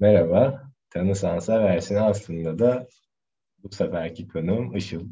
Merhaba, 0.00 0.62
tanısan 0.90 1.38
seversin 1.38 1.94
aslında 1.94 2.58
da 2.58 2.88
bu 3.58 3.72
seferki 3.72 4.28
konuğum 4.28 4.76
Işıl. 4.76 5.08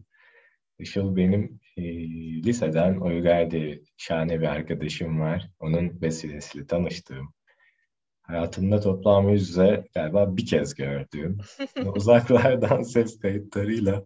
Işıl 0.79 1.17
benim 1.17 1.61
e, 1.77 1.83
liseden 2.43 3.01
Uygar 3.01 3.51
diye 3.51 3.81
şahane 3.97 4.41
bir 4.41 4.47
arkadaşım 4.47 5.21
var. 5.21 5.51
Onun 5.61 6.01
vesilesiyle 6.03 6.67
tanıştığım. 6.67 7.35
Hayatımda 8.23 8.81
toplam 8.81 9.29
yüzde 9.29 9.85
galiba 9.95 10.37
bir 10.37 10.47
kez 10.47 10.75
gördüğüm. 10.75 11.39
uzaklardan 11.95 12.83
ses 12.83 13.19
kayıtlarıyla 13.21 14.05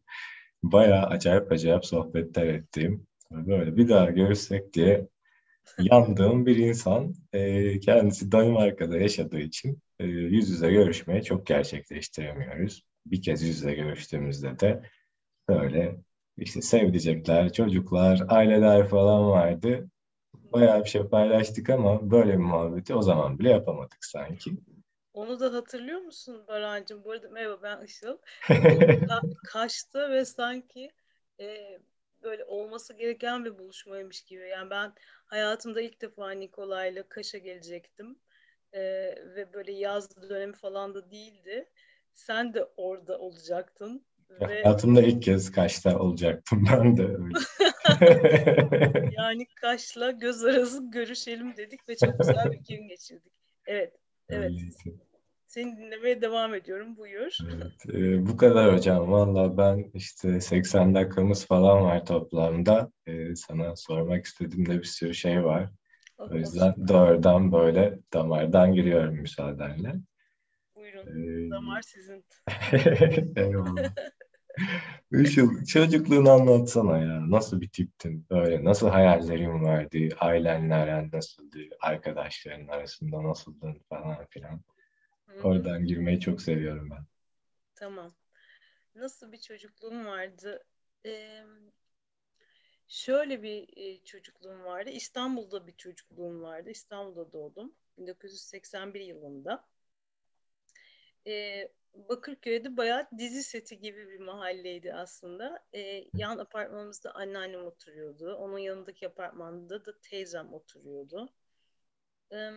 bayağı 0.62 1.06
acayip 1.06 1.52
acayip 1.52 1.84
sohbetler 1.84 2.46
ettiğim. 2.46 3.06
Böyle 3.30 3.76
bir 3.76 3.88
daha 3.88 4.10
görüşsek 4.10 4.74
diye 4.74 5.08
yandığım 5.78 6.46
bir 6.46 6.56
insan. 6.56 7.14
E, 7.32 7.80
kendisi 7.80 8.32
Danimarka'da 8.32 8.98
yaşadığı 8.98 9.40
için 9.40 9.78
e, 9.98 10.04
yüz 10.04 10.50
yüze 10.50 10.70
görüşmeye 10.70 11.22
çok 11.22 11.46
gerçekleştiremiyoruz. 11.46 12.82
Bir 13.06 13.22
kez 13.22 13.42
yüz 13.42 13.56
yüze 13.56 13.74
görüştüğümüzde 13.74 14.58
de 14.58 14.82
böyle 15.48 15.96
işte 16.36 16.62
sevdicekler, 16.62 17.52
çocuklar, 17.52 18.22
aileler 18.28 18.88
falan 18.88 19.28
vardı. 19.30 19.90
Bayağı 20.34 20.84
bir 20.84 20.88
şey 20.88 21.02
paylaştık 21.02 21.70
ama 21.70 22.10
böyle 22.10 22.32
bir 22.32 22.44
muhabbeti 22.44 22.94
o 22.94 23.02
zaman 23.02 23.38
bile 23.38 23.50
yapamadık 23.50 24.04
sanki. 24.04 24.50
Onu 25.14 25.40
da 25.40 25.54
hatırlıyor 25.54 26.00
musun 26.00 26.44
Barancığım? 26.48 27.04
Bu 27.04 27.10
arada 27.10 27.28
merhaba 27.28 27.62
ben 27.62 27.84
Işıl. 27.84 28.18
Kaçtı 29.46 30.10
ve 30.10 30.24
sanki 30.24 30.90
e, 31.40 31.78
böyle 32.22 32.44
olması 32.44 32.94
gereken 32.94 33.44
bir 33.44 33.58
buluşmaymış 33.58 34.22
gibi. 34.24 34.48
Yani 34.48 34.70
ben 34.70 34.92
hayatımda 35.26 35.80
ilk 35.80 36.00
defa 36.02 36.30
Nikolay'la 36.30 37.08
Kaş'a 37.08 37.38
gelecektim. 37.38 38.18
Ee, 38.72 38.80
ve 39.34 39.52
böyle 39.52 39.72
yaz 39.72 40.28
dönemi 40.28 40.52
falan 40.52 40.94
da 40.94 41.10
değildi. 41.10 41.68
Sen 42.14 42.54
de 42.54 42.64
orada 42.76 43.18
olacaktın. 43.18 44.06
Ve... 44.30 44.44
Hayatımda 44.44 45.02
ilk 45.02 45.22
kez 45.22 45.52
Kaş'ta 45.52 45.98
olacaktım 45.98 46.64
ben 46.72 46.96
de 46.96 47.02
öyle. 47.02 47.38
yani 49.16 49.46
Kaş'la 49.60 50.10
göz 50.10 50.44
arası 50.44 50.90
görüşelim 50.90 51.56
dedik 51.56 51.88
ve 51.88 51.96
çok 51.96 52.18
güzel 52.18 52.52
bir 52.52 52.74
gün 52.76 52.88
geçirdik. 52.88 53.32
Evet, 53.66 53.96
evet. 54.28 54.44
Öyleyse. 54.44 54.90
Seni 55.52 55.76
dinlemeye 55.76 56.20
devam 56.22 56.54
ediyorum. 56.54 56.96
Buyur. 56.96 57.38
Evet, 57.54 57.94
e, 57.94 58.26
bu 58.26 58.36
kadar 58.36 58.74
hocam. 58.74 59.12
Valla 59.12 59.58
ben 59.58 59.90
işte 59.94 60.40
80 60.40 60.94
dakikamız 60.94 61.46
falan 61.46 61.82
var 61.82 62.06
toplamda. 62.06 62.92
E, 63.06 63.36
sana 63.36 63.76
sormak 63.76 64.24
istediğim 64.24 64.66
de 64.68 64.78
bir 64.78 64.84
sürü 64.84 65.14
şey 65.14 65.44
var. 65.44 65.70
O 66.18 66.34
yüzden 66.34 66.88
doğrudan 66.88 67.52
böyle 67.52 67.98
damardan 68.12 68.74
giriyorum 68.74 69.14
müsaadenle. 69.14 69.94
Buyurun. 70.76 71.06
Ee, 71.06 71.50
Damar 71.50 71.82
sizin. 71.82 72.24
Eyvallah. 73.36 73.94
Işıl, 75.12 75.64
çocukluğunu 75.64 76.30
anlatsana 76.30 76.98
ya. 76.98 77.30
Nasıl 77.30 77.60
bir 77.60 77.68
tiptin? 77.68 78.26
Böyle 78.30 78.64
nasıl 78.64 78.88
hayallerin 78.88 79.62
vardı? 79.62 79.98
Ailenle 80.20 81.10
nasıldı? 81.12 81.58
Arkadaşların 81.80 82.68
arasında 82.68 83.22
nasıldın 83.22 83.80
falan 83.88 84.26
filan. 84.30 84.60
Hı-hı. 85.32 85.48
Oradan 85.48 85.86
girmeyi 85.86 86.20
çok 86.20 86.42
seviyorum 86.42 86.90
ben. 86.90 87.04
Tamam. 87.74 88.12
Nasıl 88.94 89.32
bir 89.32 89.38
çocukluğum 89.38 90.06
vardı? 90.06 90.64
Ee, 91.06 91.44
şöyle 92.88 93.42
bir 93.42 93.68
e, 93.76 94.04
çocukluğum 94.04 94.64
vardı. 94.64 94.90
İstanbul'da 94.90 95.66
bir 95.66 95.76
çocukluğum 95.76 96.42
vardı. 96.42 96.70
İstanbul'da 96.70 97.32
doğdum. 97.32 97.74
1981 97.98 99.00
yılında. 99.00 99.64
Ee, 101.26 101.68
Bakırköy'de 101.94 102.76
bayağı 102.76 103.08
dizi 103.18 103.42
seti 103.42 103.80
gibi 103.80 104.08
bir 104.10 104.18
mahalleydi 104.18 104.94
aslında. 104.94 105.64
Ee, 105.74 106.04
yan 106.14 106.38
apartmanımızda 106.38 107.14
anneannem 107.14 107.64
oturuyordu. 107.64 108.34
Onun 108.34 108.58
yanındaki 108.58 109.08
apartmanda 109.08 109.84
da 109.84 109.98
teyzem 110.00 110.52
oturuyordu. 110.52 111.32
Ee, 112.32 112.50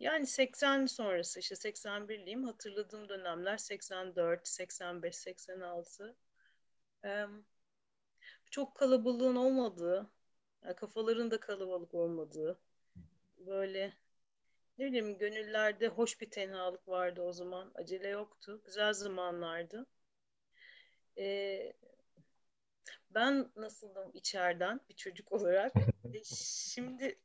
yani 0.00 0.26
80 0.26 0.86
sonrası 0.86 1.40
işte 1.40 1.54
81'liyim. 1.54 2.44
Hatırladığım 2.44 3.08
dönemler 3.08 3.56
84, 3.56 4.48
85, 4.48 5.16
86. 5.16 6.16
Ee, 7.04 7.26
çok 8.50 8.74
kalabalığın 8.76 9.36
olmadığı, 9.36 10.10
yani 10.64 10.74
kafaların 10.76 11.30
da 11.30 11.40
kalabalık 11.40 11.94
olmadığı, 11.94 12.60
böyle 13.38 13.92
ne 14.78 14.86
bileyim 14.86 15.18
gönüllerde 15.18 15.88
hoş 15.88 16.20
bir 16.20 16.30
tenhalık 16.30 16.88
vardı 16.88 17.22
o 17.22 17.32
zaman. 17.32 17.70
Acele 17.74 18.08
yoktu. 18.08 18.62
Güzel 18.64 18.92
zamanlardı. 18.92 19.86
Ee, 21.18 21.72
ben 23.10 23.52
nasıldım 23.56 24.10
içeriden 24.14 24.80
bir 24.88 24.94
çocuk 24.94 25.32
olarak? 25.32 25.72
E, 26.14 26.24
şimdi 26.24 27.18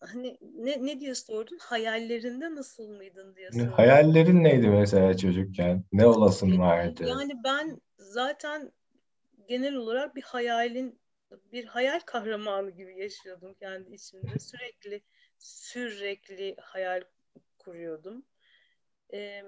hani 0.00 0.38
ne, 0.58 0.86
ne 0.86 1.00
diye 1.00 1.14
sordun? 1.14 1.58
Hayallerinde 1.60 2.54
nasıl 2.54 2.88
mıydın 2.88 3.36
diye 3.36 3.52
sordun. 3.52 3.70
Hayallerin 3.70 4.44
neydi 4.44 4.68
mesela 4.68 5.16
çocukken? 5.16 5.84
Ne 5.92 6.06
olasın 6.06 6.58
vardı? 6.58 7.04
Yani 7.08 7.32
ben 7.44 7.80
zaten 7.98 8.72
genel 9.48 9.74
olarak 9.74 10.16
bir 10.16 10.22
hayalin 10.22 11.00
bir 11.52 11.64
hayal 11.64 12.00
kahramanı 12.00 12.70
gibi 12.70 12.98
yaşıyordum 12.98 13.54
kendi 13.54 13.94
içimde. 13.94 14.26
Sürekli 14.38 15.02
sürekli 15.38 16.56
hayal 16.60 17.02
kuruyordum. 17.58 18.24
Ee, 19.12 19.42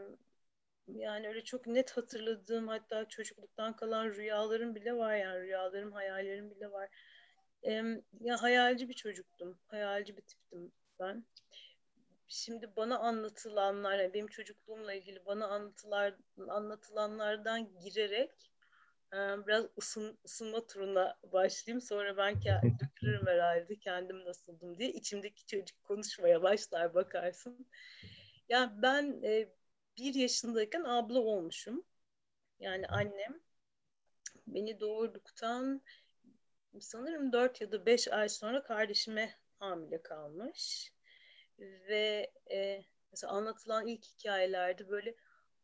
yani 0.86 1.28
öyle 1.28 1.44
çok 1.44 1.66
net 1.66 1.90
hatırladığım 1.90 2.68
hatta 2.68 3.08
çocukluktan 3.08 3.76
kalan 3.76 4.10
rüyalarım 4.10 4.74
bile 4.74 4.96
var 4.96 5.16
yani 5.16 5.40
rüyalarım, 5.40 5.92
hayallerim 5.92 6.50
bile 6.50 6.70
var 6.70 6.88
ya 8.20 8.42
hayalci 8.42 8.88
bir 8.88 8.94
çocuktum. 8.94 9.58
Hayalci 9.68 10.16
bir 10.16 10.22
tiptim 10.22 10.72
ben. 11.00 11.24
Şimdi 12.28 12.76
bana 12.76 12.98
anlatılanlar, 12.98 13.98
yani 13.98 14.14
benim 14.14 14.26
çocukluğumla 14.26 14.94
ilgili 14.94 15.26
bana 15.26 15.46
anlatılar, 15.46 16.14
anlatılanlardan 16.48 17.80
girerek 17.80 18.30
biraz 19.12 19.66
ısın, 19.78 20.18
ısınma 20.24 20.66
turuna 20.66 21.18
başlayayım. 21.32 21.80
Sonra 21.80 22.16
ben 22.16 22.34
dökülürüm 22.80 23.26
herhalde 23.26 23.76
kendim 23.76 24.24
nasıldım 24.24 24.78
diye. 24.78 24.92
içimdeki 24.92 25.46
çocuk 25.46 25.84
konuşmaya 25.84 26.42
başlar 26.42 26.94
bakarsın. 26.94 27.66
Yani 28.48 28.82
ben 28.82 29.22
e, 29.22 29.48
bir 29.98 30.14
yaşındayken 30.14 30.84
abla 30.84 31.20
olmuşum. 31.20 31.84
Yani 32.60 32.86
annem 32.86 33.40
beni 34.46 34.80
doğurduktan 34.80 35.82
sanırım 36.80 37.32
4 37.32 37.60
ya 37.60 37.72
da 37.72 37.86
5 37.86 38.08
ay 38.08 38.28
sonra 38.28 38.62
kardeşime 38.62 39.34
hamile 39.58 40.02
kalmış. 40.02 40.92
Ve 41.58 42.32
e, 42.50 42.84
mesela 43.12 43.32
anlatılan 43.32 43.86
ilk 43.86 44.04
hikayelerde 44.04 44.88
böyle 44.88 45.14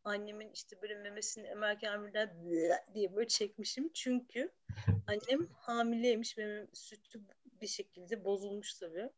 annemin 0.05 0.51
işte 0.53 0.83
böyle 0.83 0.95
memesini 0.95 1.47
emerken 1.47 2.07
birden 2.07 2.37
diye 2.95 3.17
böyle 3.17 3.29
çekmişim. 3.29 3.91
Çünkü 3.95 4.53
annem 5.07 5.47
hamileymiş 5.47 6.39
ve 6.39 6.67
sütü 6.73 7.21
bir 7.61 7.67
şekilde 7.67 8.25
bozulmuş 8.25 8.75
tabii. 8.75 9.11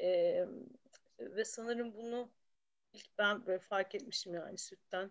E, 0.00 0.44
ve 1.18 1.44
sanırım 1.44 1.94
bunu 1.94 2.30
ilk 2.92 3.18
ben 3.18 3.46
böyle 3.46 3.58
fark 3.58 3.94
etmişim 3.94 4.34
yani 4.34 4.58
sütten 4.58 5.10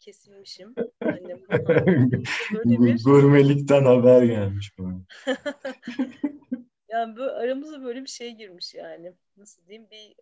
kesilmişim. 0.00 0.74
Annem 1.12 1.40
bir... 2.64 3.04
Gurmelikten 3.04 3.84
haber 3.84 4.22
gelmiş 4.22 4.78
bana. 4.78 5.00
yani 6.88 7.16
böyle 7.16 7.30
aramıza 7.30 7.84
böyle 7.84 8.02
bir 8.02 8.10
şey 8.10 8.30
girmiş 8.30 8.74
yani. 8.74 9.12
Nasıl 9.36 9.66
diyeyim 9.66 9.90
bir 9.90 10.14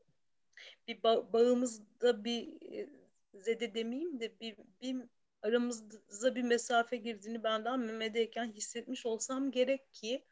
bir 0.88 1.02
ba- 1.02 1.32
bağımızda 1.32 2.24
bir 2.24 2.72
e, 2.72 2.88
zede 3.34 3.74
demeyeyim 3.74 4.20
de 4.20 4.40
bir, 4.40 4.56
bir 4.82 4.96
aramızda 5.42 6.34
bir 6.34 6.42
mesafe 6.42 6.96
girdiğini 6.96 7.44
benden 7.44 7.80
memedeyken 7.80 8.52
hissetmiş 8.52 9.06
olsam 9.06 9.50
gerek 9.50 9.92
ki 9.92 10.24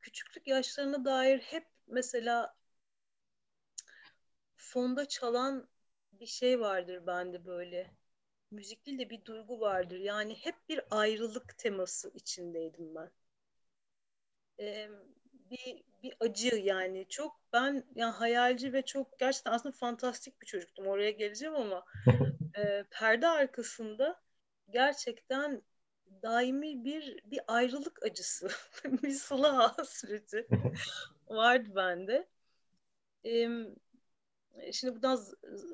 küçüklük 0.00 0.46
yaşlarına 0.46 1.04
dair 1.04 1.38
hep 1.38 1.66
mesela 1.86 2.54
fonda 4.56 5.08
çalan 5.08 5.68
bir 6.12 6.26
şey 6.26 6.60
vardır 6.60 7.06
bende 7.06 7.46
böyle. 7.46 7.90
Müzik 8.50 8.86
değil 8.86 8.98
de 8.98 9.10
bir 9.10 9.24
duygu 9.24 9.60
vardır. 9.60 9.98
Yani 9.98 10.34
hep 10.34 10.54
bir 10.68 10.80
ayrılık 10.90 11.58
teması 11.58 12.10
içindeydim 12.14 12.94
ben. 12.94 13.10
Ee, 14.60 14.88
bir, 15.50 15.82
bir 16.02 16.14
acı 16.20 16.56
yani 16.56 17.06
çok 17.08 17.40
ben 17.52 17.84
yani 17.94 18.12
hayalci 18.12 18.72
ve 18.72 18.82
çok 18.82 19.18
gerçekten 19.18 19.52
aslında 19.52 19.76
fantastik 19.76 20.40
bir 20.42 20.46
çocuktum 20.46 20.86
oraya 20.86 21.10
geleceğim 21.10 21.54
ama 21.54 21.84
e, 22.58 22.84
perde 22.90 23.28
arkasında 23.28 24.20
gerçekten 24.70 25.62
daimi 26.22 26.84
bir 26.84 27.20
bir 27.24 27.40
ayrılık 27.46 28.02
acısı 28.04 28.50
bir 28.84 29.10
sıla 29.10 29.78
hasreti 29.78 30.48
vardı 31.28 31.68
bende. 31.76 32.28
Ee, 33.24 33.48
şimdi 34.72 34.94
buradan 34.94 35.18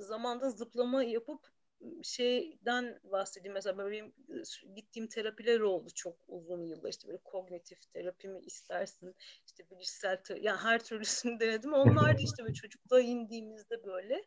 zamanda 0.00 0.50
zıplama 0.50 1.02
yapıp 1.05 1.56
şeyden 2.02 3.00
bahsedeyim. 3.05 3.55
Mesela 3.55 3.78
benim 3.78 4.12
gittiğim 4.76 5.08
terapiler 5.08 5.61
oldu 5.61 5.90
çok 5.94 6.17
uzun 6.28 6.67
yıllar. 6.67 6.90
İşte 6.90 7.08
böyle 7.08 7.19
kognitif 7.25 7.93
terapi 7.93 8.28
mi 8.28 8.40
istersin? 8.40 9.14
İşte 9.46 9.70
bilişsel 9.70 10.23
yani 10.40 10.58
her 10.58 10.84
türlüsünü 10.84 11.40
denedim. 11.40 11.73
Onlar 11.73 12.19
da 12.19 12.23
işte 12.23 12.43
böyle 12.43 12.55
çocukluğa 12.55 13.00
indiğimizde 13.00 13.84
böyle 13.84 14.25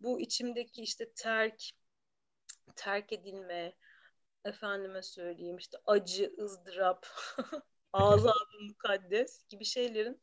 bu 0.00 0.20
içimdeki 0.20 0.82
işte 0.82 1.12
terk 1.12 1.62
terk 2.76 3.12
edilme 3.12 3.72
efendime 4.44 5.02
söyleyeyim 5.02 5.56
işte 5.56 5.78
acı 5.86 6.34
ızdırap 6.38 7.06
azabı 7.92 8.60
mukaddes 8.68 9.46
gibi 9.48 9.64
şeylerin 9.64 10.20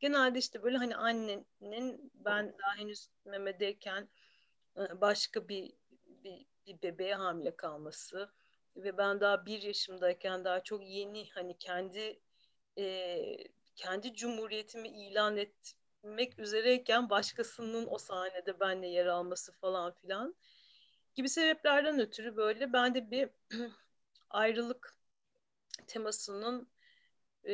genelde 0.00 0.38
işte 0.38 0.62
böyle 0.62 0.76
hani 0.76 0.96
annenin 0.96 2.12
ben 2.14 2.54
daha 2.58 2.76
henüz 2.76 3.08
memedeyken 3.24 4.08
başka 4.76 5.48
bir 5.48 5.72
bir, 6.24 6.46
bir 6.66 6.82
bebeğe 6.82 7.14
hamile 7.14 7.56
kalması 7.56 8.32
ve 8.76 8.98
ben 8.98 9.20
daha 9.20 9.46
bir 9.46 9.62
yaşımdayken 9.62 10.44
daha 10.44 10.62
çok 10.62 10.82
yeni 10.84 11.30
hani 11.30 11.58
kendi 11.58 12.20
e, 12.78 13.36
kendi 13.76 14.14
cumhuriyetimi 14.14 14.88
ilan 14.88 15.36
etmek 15.36 16.38
üzereyken 16.38 17.10
başkasının 17.10 17.86
o 17.90 17.98
sahnede 17.98 18.60
benle 18.60 18.88
yer 18.88 19.06
alması 19.06 19.52
falan 19.52 19.94
filan 19.94 20.34
gibi 21.14 21.28
sebeplerden 21.28 22.00
ötürü 22.00 22.36
böyle 22.36 22.72
ben 22.72 22.94
de 22.94 23.10
bir 23.10 23.30
ayrılık 24.30 24.96
temasının 25.86 26.68
e, 27.46 27.52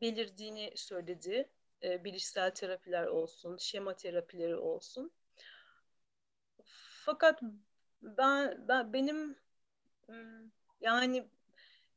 belirdiğini 0.00 0.72
söyledi. 0.76 1.50
E, 1.82 2.04
bilişsel 2.04 2.50
terapiler 2.50 3.06
olsun, 3.06 3.56
şema 3.56 3.96
terapileri 3.96 4.56
olsun. 4.56 5.12
Fakat 7.04 7.40
ben, 8.02 8.68
ben 8.68 8.92
benim 8.92 9.36
yani 10.80 11.28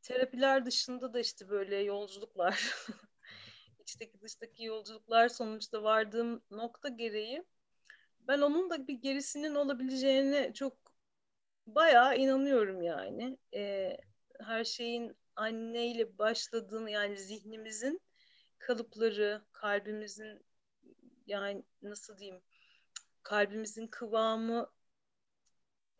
terapiler 0.01 0.65
dışında 0.65 1.13
da 1.13 1.19
işte 1.19 1.49
böyle 1.49 1.75
yolculuklar 1.75 2.75
içteki 3.79 4.21
dıştaki 4.21 4.63
yolculuklar 4.63 5.29
sonuçta 5.29 5.83
vardığım 5.83 6.41
nokta 6.51 6.89
gereği 6.89 7.43
ben 8.27 8.41
onun 8.41 8.69
da 8.69 8.87
bir 8.87 8.93
gerisinin 8.93 9.55
olabileceğine 9.55 10.53
çok 10.53 10.77
bayağı 11.67 12.17
inanıyorum 12.17 12.81
yani. 12.81 13.37
Ee, 13.53 13.97
her 14.39 14.63
şeyin 14.63 15.17
anneyle 15.35 16.17
başladığını 16.17 16.91
yani 16.91 17.17
zihnimizin 17.17 18.01
kalıpları, 18.59 19.41
kalbimizin 19.51 20.45
yani 21.27 21.63
nasıl 21.81 22.17
diyeyim 22.17 22.41
kalbimizin 23.23 23.87
kıvamı 23.87 24.69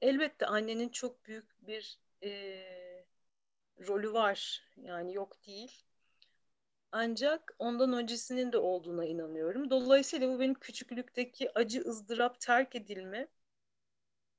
elbette 0.01 0.45
annenin 0.45 0.89
çok 0.89 1.25
büyük 1.25 1.67
bir 1.67 1.99
e, 2.23 2.61
rolü 3.87 4.13
var. 4.13 4.63
Yani 4.77 5.13
yok 5.13 5.47
değil. 5.47 5.83
Ancak 6.91 7.55
ondan 7.59 7.93
öncesinin 7.93 8.51
de 8.51 8.57
olduğuna 8.57 9.05
inanıyorum. 9.05 9.69
Dolayısıyla 9.69 10.29
bu 10.29 10.39
benim 10.39 10.53
küçüklükteki 10.53 11.51
acı 11.55 11.81
ızdırap 11.81 12.41
terk 12.41 12.75
edilme 12.75 13.27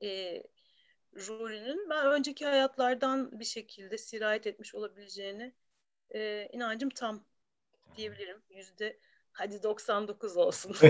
e, 0.03 0.43
rolünün 1.17 1.91
ben 1.91 2.07
önceki 2.07 2.47
hayatlardan 2.47 3.41
bir 3.41 3.45
şekilde 3.45 3.99
sirayet 3.99 4.47
etmiş 4.47 4.75
olabileceğini 4.75 5.53
e, 6.15 6.49
inancım 6.53 6.91
tam 6.91 7.25
diyebilirim. 7.97 8.43
Yüzde 8.51 8.99
hadi 9.33 9.63
99 9.63 10.37
olsun. 10.37 10.77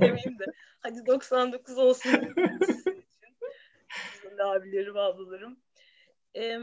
Demeyeyim 0.00 0.38
de 0.38 0.44
hadi 0.80 1.06
99 1.06 1.78
olsun 1.78 2.34
abilerim, 4.42 4.96
ablalarım. 4.96 5.60
Ee, 6.36 6.58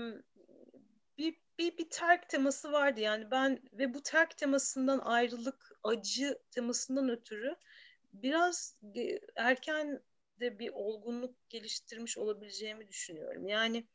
bir, 1.17 1.35
bir, 1.59 1.77
bir 1.77 1.89
terk 1.89 2.29
teması 2.29 2.71
vardı 2.71 2.99
yani 2.99 3.31
ben 3.31 3.59
ve 3.73 3.93
bu 3.93 4.03
terk 4.03 4.37
temasından 4.37 4.99
ayrılık, 4.99 5.71
acı 5.83 6.39
temasından 6.51 7.09
ötürü 7.09 7.55
biraz 8.13 8.77
erken 9.35 10.01
de 10.39 10.59
bir 10.59 10.69
olgunluk 10.73 11.49
geliştirmiş 11.49 12.17
olabileceğimi 12.17 12.87
düşünüyorum. 12.87 13.47
Yani 13.47 13.87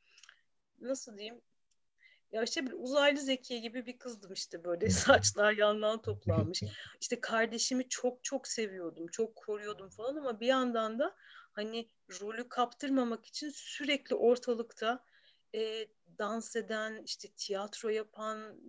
nasıl 0.80 1.18
diyeyim? 1.18 1.40
Ya 2.32 2.42
işte 2.42 2.66
bir 2.66 2.72
uzaylı 2.72 3.20
Zekiye 3.20 3.60
gibi 3.60 3.86
bir 3.86 3.98
kızdım 3.98 4.32
işte 4.32 4.64
böyle 4.64 4.90
saçlar 4.90 5.52
yandan 5.52 6.02
toplanmış. 6.02 6.62
İşte 7.00 7.20
kardeşimi 7.20 7.88
çok 7.88 8.24
çok 8.24 8.48
seviyordum, 8.48 9.06
çok 9.06 9.36
koruyordum 9.36 9.88
falan 9.88 10.16
ama 10.16 10.40
bir 10.40 10.46
yandan 10.46 10.98
da 10.98 11.16
hani 11.52 11.88
rolü 12.20 12.48
kaptırmamak 12.48 13.26
için 13.26 13.50
sürekli 13.50 14.14
ortalıkta 14.16 15.04
e, 15.54 15.88
dans 16.18 16.56
eden, 16.56 17.02
işte 17.04 17.28
tiyatro 17.36 17.88
yapan, 17.88 18.60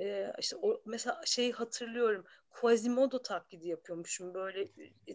e, 0.00 0.32
işte 0.38 0.56
o, 0.62 0.82
mesela 0.86 1.20
şey 1.26 1.52
hatırlıyorum, 1.52 2.24
Quasimodo 2.50 3.22
taklidi 3.22 3.68
yapıyormuşum 3.68 4.34
böyle 4.34 4.68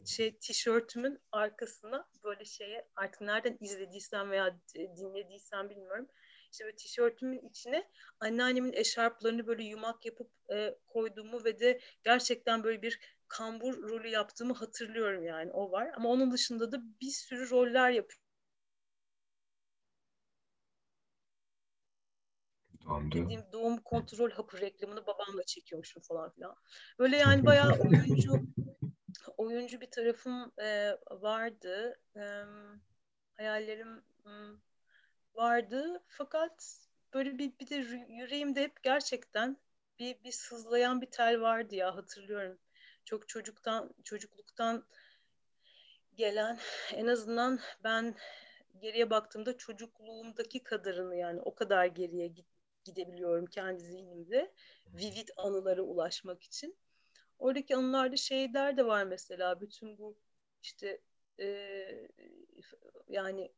şey 0.05 0.37
tişörtümün 0.39 1.19
arkasına 1.31 2.09
böyle 2.23 2.45
şeye 2.45 2.87
artık 2.95 3.21
nereden 3.21 3.57
izlediysen 3.61 4.31
veya 4.31 4.59
dinlediysen 4.75 5.69
bilmiyorum. 5.69 6.07
İşte 6.51 6.65
böyle 6.65 6.75
tişörtümün 6.75 7.49
içine 7.49 7.89
anneannemin 8.19 8.73
eşarplarını 8.73 9.47
böyle 9.47 9.63
yumak 9.63 10.05
yapıp 10.05 10.31
e, 10.53 10.75
koyduğumu 10.87 11.43
ve 11.45 11.59
de 11.59 11.79
gerçekten 12.03 12.63
böyle 12.63 12.81
bir 12.81 12.99
kambur 13.37 13.89
rolü 13.89 14.07
yaptığımı 14.07 14.53
hatırlıyorum 14.53 15.25
yani 15.25 15.51
o 15.51 15.71
var. 15.71 15.91
Ama 15.95 16.09
onun 16.09 16.31
dışında 16.31 16.71
da 16.71 16.77
bir 17.01 17.11
sürü 17.11 17.49
roller 17.49 17.89
yapıyorum. 17.89 18.23
Dediğim 23.11 23.43
doğum 23.51 23.77
kontrol 23.77 24.31
hapı 24.31 24.61
reklamını 24.61 25.07
babamla 25.07 25.43
çekiyormuşum 25.43 26.01
falan 26.01 26.29
filan. 26.29 26.55
Böyle 26.99 27.17
yani 27.17 27.45
bayağı 27.45 27.79
oyuncu 27.79 28.41
oyuncu 29.37 29.81
bir 29.81 29.91
tarafım 29.91 30.51
e, 30.61 30.97
vardı. 31.11 31.99
E, 32.15 32.21
hayallerim 33.37 34.03
hmm, 34.23 34.57
vardı. 35.35 36.03
Fakat 36.07 36.77
böyle 37.13 37.37
bir, 37.37 37.59
bir 37.59 37.69
de 37.69 37.75
yüreğimde 38.09 38.61
hep 38.61 38.83
gerçekten 38.83 39.57
bir, 39.99 40.23
bir 40.23 40.31
sızlayan 40.31 41.01
bir 41.01 41.11
tel 41.11 41.41
vardı 41.41 41.75
ya 41.75 41.95
hatırlıyorum 41.95 42.57
çok 43.05 43.29
çocuktan 43.29 43.93
çocukluktan 44.03 44.85
gelen 46.15 46.59
en 46.93 47.07
azından 47.07 47.59
ben 47.83 48.15
geriye 48.79 49.09
baktığımda 49.09 49.57
çocukluğumdaki 49.57 50.63
kadarını 50.63 51.15
yani 51.15 51.41
o 51.41 51.55
kadar 51.55 51.85
geriye 51.85 52.33
gidebiliyorum 52.83 53.45
kendi 53.45 53.83
zihnimde 53.83 54.53
vivid 54.93 55.29
anılara 55.37 55.81
ulaşmak 55.81 56.43
için. 56.43 56.77
Oradaki 57.39 57.75
anılarda 57.75 58.17
şeyler 58.17 58.77
de 58.77 58.85
var 58.85 59.03
mesela 59.03 59.61
bütün 59.61 59.97
bu 59.97 60.17
işte 60.61 61.01
e, 61.39 62.07
yani 63.07 63.51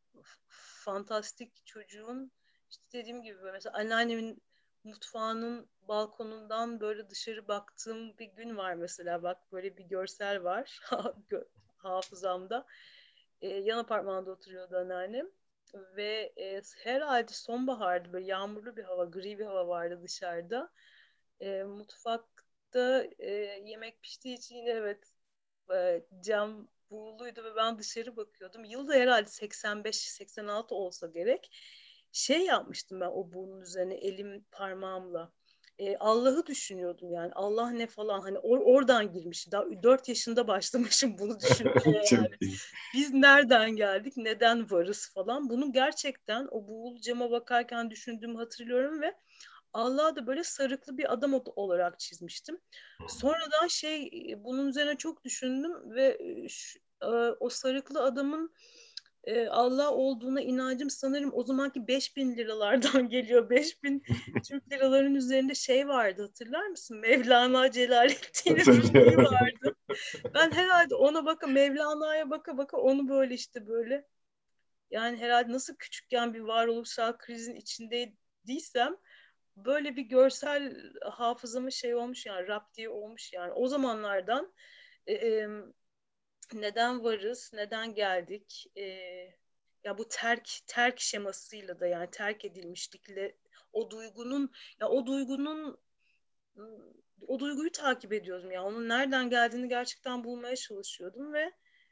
fantastik 0.48 1.65
çocuğun 1.65 2.31
işte 2.69 2.84
dediğim 2.93 3.24
gibi 3.24 3.38
mesela 3.51 3.77
anneannemin 3.77 4.41
mutfağının 4.86 5.70
balkonundan 5.88 6.80
böyle 6.80 7.10
dışarı 7.10 7.48
baktığım 7.48 8.18
bir 8.18 8.25
gün 8.25 8.58
var 8.58 8.74
mesela 8.74 9.24
bak 9.24 9.51
böyle 9.51 9.77
bir 9.77 9.84
görsel 9.84 10.44
var 10.44 10.82
hafızamda. 11.77 12.65
E, 13.42 13.48
yan 13.48 13.77
apartmanda 13.77 14.32
oturuyordu 14.32 14.77
anneannem 14.77 15.27
ve 15.96 16.34
e, 16.38 16.62
herhalde 16.84 17.34
sonbahardı 17.34 18.13
böyle 18.13 18.25
yağmurlu 18.25 18.77
bir 18.77 18.84
hava, 18.84 19.06
gri 19.06 19.39
bir 19.39 19.46
hava 19.46 19.68
vardı 19.68 20.00
dışarıda. 20.04 20.72
E, 21.39 21.63
mutfakta 21.63 23.08
e, 23.20 23.32
yemek 23.65 24.01
piştiği 24.01 24.38
için 24.38 24.56
yine 24.56 24.70
evet 24.70 25.13
e, 25.74 26.06
cam 26.22 26.68
buğuluydu 26.89 27.44
ve 27.44 27.56
ben 27.56 27.80
dışarı 27.80 28.15
bakıyordum. 28.18 28.63
Yılda 28.63 28.94
herhalde 28.94 29.30
85-86 29.30 30.74
olsa 30.74 31.08
gerek 31.08 31.51
şey 32.15 32.45
yapmıştım 32.45 33.00
ben 33.01 33.10
o 33.13 33.34
burnun 33.34 33.62
üzerine 33.62 33.95
elim 33.95 34.45
parmağımla. 34.51 35.31
E, 35.79 35.98
Allah'ı 35.98 36.45
düşünüyordum 36.45 37.12
yani. 37.12 37.31
Allah 37.34 37.72
ne 37.72 37.88
falan 37.88 38.22
hani 38.22 38.39
or 38.39 38.60
oradan 38.60 39.13
girmiş. 39.13 39.51
Daha 39.51 39.63
4 39.84 40.10
yaşında 40.10 40.48
başlamışım 40.48 41.17
bunu 41.19 41.39
düşünmeye 41.50 42.03
yani. 42.12 42.29
Biz 42.93 43.13
nereden 43.13 43.75
geldik? 43.75 44.13
Neden 44.17 44.72
varız 44.72 45.12
falan. 45.13 45.50
Bunu 45.50 45.72
gerçekten 45.72 46.48
o 46.51 46.67
buğul 46.67 47.01
cama 47.01 47.31
bakarken 47.31 47.91
düşündüğümü 47.91 48.38
hatırlıyorum 48.38 49.01
ve 49.01 49.15
Allah'ı 49.74 50.15
da 50.15 50.27
böyle 50.27 50.43
sarıklı 50.43 50.98
bir 50.98 51.13
adam 51.13 51.41
olarak 51.55 52.00
çizmiştim. 52.00 52.62
Sonradan 53.07 53.67
şey 53.67 54.12
bunun 54.38 54.67
üzerine 54.67 54.95
çok 54.95 55.24
düşündüm 55.24 55.95
ve 55.95 56.17
şu, 56.50 56.79
o 57.39 57.50
sarıklı 57.50 58.03
adamın 58.03 58.53
e, 59.25 59.48
Allah 59.48 59.91
olduğuna 59.91 60.41
inancım 60.41 60.89
sanırım 60.89 61.32
o 61.34 61.44
zamanki 61.44 61.88
5000 61.88 62.38
liralardan 62.38 63.10
geliyor. 63.10 63.50
5000 63.50 64.03
Türk 64.48 64.72
liraların 64.72 65.15
üzerinde 65.15 65.55
şey 65.55 65.88
vardı 65.88 66.22
hatırlar 66.22 66.67
mısın? 66.67 66.98
Mevlana 66.98 67.72
Celaleddin'in 67.72 68.94
bir 68.94 69.17
vardı. 69.17 69.75
ben 70.34 70.51
herhalde 70.51 70.96
ona 70.96 71.25
baka 71.25 71.48
Mevlana'ya 71.48 72.29
baka 72.29 72.58
baka 72.58 72.77
onu 72.77 73.10
böyle 73.10 73.34
işte 73.34 73.67
böyle 73.67 74.08
yani 74.91 75.17
herhalde 75.17 75.51
nasıl 75.51 75.75
küçükken 75.75 76.34
bir 76.34 76.39
varoluşsal 76.39 77.17
krizin 77.17 77.55
içindeydiysem 77.55 78.98
böyle 79.55 79.96
bir 79.96 80.01
görsel 80.01 80.75
hafızamı 81.12 81.72
şey 81.72 81.96
olmuş 81.96 82.25
yani 82.25 82.48
rap 82.48 82.74
diye 82.74 82.89
olmuş 82.89 83.34
yani 83.34 83.53
o 83.53 83.67
zamanlardan 83.67 84.53
e, 85.08 85.13
e, 85.13 85.50
neden 86.53 87.03
varız 87.03 87.51
neden 87.53 87.93
geldik? 87.93 88.67
E, 88.77 88.83
ya 89.83 89.97
bu 89.97 90.07
terk 90.07 90.49
terk 90.67 90.99
şemasıyla 90.99 91.79
da 91.79 91.87
yani 91.87 92.09
terk 92.11 92.45
edilmişlikle 92.45 93.35
o 93.73 93.91
duygunun 93.91 94.51
ya 94.79 94.89
o 94.89 95.05
duygunun 95.05 95.77
o 97.27 97.39
duyguyu 97.39 97.71
takip 97.71 98.13
ediyordum 98.13 98.51
ya. 98.51 98.63
Onun 98.63 98.89
nereden 98.89 99.29
geldiğini 99.29 99.69
gerçekten 99.69 100.23
bulmaya 100.23 100.55
çalışıyordum 100.55 101.33
ve 101.33 101.51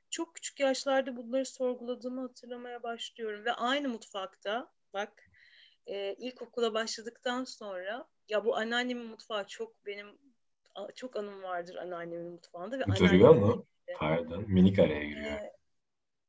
çok 0.09 0.35
küçük 0.35 0.59
yaşlarda 0.59 1.15
bunları 1.15 1.45
sorguladığımı 1.45 2.21
hatırlamaya 2.21 2.83
başlıyorum. 2.83 3.45
Ve 3.45 3.51
aynı 3.51 3.89
mutfakta 3.89 4.71
bak 4.93 5.29
e, 5.87 6.13
ilkokula 6.13 6.73
başladıktan 6.73 7.43
sonra 7.43 8.07
ya 8.29 8.45
bu 8.45 8.57
anneannemin 8.57 9.05
mutfağı 9.05 9.47
çok 9.47 9.85
benim 9.85 10.07
çok 10.95 11.15
anım 11.15 11.43
vardır 11.43 11.75
anneannemin 11.75 12.31
mutfağında 12.31 12.79
ve 12.79 12.83
Duruyor 12.99 13.35
mu? 13.35 13.65
Pardon 13.99 14.45
minik 14.47 14.79
araya 14.79 15.03
giriyor. 15.03 15.31
E, 15.31 15.53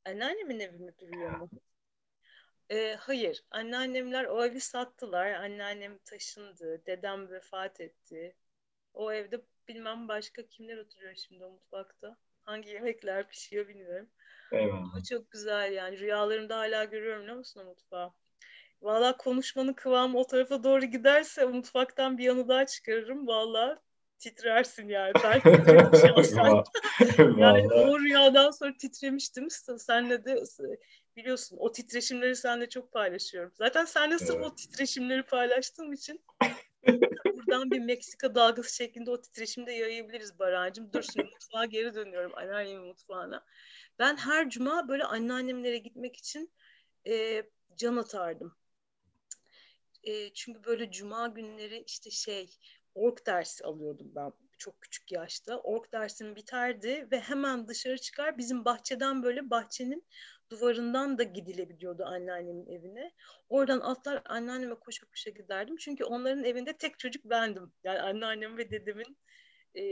anneannemin 0.07 0.61
evi 0.61 0.79
mi 0.79 0.93
duruyor 0.99 1.31
mu? 1.31 1.51
E, 2.71 2.95
hayır. 2.95 3.45
Anneannemler 3.51 4.25
o 4.25 4.45
evi 4.45 4.61
sattılar. 4.61 5.33
Anneannem 5.33 5.99
taşındı. 5.99 6.87
Dedem 6.87 7.31
vefat 7.31 7.81
etti. 7.81 8.37
O 8.95 9.13
evde 9.13 9.41
bilmem 9.69 10.09
başka 10.09 10.47
kimler 10.47 10.77
oturuyor 10.77 11.15
şimdi 11.15 11.45
o 11.45 11.51
mutfakta. 11.51 12.17
Hangi 12.43 12.71
yemekler 12.71 13.29
pişiyor 13.29 13.69
bilmiyorum. 13.69 14.09
Eyvallah. 14.53 14.79
Ama 14.79 15.03
çok 15.11 15.31
güzel 15.31 15.73
yani. 15.73 15.99
Rüyalarımda 15.99 16.59
hala 16.59 16.85
görüyorum 16.85 17.23
biliyor 17.23 17.37
musun 17.37 17.61
o 17.61 17.65
mutfağı? 17.65 18.13
Valla 18.83 19.17
konuşmanın 19.17 19.73
kıvamı 19.73 20.19
o 20.19 20.27
tarafa 20.27 20.65
doğru 20.65 20.85
giderse 20.85 21.45
mutfaktan 21.45 22.19
bir 22.19 22.25
yanı 22.25 22.49
daha 22.49 22.67
çıkarırım. 22.67 23.27
Valla 23.27 23.83
titrersin 24.19 24.89
yani. 24.89 25.13
Ben 25.25 25.41
titrerim 25.57 26.65
yani 27.39 27.73
o 27.73 28.01
rüyadan 28.01 28.51
sonra 28.51 28.77
titremiştim. 28.77 29.51
Senle 29.79 30.25
de 30.25 30.43
biliyorsun 31.17 31.57
o 31.61 31.73
titreşimleri 31.73 32.37
seninle 32.37 32.69
çok 32.69 32.93
paylaşıyorum. 32.93 33.53
Zaten 33.55 33.85
senle 33.85 34.19
sırf 34.19 34.37
evet. 34.37 34.47
o 34.47 34.55
titreşimleri 34.55 35.23
paylaştığım 35.23 35.93
için 35.93 36.25
buradan 37.27 37.71
bir 37.71 37.81
Meksika 37.81 38.35
dalgası 38.35 38.77
şeklinde 38.77 39.11
o 39.11 39.21
titreşimde 39.21 39.73
yayabiliriz 39.73 40.39
Barancığım. 40.39 40.93
Dur 40.93 41.03
şimdi 41.03 41.29
mutfağa 41.33 41.65
geri 41.65 41.95
dönüyorum 41.95 42.33
anneannemin 42.35 42.87
mutfağına. 42.87 43.45
Ben 43.99 44.17
her 44.17 44.51
cuma 44.51 44.89
böyle 44.89 45.05
anneannemlere 45.05 45.79
gitmek 45.79 46.17
için 46.17 46.53
e, 47.07 47.43
can 47.77 47.97
atardım. 47.97 48.57
E, 50.03 50.35
çünkü 50.35 50.65
böyle 50.65 50.91
cuma 50.91 51.27
günleri 51.29 51.85
işte 51.87 52.11
şey 52.11 52.51
ork 52.95 53.27
dersi 53.27 53.65
alıyordum 53.65 54.13
ben 54.15 54.33
çok 54.59 54.83
küçük 54.83 55.13
yaşta. 55.13 55.59
Ork 55.59 55.93
dersim 55.93 56.37
biterdi 56.37 57.09
ve 57.13 57.21
hemen 57.21 57.69
dışarı 57.69 57.99
çıkar 57.99 58.39
bizim 58.39 58.65
bahçeden 58.65 59.23
böyle 59.23 59.51
bahçenin 59.51 60.05
duvarından 60.51 61.19
da 61.19 61.23
gidilebiliyordu 61.23 62.05
anneannemin 62.05 62.67
evine. 62.67 63.13
Oradan 63.49 63.81
atlar 63.81 64.23
anneanneme 64.25 64.75
koşa 64.75 65.07
koşa 65.07 65.31
giderdim. 65.31 65.77
Çünkü 65.77 66.05
onların 66.05 66.45
evinde 66.45 66.73
tek 66.73 66.99
çocuk 66.99 67.25
bendim. 67.25 67.73
Yani 67.85 68.01
anneannem 68.01 68.59
ve 68.59 68.71
dedemin 68.71 69.17
e, 69.75 69.83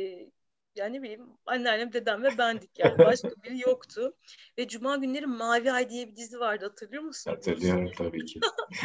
yani 0.74 0.96
ne 0.96 1.02
bileyim 1.02 1.26
anneannem, 1.46 1.92
dedem 1.92 2.22
ve 2.22 2.38
bendik 2.38 2.78
yani. 2.78 2.98
Başka 2.98 3.28
biri 3.28 3.60
yoktu. 3.60 4.16
Ve 4.58 4.68
Cuma 4.68 4.96
günleri 4.96 5.26
Mavi 5.26 5.72
Ay 5.72 5.90
diye 5.90 6.08
bir 6.08 6.16
dizi 6.16 6.40
vardı 6.40 6.64
hatırlıyor 6.64 7.02
musun? 7.02 7.30
Hatırlıyorum 7.30 7.90
tabii 7.98 8.24
ki. 8.24 8.40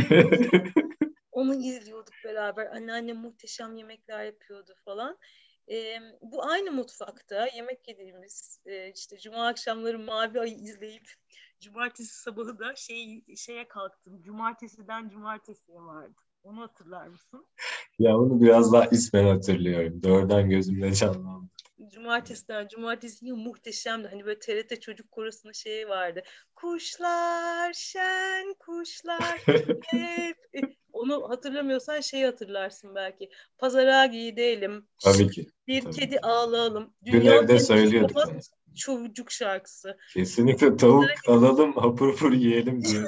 Onu 1.37 1.55
izliyorduk 1.55 2.13
beraber. 2.25 2.65
Anneannem 2.65 3.17
muhteşem 3.17 3.75
yemekler 3.75 4.23
yapıyordu 4.25 4.73
falan. 4.85 5.17
E, 5.71 5.99
bu 6.21 6.45
aynı 6.45 6.71
mutfakta 6.71 7.47
yemek 7.47 7.87
yediğimiz 7.87 8.61
e, 8.65 8.91
işte 8.95 9.17
cuma 9.19 9.47
akşamları 9.47 9.99
Mavi 9.99 10.39
Ay'ı 10.39 10.55
izleyip 10.55 11.13
cumartesi 11.59 12.21
sabahı 12.21 12.59
da 12.59 12.75
şey 12.75 13.23
şeye 13.35 13.67
kalktım. 13.67 14.21
Cumartesiden 14.21 15.09
cumartesiye 15.09 15.77
vardı. 15.77 16.21
Onu 16.43 16.61
hatırlar 16.61 17.07
mısın? 17.07 17.47
Ya 17.99 18.17
onu 18.17 18.41
biraz 18.41 18.73
daha 18.73 18.85
ismen 18.85 19.27
hatırlıyorum. 19.27 20.03
Doğrudan 20.03 20.49
gözümde 20.49 20.93
canlandı. 20.93 21.51
Cumartesiden 21.87 22.67
cumartesi 22.67 23.33
muhteşemdi. 23.33 24.07
Hani 24.07 24.25
böyle 24.25 24.39
TRT 24.39 24.81
çocuk 24.81 25.11
korosunda 25.11 25.53
şey 25.53 25.89
vardı. 25.89 26.23
Kuşlar 26.55 27.73
şen 27.73 28.53
kuşlar 28.59 29.41
hep. 29.81 30.37
Onu 30.97 31.29
hatırlamıyorsan 31.29 32.01
şey 32.01 32.23
hatırlarsın 32.23 32.95
belki. 32.95 33.29
Pazara 33.57 34.05
gidelim. 34.05 34.87
Tabii 35.03 35.29
ki. 35.29 35.47
Bir 35.67 35.81
tabii. 35.81 35.95
kedi 35.95 36.19
ağlayalım. 36.19 36.93
Dün 37.05 37.25
evde 37.25 37.59
söylüyorduk 37.59 38.17
çocuk 38.77 39.31
şarkısı. 39.31 39.97
Kesinlikle 40.13 40.77
tavuk 40.77 41.05
alalım 41.27 41.73
hapur 41.73 42.11
hapur 42.11 42.33
yiyelim 42.33 42.83
diye 42.83 43.01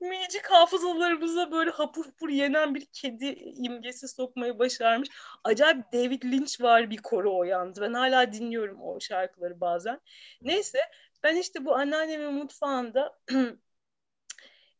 Minicik 0.00 0.46
hafızalarımıza 0.46 1.52
böyle 1.52 1.70
hapur 1.70 2.04
hapur 2.04 2.28
yenen 2.28 2.74
bir 2.74 2.86
kedi 2.92 3.26
imgesi 3.56 4.08
sokmayı 4.08 4.58
başarmış. 4.58 5.08
Acayip 5.44 5.92
David 5.92 6.24
Lynch 6.24 6.60
var 6.60 6.90
bir 6.90 6.96
koro 6.96 7.36
o 7.36 7.44
yalnız. 7.44 7.80
Ben 7.80 7.92
hala 7.92 8.32
dinliyorum 8.32 8.82
o 8.82 9.00
şarkıları 9.00 9.60
bazen. 9.60 10.00
Neyse 10.42 10.78
ben 11.22 11.36
işte 11.36 11.64
bu 11.64 11.74
anneannemin 11.74 12.34
mutfağında 12.34 13.18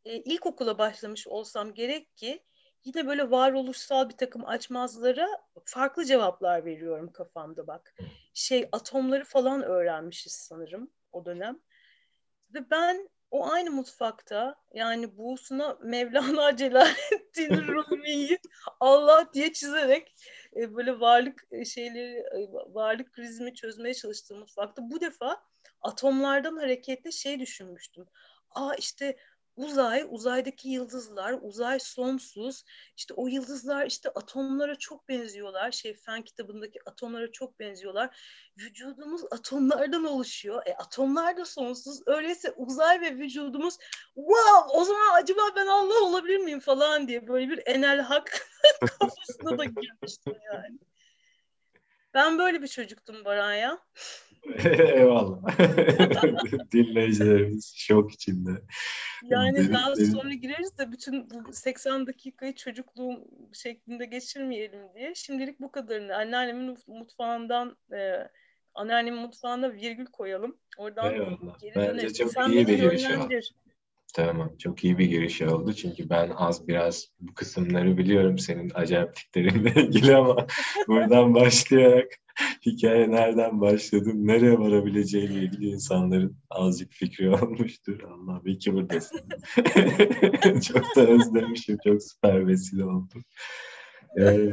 e, 0.05 0.17
ilkokula 0.17 0.79
başlamış 0.79 1.27
olsam 1.27 1.75
gerek 1.75 2.17
ki 2.17 2.45
yine 2.85 3.07
böyle 3.07 3.31
varoluşsal 3.31 4.09
bir 4.09 4.17
takım 4.17 4.47
açmazlara 4.47 5.29
farklı 5.65 6.05
cevaplar 6.05 6.65
veriyorum 6.65 7.13
kafamda 7.13 7.67
bak. 7.67 7.95
Şey 8.35 8.69
atomları 8.73 9.25
falan 9.25 9.63
öğrenmişiz 9.63 10.33
sanırım 10.33 10.91
o 11.13 11.25
dönem. 11.25 11.61
Ve 12.55 12.71
ben 12.71 13.11
o 13.31 13.51
aynı 13.51 13.71
mutfakta 13.71 14.57
yani 14.75 15.17
buğusuna 15.17 15.79
Mevlana 15.83 16.57
Celaleddin 16.57 17.69
Rumi'yi 17.69 18.39
Allah 18.81 19.33
diye 19.33 19.53
çizerek 19.53 20.15
e, 20.57 20.75
böyle 20.75 21.01
varlık 21.01 21.47
e, 21.51 21.65
şeyleri 21.65 22.17
e, 22.19 22.53
varlık 22.53 23.13
krizimi 23.13 23.55
çözmeye 23.55 23.95
çalıştığım 23.95 24.39
mutfakta 24.39 24.91
bu 24.91 25.01
defa 25.01 25.43
atomlardan 25.83 26.57
hareketle 26.57 27.13
şey 27.13 27.41
düşünmüştüm. 27.41 28.07
Aa 28.51 28.75
işte 28.75 29.17
uzay, 29.65 30.07
uzaydaki 30.11 30.69
yıldızlar, 30.69 31.39
uzay 31.43 31.79
sonsuz. 31.81 32.65
İşte 32.97 33.15
o 33.15 33.27
yıldızlar 33.27 33.87
işte 33.87 34.09
atomlara 34.09 34.75
çok 34.75 35.09
benziyorlar. 35.09 35.71
Şey 35.71 35.95
Fen 35.95 36.23
kitabındaki 36.23 36.79
atomlara 36.87 37.33
çok 37.33 37.61
benziyorlar. 37.61 38.17
Vücudumuz 38.59 39.23
atomlardan 39.31 40.05
oluşuyor. 40.05 40.63
E 40.67 40.75
atomlar 40.75 41.37
da 41.37 41.45
sonsuz. 41.45 42.01
Öyleyse 42.07 42.51
uzay 42.57 43.01
ve 43.01 43.17
vücudumuz 43.17 43.79
wow 44.15 44.79
o 44.81 44.85
zaman 44.85 45.23
acaba 45.23 45.43
ben 45.57 45.67
Allah 45.67 46.05
olabilir 46.05 46.39
miyim 46.39 46.61
falan 46.61 47.09
diye 47.09 47.29
böyle 47.29 47.49
bir 47.51 47.63
enel 47.67 48.01
hak 48.01 48.47
kafasına 48.81 49.59
da 49.59 49.65
girmiştim 49.65 50.35
yani. 50.53 50.79
Ben 52.15 52.39
böyle 52.39 52.63
bir 52.63 52.69
çocuktum 52.69 53.25
Baran 53.25 53.55
ya. 53.55 53.79
Eyvallah. 54.65 55.43
Dinleyicilerimiz 56.73 57.75
şok 57.77 58.13
içinde. 58.13 58.51
Yani 59.23 59.73
daha 59.73 59.97
sonra 59.97 60.35
gireriz 60.35 60.79
de 60.79 60.93
bütün 60.93 61.31
bu 61.31 61.53
80 61.53 62.07
dakikayı 62.07 62.55
çocukluğum 62.55 63.25
şeklinde 63.53 64.05
geçirmeyelim 64.05 64.95
diye. 64.95 65.15
Şimdilik 65.15 65.61
bu 65.61 65.73
kadarını. 65.73 66.17
Anneannemin 66.17 66.79
mutfağından 66.87 67.77
e, 67.93 68.29
anneannemin 68.75 69.21
mutfağına 69.21 69.73
virgül 69.73 70.07
koyalım. 70.07 70.57
Oradan 70.79 71.15
Eyvallah. 71.15 71.59
geri 71.61 71.75
Bence 71.77 72.13
çok 72.13 72.33
Sen 72.33 72.51
iyi 72.51 72.67
bir 72.67 72.87
oldu. 72.87 73.41
Tamam. 74.17 74.57
Çok 74.59 74.85
iyi 74.85 74.99
bir 74.99 75.07
giriş 75.07 75.43
oldu. 75.43 75.73
Çünkü 75.73 76.11
ben 76.11 76.31
az 76.31 76.69
biraz 76.69 77.09
bu 77.21 77.35
kısımları 77.35 77.99
biliyorum 77.99 78.39
senin 78.39 78.71
acayipliklerinle 78.75 79.83
ilgili 79.87 80.17
ama 80.17 80.47
buradan 80.89 81.35
başlayarak 81.35 82.09
hikaye 82.67 83.11
nereden 83.11 83.61
başladı, 83.61 84.11
nereye 84.15 84.59
varabileceğiyle 84.59 85.35
ilgili 85.35 85.67
insanların 85.67 86.37
azıcık 86.51 86.93
fikri 86.93 87.31
olmuştur. 87.31 88.01
Allah 88.01 88.45
bir 88.45 88.59
ki 88.61 88.75
buradasın. 88.75 89.21
çok 90.61 90.97
da 90.97 91.07
özlemişim. 91.07 91.79
Çok 91.85 92.03
süper 92.03 92.47
vesile 92.47 92.85
oldu. 92.85 93.15
Ee, 94.21 94.51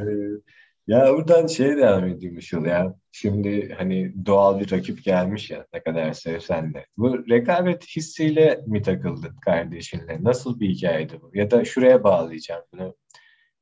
ya 0.88 1.14
buradan 1.14 1.46
şeye 1.46 1.76
devam 1.76 2.04
edeyim 2.04 2.38
Işıl 2.38 2.64
ya. 2.64 2.94
Şimdi 3.12 3.74
hani 3.78 4.26
doğal 4.26 4.60
bir 4.60 4.72
rakip 4.72 5.04
gelmiş 5.04 5.50
ya 5.50 5.66
ne 5.74 5.82
kadar 5.82 6.12
sevsen 6.12 6.74
de. 6.74 6.86
Bu 6.96 7.28
rekabet 7.30 7.86
hissiyle 7.96 8.60
mi 8.66 8.82
takıldın 8.82 9.36
kardeşinle? 9.44 10.18
Nasıl 10.24 10.60
bir 10.60 10.68
hikayeydi 10.68 11.20
bu? 11.22 11.30
Ya 11.34 11.50
da 11.50 11.64
şuraya 11.64 12.04
bağlayacağım 12.04 12.62
bunu. 12.72 12.96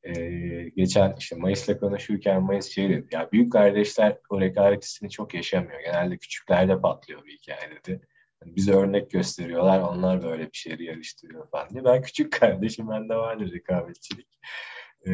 Ee, 0.04 0.68
geçen 0.76 1.14
işte 1.18 1.36
Mayıs'la 1.36 1.78
konuşurken 1.78 2.42
Mayıs 2.42 2.66
şey 2.66 2.90
dedi. 2.90 3.06
Ya 3.12 3.28
büyük 3.32 3.52
kardeşler 3.52 4.18
o 4.30 4.40
rekabet 4.40 4.84
hissini 4.84 5.10
çok 5.10 5.34
yaşamıyor. 5.34 5.80
Genelde 5.80 6.16
küçüklerde 6.16 6.80
patlıyor 6.80 7.24
bir 7.24 7.32
hikaye 7.32 7.70
dedi. 7.70 8.00
Yani 8.42 8.56
bize 8.56 8.72
örnek 8.72 9.10
gösteriyorlar. 9.10 9.80
Onlar 9.80 10.22
böyle 10.22 10.42
bir 10.42 10.56
şeyleri 10.58 10.84
yarıştırıyor 10.84 11.50
falan 11.50 11.70
diye. 11.70 11.84
Ben 11.84 12.02
küçük 12.02 12.32
kardeşim 12.32 12.88
bende 12.88 13.14
vardı 13.14 13.52
rekabetçilik. 13.52 14.28
Ee, 15.06 15.10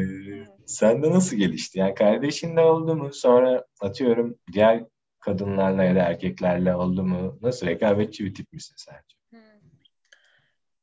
sende 0.66 1.10
nasıl 1.10 1.36
gelişti? 1.36 1.78
Yani 1.78 1.94
kardeşin 1.94 2.56
de 2.56 2.60
oldu 2.60 2.96
mu? 2.96 3.12
Sonra 3.12 3.64
atıyorum 3.80 4.38
diğer 4.52 4.84
kadınlarla 5.20 5.84
ya 5.84 5.94
da 5.94 5.98
erkeklerle 5.98 6.74
oldu 6.74 7.02
mu? 7.02 7.38
Nasıl 7.42 7.66
rekabetçi 7.66 8.24
bir 8.24 8.34
tip 8.34 8.52
misin 8.52 8.74
sence? 8.78 9.16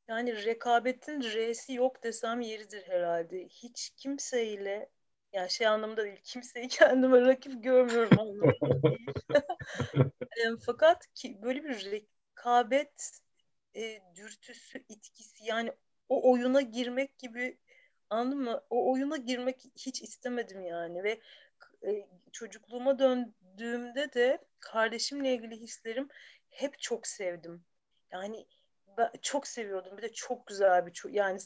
Yani 0.08 0.46
rekabetin 0.46 1.22
R'si 1.22 1.74
yok 1.74 2.04
desem 2.04 2.42
yeridir 2.42 2.84
herhalde. 2.88 3.48
Hiç 3.48 3.90
kimseyle 3.98 4.90
yani 5.34 5.50
şey 5.50 5.68
anlamında 5.68 6.04
değil, 6.04 6.20
kimseyi 6.24 6.68
kendime 6.68 7.22
rakip 7.22 7.64
görmüyorum 7.64 8.20
anlamında 8.20 8.46
değil. 8.46 9.10
Fakat 10.66 11.14
ki 11.14 11.42
böyle 11.42 11.64
bir 11.64 11.92
rekabet 11.92 13.12
e, 13.76 14.02
dürtüsü, 14.16 14.84
itkisi 14.90 15.46
yani 15.46 15.72
o 16.10 16.32
oyuna 16.32 16.62
girmek 16.62 17.18
gibi 17.18 17.58
anladın 18.10 18.42
mı? 18.42 18.62
O 18.70 18.92
oyuna 18.92 19.18
girmek 19.18 19.62
hiç 19.76 20.02
istemedim 20.02 20.62
yani 20.62 21.04
ve 21.04 21.22
e, 21.88 22.08
çocukluğuma 22.32 23.00
döndüğümde 23.00 24.14
de 24.14 24.38
kardeşimle 24.60 25.34
ilgili 25.34 25.56
hislerim 25.58 26.08
hep 26.50 26.80
çok 26.80 27.08
sevdim. 27.08 27.66
Yani 28.12 28.46
ben 28.98 29.12
çok 29.22 29.48
seviyordum. 29.48 29.98
Bir 29.98 30.02
de 30.02 30.12
çok 30.14 30.48
güzel 30.48 30.86
bir 30.86 30.94
çocuk. 30.94 31.18
Yani 31.18 31.40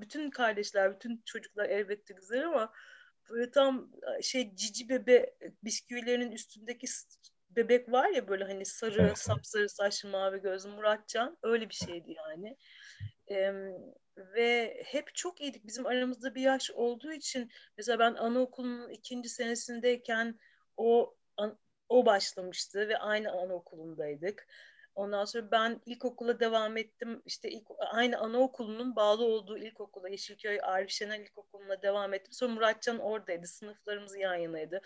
bütün 0.00 0.30
kardeşler, 0.30 0.94
bütün 0.94 1.22
çocuklar 1.24 1.68
elbette 1.68 2.14
güzel 2.14 2.46
ama 2.46 2.72
böyle 3.30 3.50
tam 3.50 3.90
şey 4.22 4.54
cici 4.54 4.88
bebe 4.88 5.34
bisküvilerinin 5.62 6.32
üstündeki 6.32 6.86
bebek 7.50 7.92
var 7.92 8.08
ya 8.08 8.28
böyle 8.28 8.44
hani 8.44 8.66
sarı, 8.66 9.12
sapsarı 9.16 9.68
saçlı 9.68 10.08
mavi 10.08 10.40
gözlü 10.42 10.68
Muratcan 10.68 11.38
öyle 11.42 11.68
bir 11.68 11.74
şeydi 11.74 12.14
yani. 12.28 12.56
Ee, 13.30 13.52
ve 14.16 14.82
hep 14.86 15.14
çok 15.14 15.40
iyiydik. 15.40 15.66
Bizim 15.66 15.86
aramızda 15.86 16.34
bir 16.34 16.42
yaş 16.42 16.70
olduğu 16.70 17.12
için 17.12 17.50
mesela 17.78 17.98
ben 17.98 18.14
anaokulunun 18.14 18.90
ikinci 18.90 19.28
senesindeyken 19.28 20.38
o 20.76 21.14
o 21.88 22.06
başlamıştı 22.06 22.88
ve 22.88 22.98
aynı 22.98 23.32
anaokulundaydık. 23.32 24.46
Ondan 24.94 25.24
sonra 25.24 25.50
ben 25.50 25.80
ilkokula 25.86 26.40
devam 26.40 26.76
ettim. 26.76 27.22
İşte 27.26 27.50
ilk, 27.50 27.66
aynı 27.78 28.18
anaokulunun 28.18 28.96
bağlı 28.96 29.24
olduğu 29.24 29.58
ilkokula, 29.58 30.08
Yeşilköy 30.08 30.58
Arif 30.62 30.90
Şener 30.90 31.20
İlkokulu'na 31.20 31.82
devam 31.82 32.14
ettim. 32.14 32.32
Sonra 32.32 32.52
Muratcan 32.52 32.98
oradaydı. 32.98 33.46
Sınıflarımız 33.46 34.16
yan 34.16 34.34
yanaydı. 34.34 34.80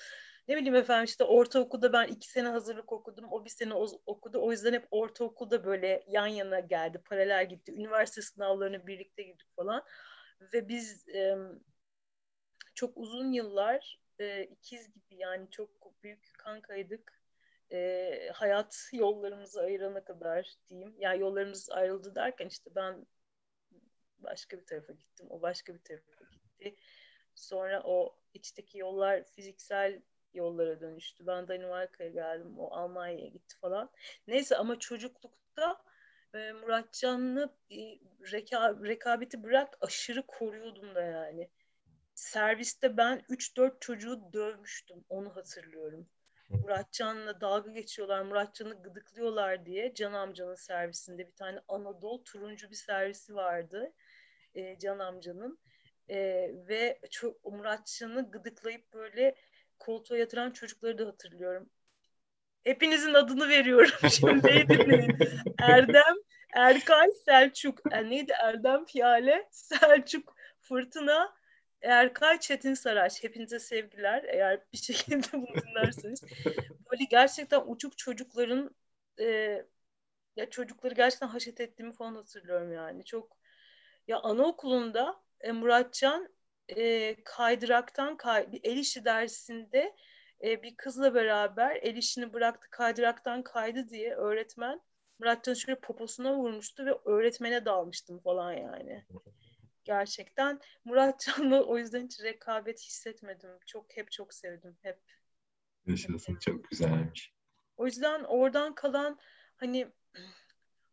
Ne 0.49 0.57
bileyim 0.57 0.75
efendim 0.75 1.05
işte 1.05 1.25
ortaokulda 1.25 1.93
ben 1.93 2.09
iki 2.09 2.29
sene 2.29 2.49
hazırlık 2.49 2.93
okudum. 2.93 3.25
O 3.31 3.45
bir 3.45 3.51
sene 3.51 3.75
okudu. 4.07 4.43
O 4.43 4.53
yüzden 4.53 4.73
hep 4.73 4.89
ortaokulda 4.91 5.65
böyle 5.65 6.05
yan 6.09 6.27
yana 6.27 6.61
geldi. 6.61 7.03
Paralel 7.05 7.49
gitti. 7.49 7.73
Üniversite 7.73 8.23
sınavlarını 8.23 8.87
birlikte 8.87 9.23
gittik 9.23 9.49
falan. 9.57 9.85
Ve 10.53 10.69
biz 10.69 11.09
e, 11.09 11.37
çok 12.75 12.97
uzun 12.97 13.33
yıllar 13.33 14.01
e, 14.19 14.43
ikiz 14.43 14.93
gibi 14.93 15.17
yani 15.17 15.51
çok 15.51 16.03
büyük 16.03 16.35
kankaydık 16.39 17.23
e, 17.73 18.31
hayat 18.35 18.91
yollarımızı 18.93 19.61
ayırana 19.61 20.05
kadar 20.05 20.55
diyeyim. 20.69 20.95
Yani 20.99 21.21
yollarımız 21.21 21.71
ayrıldı 21.71 22.15
derken 22.15 22.47
işte 22.47 22.71
ben 22.75 23.07
başka 24.19 24.59
bir 24.59 24.67
tarafa 24.67 24.93
gittim. 24.93 25.27
O 25.31 25.43
başka 25.43 25.75
bir 25.75 25.83
tarafa 25.83 26.25
gitti. 26.33 26.77
Sonra 27.35 27.83
o 27.85 28.19
içteki 28.35 28.79
yollar 28.79 29.25
fiziksel 29.25 30.03
yollara 30.35 30.81
dönüştü. 30.81 31.27
Ben 31.27 31.49
Danimarka'ya 31.49 32.11
geldim. 32.11 32.59
O 32.59 32.71
Almanya'ya 32.71 33.29
gitti 33.29 33.57
falan. 33.61 33.91
Neyse 34.27 34.57
ama 34.57 34.79
çocuklukta 34.79 35.83
e, 36.35 36.53
Muratcan'la 36.53 37.57
reka, 38.33 38.75
rekabeti 38.85 39.43
bırak 39.43 39.79
aşırı 39.81 40.27
koruyordum 40.27 40.95
da 40.95 41.03
yani. 41.03 41.51
Serviste 42.15 42.97
ben 42.97 43.23
3-4 43.29 43.81
çocuğu 43.81 44.33
dövmüştüm. 44.33 45.05
Onu 45.09 45.37
hatırlıyorum. 45.37 46.09
Muratcan'la 46.49 47.41
dalga 47.41 47.71
geçiyorlar, 47.71 48.23
Muratcan'ı 48.23 48.83
gıdıklıyorlar 48.83 49.67
diye 49.67 49.95
Can 49.95 50.13
amcanın 50.13 50.55
servisinde 50.55 51.27
bir 51.27 51.35
tane 51.35 51.61
Anadolu 51.69 52.25
turuncu 52.25 52.71
bir 52.71 52.77
servisi 52.77 53.35
vardı 53.35 53.93
e, 54.55 54.79
Can 54.79 54.99
amcanın. 54.99 55.59
E, 56.09 56.19
ve 56.69 57.01
çok, 57.11 57.45
Muratcan'ı 57.45 58.31
gıdıklayıp 58.31 58.93
böyle 58.93 59.35
koltuğa 59.79 60.19
yatıran 60.19 60.51
çocukları 60.51 60.99
da 60.99 61.07
hatırlıyorum. 61.07 61.71
Hepinizin 62.65 63.15
adını 63.15 63.49
veriyorum 63.49 63.91
şimdi 64.11 64.69
dinleyin. 64.69 65.17
Erdem, 65.59 66.17
Erkay, 66.55 67.09
Selçuk. 67.25 67.81
Yani 67.93 68.07
e, 68.07 68.11
neydi 68.11 68.33
Erdem 68.43 68.85
Piyale, 68.85 69.49
Selçuk, 69.51 70.35
Fırtına, 70.61 71.35
Erkay 71.83 72.41
Çetin 72.41 72.75
Saraç, 72.75 73.25
hepinize 73.25 73.59
sevgiler. 73.59 74.25
Eğer 74.25 74.61
bir 74.73 74.79
şekilde 74.79 75.33
bunu 75.33 75.63
dinlerseniz. 75.63 76.23
Böyle 76.91 77.05
gerçekten 77.11 77.63
uçuk 77.67 77.99
çocukların 77.99 78.77
e, 79.21 79.27
ya 80.37 80.51
çocukları 80.51 80.95
gerçekten 80.95 81.29
haşet 81.29 81.61
ettiğimi 81.61 81.93
falan 81.93 82.15
hatırlıyorum 82.15 82.73
yani. 82.73 83.05
Çok 83.05 83.37
ya 84.09 84.21
anaokulunda 84.21 85.23
e, 85.41 85.53
Muratcan 85.53 86.29
e, 86.69 87.17
kaydıraktan 87.25 88.17
kay, 88.17 88.53
bir 88.53 88.61
el 88.65 88.77
işi 88.77 89.05
dersinde 89.05 89.97
e, 90.45 90.63
bir 90.63 90.77
kızla 90.77 91.15
beraber 91.15 91.77
el 91.77 91.97
işini 91.97 92.33
bıraktı 92.33 92.69
kaydıraktan 92.71 93.43
kaydı 93.43 93.89
diye 93.89 94.15
öğretmen 94.15 94.81
Muratcan 95.19 95.55
şöyle 95.55 95.81
poposuna 95.81 96.35
vurmuştu 96.35 96.87
ve 96.87 96.99
öğretmene 97.05 97.65
dalmıştım 97.65 98.19
falan 98.21 98.53
yani 98.53 99.05
gerçekten. 99.85 100.61
Murat 100.85 101.21
Can'la 101.27 101.63
o 101.63 101.79
yüzden 101.79 102.05
hiç 102.05 102.23
rekabet 102.23 102.81
hissetmedim. 102.81 103.51
Çok 103.67 103.97
hep 103.97 104.13
çok 104.13 104.35
sevdim 104.35 104.77
hep. 104.83 104.99
Yaşasın 105.87 106.37
çok 106.37 106.71
güzelmiş. 106.71 107.33
O 107.77 107.87
yüzden 107.87 108.25
oradan 108.25 108.75
kalan 108.75 109.19
hani 109.57 109.89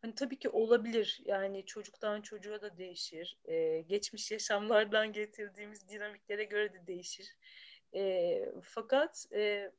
hani 0.06 0.14
tabii 0.14 0.38
ki 0.38 0.48
olabilir. 0.48 1.20
Yani 1.24 1.66
çocuktan 1.66 2.22
çocuğa 2.22 2.62
da 2.62 2.78
değişir. 2.78 3.38
Ee, 3.44 3.80
geçmiş 3.80 4.30
yaşamlardan 4.32 5.12
getirdiğimiz 5.12 5.88
dinamiklere 5.88 6.44
göre 6.44 6.72
de 6.72 6.86
değişir. 6.86 7.36
Ee, 7.94 8.52
fakat 8.62 9.26
e, 9.32 9.72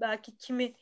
belki 0.00 0.36
kimi 0.36 0.74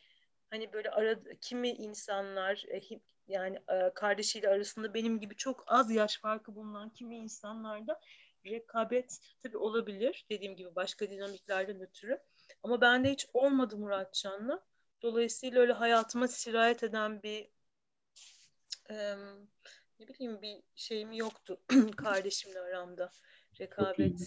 hani 0.50 0.72
böyle 0.72 0.90
ara, 0.90 1.16
kimi 1.40 1.68
insanlar 1.68 2.64
e, 2.68 2.81
yani 3.29 3.59
e, 3.68 3.90
kardeşiyle 3.94 4.48
arasında 4.48 4.94
benim 4.94 5.20
gibi 5.20 5.37
çok 5.37 5.64
az 5.66 5.90
yaş 5.90 6.18
farkı 6.18 6.55
bulunan 6.55 6.90
kimi 6.90 7.16
insanlarda 7.16 8.00
rekabet 8.46 9.18
tabii 9.42 9.59
olabilir. 9.59 10.26
Dediğim 10.31 10.57
gibi 10.57 10.74
başka 10.74 11.11
dinamiklerden 11.11 11.81
ötürü. 11.81 12.18
Ama 12.62 12.81
bende 12.81 13.12
hiç 13.12 13.26
olmadı 13.35 13.76
Muratcan'la. 13.76 14.62
Dolayısıyla 15.03 15.61
öyle 15.61 15.72
hayatıma 15.72 16.29
sirayet 16.29 16.83
eden 16.83 17.22
bir 17.22 17.48
e, 18.90 19.16
ne 20.00 20.09
bileyim 20.09 20.42
bir 20.42 20.62
şeyim 20.74 21.12
yoktu 21.12 21.61
kardeşimle 21.96 22.61
aramda. 22.61 23.11
Rekabet. 23.61 24.20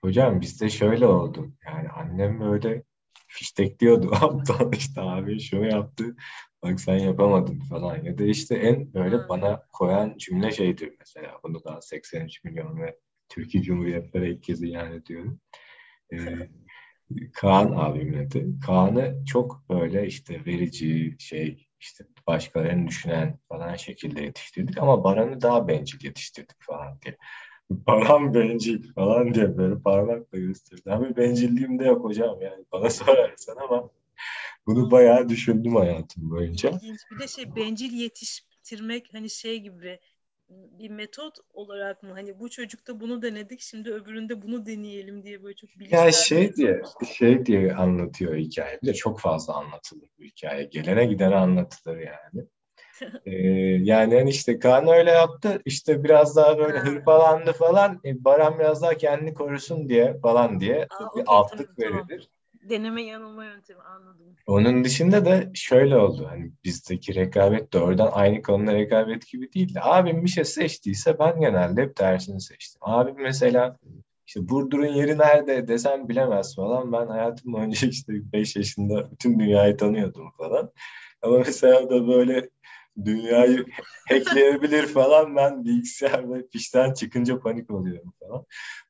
Hocam 0.00 0.40
bizde 0.40 0.70
şöyle 0.70 1.06
oldu. 1.06 1.52
Yani 1.66 1.88
annem 1.88 2.40
böyle 2.40 2.84
fiştekliyordu. 3.26 4.10
Aptal 4.20 4.72
işte 4.72 5.00
abi 5.00 5.40
şunu 5.40 5.66
yaptı. 5.66 6.16
Bak 6.62 6.80
sen 6.80 6.98
yapamadın 6.98 7.60
falan. 7.60 8.04
Ya 8.04 8.18
da 8.18 8.24
işte 8.24 8.54
en 8.54 8.94
böyle 8.94 9.16
hmm. 9.16 9.28
bana 9.28 9.66
koyan 9.72 10.18
cümle 10.18 10.52
şeydir 10.52 10.94
mesela. 10.98 11.40
Bunu 11.44 11.64
da 11.64 11.80
83 11.80 12.44
milyon 12.44 12.80
ve 12.80 12.98
Türkiye 13.28 13.64
Cumhuriyetleri 13.64 14.32
ilk 14.32 14.42
kez 14.42 14.62
ilan 14.62 14.92
ediyorum. 14.92 15.40
Ee, 16.12 16.48
Kaan 17.32 17.72
abim 17.76 18.26
adı. 18.26 18.60
Kaan'ı 18.60 19.24
çok 19.24 19.68
böyle 19.68 20.06
işte 20.06 20.44
verici 20.46 21.16
şey 21.18 21.68
işte 21.80 22.04
başkalarını 22.26 22.88
düşünen 22.88 23.38
falan 23.48 23.76
şekilde 23.76 24.22
yetiştirdik 24.22 24.78
ama 24.78 25.04
Baran'ı 25.04 25.40
daha 25.40 25.68
bencil 25.68 26.04
yetiştirdik 26.04 26.62
falan 26.62 26.98
diye. 27.04 27.16
Baran 27.70 28.34
bencil 28.34 28.92
falan 28.94 29.34
diye 29.34 29.56
böyle 29.56 29.78
parmakla 29.82 30.38
gösterdi. 30.38 30.92
Abi 30.92 31.16
bencilliğim 31.16 31.78
de 31.78 31.84
yok 31.84 32.04
hocam 32.04 32.42
yani 32.42 32.64
bana 32.72 32.90
sorarsan 32.90 33.56
ama 33.56 33.90
bunu 34.66 34.90
bayağı 34.90 35.28
düşündüm 35.28 35.76
hayatım 35.76 36.30
boyunca. 36.30 36.70
İlginç. 36.70 37.00
Bir 37.10 37.18
de 37.18 37.28
şey 37.28 37.56
bencil 37.56 37.92
yetiştirmek 37.92 39.08
hani 39.14 39.30
şey 39.30 39.60
gibi 39.60 39.98
bir 40.78 40.90
metot 40.90 41.38
olarak 41.54 42.02
mı 42.02 42.12
hani 42.12 42.40
bu 42.40 42.50
çocukta 42.50 43.00
bunu 43.00 43.22
denedik 43.22 43.60
şimdi 43.60 43.92
öbüründe 43.92 44.42
bunu 44.42 44.66
deneyelim 44.66 45.22
diye 45.24 45.42
böyle 45.42 45.56
çok 45.56 45.70
bilinçli. 45.78 45.96
Ya 45.96 46.12
şey 46.12 46.54
diye 46.56 46.82
şey 47.16 47.46
diye 47.46 47.74
anlatıyor 47.74 48.34
hikaye. 48.36 48.78
Bir 48.82 48.86
de 48.86 48.94
çok 48.94 49.20
fazla 49.20 49.54
anlatılır 49.54 50.08
bu 50.18 50.22
hikaye. 50.24 50.64
Gelene 50.64 51.04
gidene 51.06 51.34
anlatılır 51.36 51.96
yani. 51.98 52.46
Ee, 53.26 53.32
yani 53.84 54.14
hani 54.18 54.30
işte 54.30 54.58
Kaan 54.58 54.88
öyle 54.88 55.10
yaptı. 55.10 55.62
işte 55.64 56.04
biraz 56.04 56.36
daha 56.36 56.58
böyle 56.58 56.78
Ha. 56.78 56.84
hırpalandı 56.84 57.52
falan. 57.52 58.00
E, 58.04 58.24
Baran 58.24 58.58
biraz 58.58 58.82
daha 58.82 58.94
kendini 58.96 59.34
korusun 59.34 59.88
diye 59.88 60.20
falan 60.20 60.60
diye 60.60 60.88
Aa, 60.90 61.10
bir 61.16 61.22
okey, 61.22 61.24
altlık 61.26 61.70
tamam, 61.76 61.76
tamam. 61.80 62.08
Deneme 62.62 63.02
yanılma 63.02 63.44
yöntemi 63.44 63.80
anladım. 63.80 64.36
Onun 64.46 64.84
dışında 64.84 65.24
da 65.24 65.44
şöyle 65.54 65.96
oldu. 65.96 66.26
Hani 66.30 66.52
bizdeki 66.64 67.14
rekabet 67.14 67.72
doğrudan 67.72 68.10
aynı 68.12 68.42
konuda 68.42 68.74
rekabet 68.74 69.28
gibi 69.28 69.52
değildi. 69.52 69.78
Abim 69.82 70.24
bir 70.24 70.28
şey 70.28 70.44
seçtiyse 70.44 71.18
ben 71.18 71.40
genelde 71.40 71.82
hep 71.82 71.96
tersini 71.96 72.40
seçtim. 72.40 72.78
Abim 72.80 73.22
mesela 73.22 73.78
işte 74.26 74.48
Burdur'un 74.48 74.86
yeri 74.86 75.18
nerede 75.18 75.68
desem 75.68 76.08
bilemez 76.08 76.56
falan. 76.56 76.92
Ben 76.92 77.06
hayatım 77.06 77.52
boyunca 77.52 77.88
işte 77.88 78.12
5 78.32 78.56
yaşında 78.56 79.10
bütün 79.10 79.38
dünyayı 79.38 79.76
tanıyordum 79.76 80.30
falan. 80.38 80.72
Ama 81.22 81.38
mesela 81.38 81.90
da 81.90 82.08
böyle 82.08 82.48
dünyayı 83.04 83.66
hackleyebilir 84.08 84.86
falan 84.86 85.36
ben 85.36 85.64
bilgisayarda 85.64 86.42
fişten 86.52 86.92
çıkınca 86.92 87.38
panik 87.40 87.70
oluyorum 87.70 88.12
falan. 88.20 88.44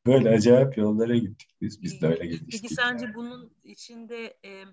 Böyle 0.07 0.29
acayip 0.29 0.79
yollara 0.79 1.17
gittik 1.17 1.49
biz. 1.61 1.83
Biz 1.83 2.03
de 2.03 2.07
öyle 2.07 2.27
gitmiştik. 2.27 2.63
Peki 2.63 2.75
sence 2.75 3.05
yani. 3.05 3.15
bunun 3.15 3.51
içinde 3.65 4.37
e, 4.45 4.65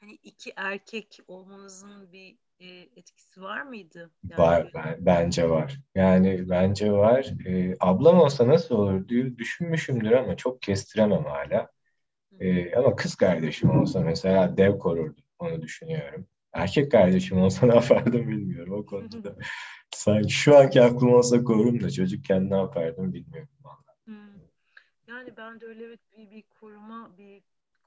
hani 0.00 0.12
iki 0.22 0.52
erkek 0.56 1.18
olmanızın 1.28 2.12
bir 2.12 2.36
e, 2.60 2.66
etkisi 2.96 3.42
var 3.42 3.62
mıydı? 3.62 4.10
Yani 4.30 4.40
Var, 4.40 4.70
ben- 4.74 4.96
bence 5.06 5.48
var. 5.50 5.78
Yani 5.94 6.50
bence 6.50 6.92
var. 6.92 7.26
Ee, 7.46 7.74
ablam 7.80 8.20
olsa 8.20 8.48
nasıl 8.48 8.74
olur 8.74 9.08
diye 9.08 9.38
düşünmüşümdür 9.38 10.12
ama 10.12 10.36
çok 10.36 10.62
kestiremem 10.62 11.24
hala. 11.24 11.68
Ee, 12.40 12.76
ama 12.76 12.96
kız 12.96 13.16
kardeşim 13.16 13.70
olsa 13.70 14.00
mesela 14.00 14.56
dev 14.56 14.78
korurdu. 14.78 15.20
Onu 15.38 15.62
düşünüyorum. 15.62 16.26
Erkek 16.58 16.92
kardeşim 16.92 17.38
olsa 17.38 17.66
ne 17.66 17.74
yapardım 17.74 18.28
bilmiyorum 18.28 18.72
o 18.72 18.86
konuda. 18.86 19.36
Sanki 19.94 20.32
şu 20.32 20.58
anki 20.58 20.82
aklım 20.82 21.14
olsa 21.14 21.44
korurum 21.44 21.82
da 21.82 21.90
çocukken 21.90 22.50
ne 22.50 22.56
yapardım 22.56 23.12
bilmiyorum. 23.12 23.48
Hmm. 24.04 24.14
Yani 25.06 25.36
ben 25.36 25.60
de 25.60 25.66
öyle 25.66 25.88
bir, 25.88 25.98
bir, 26.16 26.30
bir 26.30 26.42
koruma 26.60 27.18
bir 27.18 27.42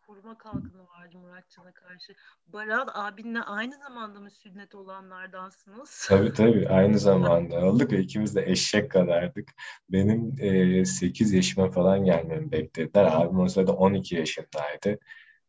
koruma 0.07 0.37
kalkanı 0.37 0.87
vardı 0.87 1.17
Muratcan'a 1.17 1.71
karşı. 1.71 2.13
Baran 2.47 2.89
abinle 2.93 3.41
aynı 3.41 3.77
zamanda 3.77 4.19
mı 4.19 4.31
sünnet 4.31 4.75
olanlardansınız? 4.75 6.05
Tabii 6.07 6.33
tabii 6.33 6.69
aynı 6.69 6.99
zamanda 7.09 7.65
olduk 7.65 7.91
ve 7.91 7.99
ikimiz 7.99 8.35
de 8.35 8.43
eşek 8.45 8.91
kadardık. 8.91 9.49
Benim 9.89 10.35
e, 10.39 10.85
8 10.85 11.33
yaşıma 11.33 11.71
falan 11.71 12.05
gelmemi 12.05 12.51
beklediler. 12.51 13.09
Abim 13.11 13.39
o 13.39 13.47
sırada 13.47 13.73
12 13.73 14.15
yaşındaydı. 14.15 14.99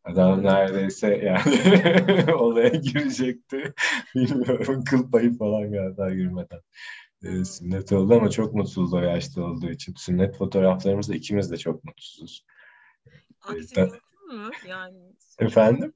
Adam 0.04 0.44
neredeyse 0.44 1.08
yani 1.08 2.34
olaya 2.34 2.68
girecekti. 2.68 3.74
Bilmiyorum 4.14 4.84
kıl 4.84 5.10
payı 5.10 5.38
falan 5.38 5.72
galiba 5.72 6.10
girmeden. 6.10 6.60
E, 7.22 7.44
sünnet 7.44 7.92
oldu 7.92 8.14
ama 8.14 8.30
çok 8.30 8.54
mutsuzdu 8.54 8.96
o 8.96 9.00
yaşta 9.00 9.42
olduğu 9.42 9.70
için. 9.70 9.94
Sünnet 9.96 10.36
fotoğraflarımızda 10.36 11.14
ikimiz 11.14 11.50
de 11.50 11.56
çok 11.56 11.84
mutsuzuz. 11.84 12.44
Mümkün 13.50 13.84
mü? 13.84 14.50
Yani 14.68 14.98
Efendim? 15.38 15.92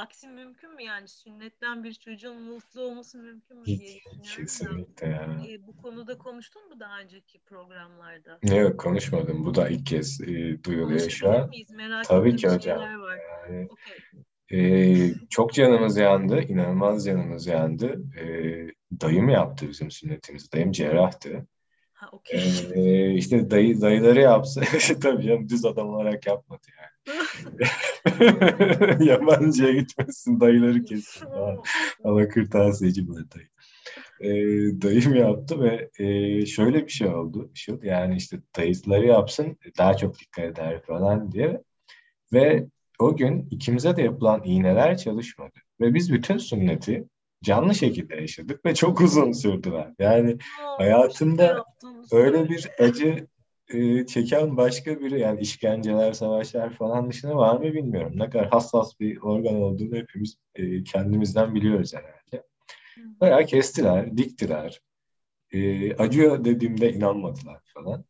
Aksi 0.00 0.28
mümkün 0.28 0.74
mü? 0.74 0.82
Yani 0.82 1.08
sünnetten 1.08 1.84
bir 1.84 1.92
çocuğun 1.92 2.42
mutlu 2.42 2.80
olması 2.80 3.18
mümkün 3.18 3.58
mü 3.58 3.66
diye 3.66 3.78
Hiç, 3.78 4.36
kesinlikle 4.36 5.06
ya. 5.06 5.42
E, 5.48 5.66
bu 5.66 5.76
konuda 5.76 6.18
konuştun 6.18 6.68
mu 6.68 6.80
daha 6.80 7.00
önceki 7.00 7.38
programlarda? 7.38 8.38
Yok 8.56 8.80
konuşmadım. 8.80 9.44
Bu 9.44 9.54
da 9.54 9.68
ilk 9.68 9.86
kez 9.86 10.20
e, 10.20 10.64
duyuluyor 10.64 11.10
şu 11.10 11.30
an. 11.30 11.48
miyiz? 11.48 11.70
Merak 11.70 12.04
Tabii 12.04 12.36
ki 12.36 12.48
hocam. 12.48 12.78
var. 12.78 13.18
Yani 13.48 13.68
Okey. 13.70 13.96
Ee, 14.52 15.10
çok 15.30 15.52
canımız 15.54 15.96
yandı, 15.96 16.42
inanılmaz 16.42 17.04
canımız 17.04 17.46
yandı. 17.46 18.02
Ee, 18.20 18.66
dayım 19.00 19.28
yaptı 19.28 19.68
bizim 19.68 19.90
sünnetimizi, 19.90 20.52
dayım 20.52 20.72
cerrahtı. 20.72 21.46
Ha 22.00 22.08
okey. 22.12 22.40
Ee, 22.74 23.14
işte 23.14 23.50
dayı 23.50 23.80
dayıları 23.80 24.20
yapsa, 24.20 24.60
tabii 25.02 25.22
canım 25.22 25.48
düz 25.48 25.64
adam 25.64 25.88
olarak 25.88 26.26
yapmadı 26.26 26.66
yani. 26.78 26.90
Yabancıya 29.08 29.72
gitmesin, 29.72 30.40
dayıları 30.40 30.84
falan. 31.02 31.62
Ama 32.04 32.28
kırtasiyeci 32.28 33.08
bu 33.08 33.14
dayı. 33.16 33.48
Ee, 34.20 34.82
dayım 34.82 35.14
yaptı 35.14 35.62
ve 35.62 35.90
e, 35.98 36.46
şöyle 36.46 36.86
bir 36.86 36.92
şey 36.92 37.08
oldu. 37.08 37.50
Şu, 37.54 37.80
yani 37.82 38.16
işte 38.16 38.40
dayıları 38.56 39.06
yapsın, 39.06 39.56
daha 39.78 39.96
çok 39.96 40.18
dikkat 40.18 40.44
eder 40.44 40.82
falan 40.82 41.32
diye. 41.32 41.62
Ve 42.32 42.66
o 42.98 43.16
gün 43.16 43.48
ikimize 43.50 43.96
de 43.96 44.02
yapılan 44.02 44.42
iğneler 44.44 44.98
çalışmadı. 44.98 45.54
Ve 45.80 45.94
biz 45.94 46.12
bütün 46.12 46.38
sünneti 46.38 47.04
canlı 47.42 47.74
şekilde 47.74 48.16
yaşadık 48.16 48.64
ve 48.66 48.74
çok 48.74 49.00
uzun 49.00 49.32
sürdüler. 49.32 49.94
Yani 49.98 50.36
hayatımda 50.78 51.64
öyle 52.12 52.48
bir 52.48 52.68
acı 52.78 53.26
e, 53.68 54.06
çeken 54.06 54.56
başka 54.56 55.00
biri 55.00 55.20
yani 55.20 55.40
işkenceler, 55.40 56.12
savaşlar 56.12 56.74
falan 56.74 57.10
dışında 57.10 57.36
var 57.36 57.56
mı 57.56 57.72
bilmiyorum. 57.72 58.12
Ne 58.16 58.30
kadar 58.30 58.48
hassas 58.48 59.00
bir 59.00 59.22
organ 59.22 59.54
olduğunu 59.54 59.96
hepimiz 59.96 60.36
e, 60.54 60.84
kendimizden 60.84 61.54
biliyoruz 61.54 61.94
herhalde. 61.94 62.46
Bayağı 63.20 63.44
kestiler, 63.44 64.16
diktiler. 64.16 64.80
E, 65.52 65.94
acıyor 65.96 66.44
dediğimde 66.44 66.92
inanmadılar 66.92 67.60
falan. 67.74 68.04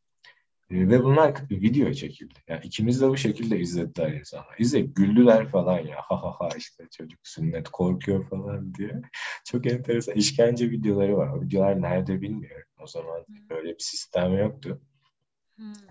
E, 0.70 0.88
ve 0.88 1.04
bunlar 1.04 1.34
video 1.50 1.92
çekildi. 1.92 2.38
Yani 2.48 2.60
ikimiz 2.64 3.00
de 3.00 3.08
bu 3.08 3.16
şekilde 3.16 3.58
izlediler 3.58 4.12
insanlar. 4.12 4.54
İzleyip 4.58 4.96
güldüler 4.96 5.48
falan 5.48 5.78
ya. 5.78 5.96
Ha 5.96 6.22
ha 6.22 6.34
ha 6.38 6.48
işte 6.56 6.84
çocuk 6.90 7.20
sünnet 7.22 7.68
korkuyor 7.68 8.28
falan 8.28 8.74
diye. 8.74 9.02
Çok 9.44 9.66
enteresan 9.66 10.14
işkence 10.14 10.70
videoları 10.70 11.16
var. 11.16 11.28
O 11.28 11.42
videolar 11.42 11.82
nerede 11.82 12.20
bilmiyorum. 12.20 12.69
O 12.82 12.86
zaman 12.86 13.26
böyle 13.50 13.68
bir 13.68 13.82
sistem 13.82 14.38
yoktu. 14.38 14.80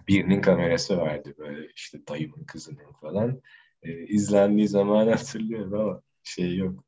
Birinin 0.08 0.42
kamerası 0.42 0.98
vardı 0.98 1.34
böyle 1.38 1.72
işte 1.76 2.08
dayımın 2.08 2.44
kızının 2.44 2.92
falan. 3.02 3.42
E, 3.84 4.08
izlendiği 4.08 4.68
zaman 4.68 5.08
hatırlıyorum 5.12 5.74
ama 5.74 6.02
şey 6.24 6.56
yok. 6.56 6.84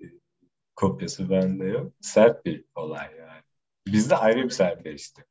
E, 0.00 0.04
kopyası 0.76 1.30
bende 1.30 1.64
yok. 1.64 1.92
Sert 2.00 2.44
bir 2.44 2.64
olay 2.74 3.16
yani. 3.16 3.42
Bizde 3.86 4.16
ayrı 4.16 4.44
bir 4.44 4.50
sertleşti. 4.50 5.24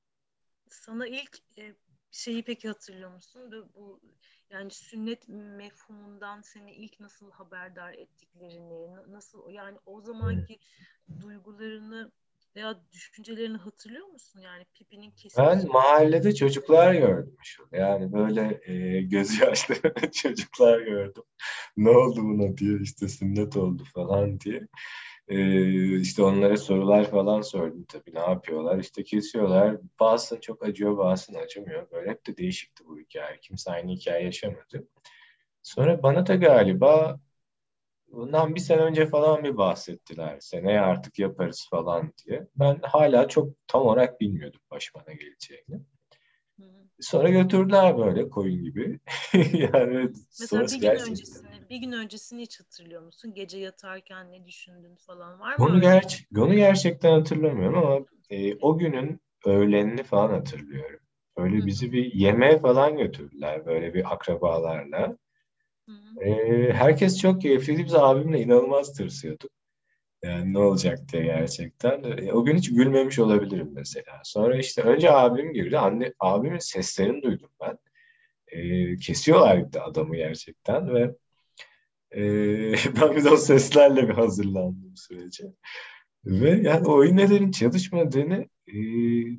Sana 0.69 1.08
ilk 1.08 1.39
e, 1.58 1.76
şeyi 2.12 2.43
peki 2.43 2.67
hatırlıyor 2.67 3.12
musun? 3.13 3.52
Bu, 3.52 3.69
bu 3.76 4.02
yani 4.50 4.71
sünnet 4.71 5.28
mefhumundan 5.30 6.41
seni 6.41 6.71
ilk 6.76 7.00
nasıl 7.00 7.32
haberdar 7.32 7.93
ettiklerini, 7.93 8.91
na- 8.91 9.12
nasıl 9.12 9.50
yani 9.50 9.78
o 9.86 10.02
zamanki 10.02 10.60
duygularını 11.21 12.12
veya 12.55 12.81
düşüncelerini 12.91 13.57
hatırlıyor 13.57 14.07
musun? 14.07 14.39
Yani 14.39 14.65
pipinin 14.73 15.11
kesilmesi. 15.11 15.65
Ben 15.65 15.71
mahallede 15.71 16.35
çocuklar 16.35 16.93
gördüm 16.93 17.35
şu. 17.43 17.67
Yani 17.71 18.13
böyle 18.13 18.61
e, 18.65 19.01
gözü 19.01 19.43
yaşlı 19.43 19.75
çocuklar 20.13 20.79
gördüm. 20.79 21.23
Ne 21.77 21.89
oldu 21.89 22.23
buna 22.23 22.57
diye 22.57 22.79
işte 22.81 23.07
sünnet 23.07 23.57
oldu 23.57 23.83
falan 23.93 24.39
diye. 24.39 24.67
E, 25.27 25.99
işte 25.99 26.23
onlara 26.23 26.57
sorular 26.57 27.11
falan 27.11 27.41
sordum 27.41 27.83
tabii 27.83 28.13
ne 28.13 28.19
yapıyorlar. 28.19 28.79
İşte 28.79 29.03
kesiyorlar. 29.03 29.77
Bazısına 29.99 30.41
çok 30.41 30.63
acıyor 30.63 30.97
bazısına 30.97 31.39
acımıyor. 31.39 31.91
Böyle 31.91 32.11
hep 32.11 32.27
de 32.27 32.37
değişikti 32.37 32.83
bu 32.87 32.99
hikaye. 32.99 33.39
Kimse 33.41 33.71
aynı 33.71 33.91
hikaye 33.91 34.25
yaşamadı. 34.25 34.87
Sonra 35.63 36.03
bana 36.03 36.27
da 36.27 36.35
galiba 36.35 37.19
Bundan 38.12 38.56
bir 38.56 38.60
sene 38.60 38.82
önce 38.82 39.06
falan 39.06 39.43
bir 39.43 39.58
bahsettiler. 39.58 40.39
Seneye 40.39 40.82
artık 40.82 41.19
yaparız 41.19 41.67
falan 41.69 42.13
diye. 42.26 42.47
Ben 42.56 42.80
hala 42.84 43.28
çok 43.28 43.50
tam 43.67 43.82
olarak 43.82 44.21
bilmiyordum 44.21 44.62
başıma 44.71 45.04
ne 45.08 45.13
geleceğini. 45.13 45.82
Hı. 46.60 46.63
Sonra 47.00 47.30
götürdüler 47.30 47.97
böyle 47.97 48.30
koyun 48.30 48.63
gibi. 48.63 49.00
yani 49.74 50.10
Mesela 50.39 50.63
bir 50.63 50.69
gün 50.69 50.82
gerçekten. 50.82 51.12
öncesini, 51.12 51.69
bir 51.69 51.78
gün 51.78 51.91
öncesini 51.91 52.41
hiç 52.41 52.60
hatırlıyor 52.60 53.02
musun? 53.02 53.34
Gece 53.36 53.58
yatarken 53.58 54.32
ne 54.32 54.45
düşündün 54.45 54.95
falan 54.95 55.39
var 55.39 55.58
mı? 55.58 55.65
Onu, 55.65 55.82
ger 55.82 56.28
onu 56.38 56.54
gerçekten 56.54 57.12
hatırlamıyorum 57.12 57.78
ama 57.78 58.06
e, 58.30 58.56
o 58.56 58.78
günün 58.78 59.21
öğlenini 59.45 60.04
falan 60.04 60.30
hatırlıyorum. 60.30 61.00
Böyle 61.38 61.58
Hı. 61.58 61.65
bizi 61.65 61.91
bir 61.91 62.13
yemeğe 62.13 62.60
falan 62.60 62.97
götürdüler 62.97 63.65
böyle 63.65 63.93
bir 63.93 64.13
akrabalarla. 64.13 65.17
E, 66.21 66.73
herkes 66.73 67.19
çok 67.21 67.41
keyifliydi. 67.41 67.85
Biz 67.85 67.95
abimle 67.95 68.41
inanılmaz 68.41 68.93
tırsıyorduk. 68.93 69.51
Yani 70.23 70.53
ne 70.53 70.59
olacak 70.59 70.99
diye 71.13 71.23
gerçekten. 71.23 72.03
E, 72.03 72.33
O 72.33 72.45
gün 72.45 72.57
hiç 72.57 72.69
gülmemiş 72.73 73.19
olabilirim 73.19 73.69
mesela. 73.73 74.21
Sonra 74.23 74.57
işte 74.57 74.81
önce 74.81 75.11
abim 75.11 75.53
girdi. 75.53 75.77
Anne, 75.77 76.13
abimin 76.19 76.59
seslerini 76.59 77.23
duydum 77.23 77.49
ben. 77.61 77.77
E, 78.47 78.95
kesiyorlardı 78.97 79.81
adamı 79.81 80.15
gerçekten 80.15 80.93
ve 80.93 81.15
e, 82.11 82.21
ben 83.01 83.15
bir 83.15 83.23
de 83.23 83.29
o 83.29 83.37
seslerle 83.37 84.09
bir 84.09 84.13
hazırlandım 84.13 84.93
sürece. 84.97 85.43
Ve 86.25 86.49
yani 86.49 86.87
o 86.87 87.05
iğnelerin 87.05 87.51
çalışmadığını 87.51 88.47
e, 88.71 88.79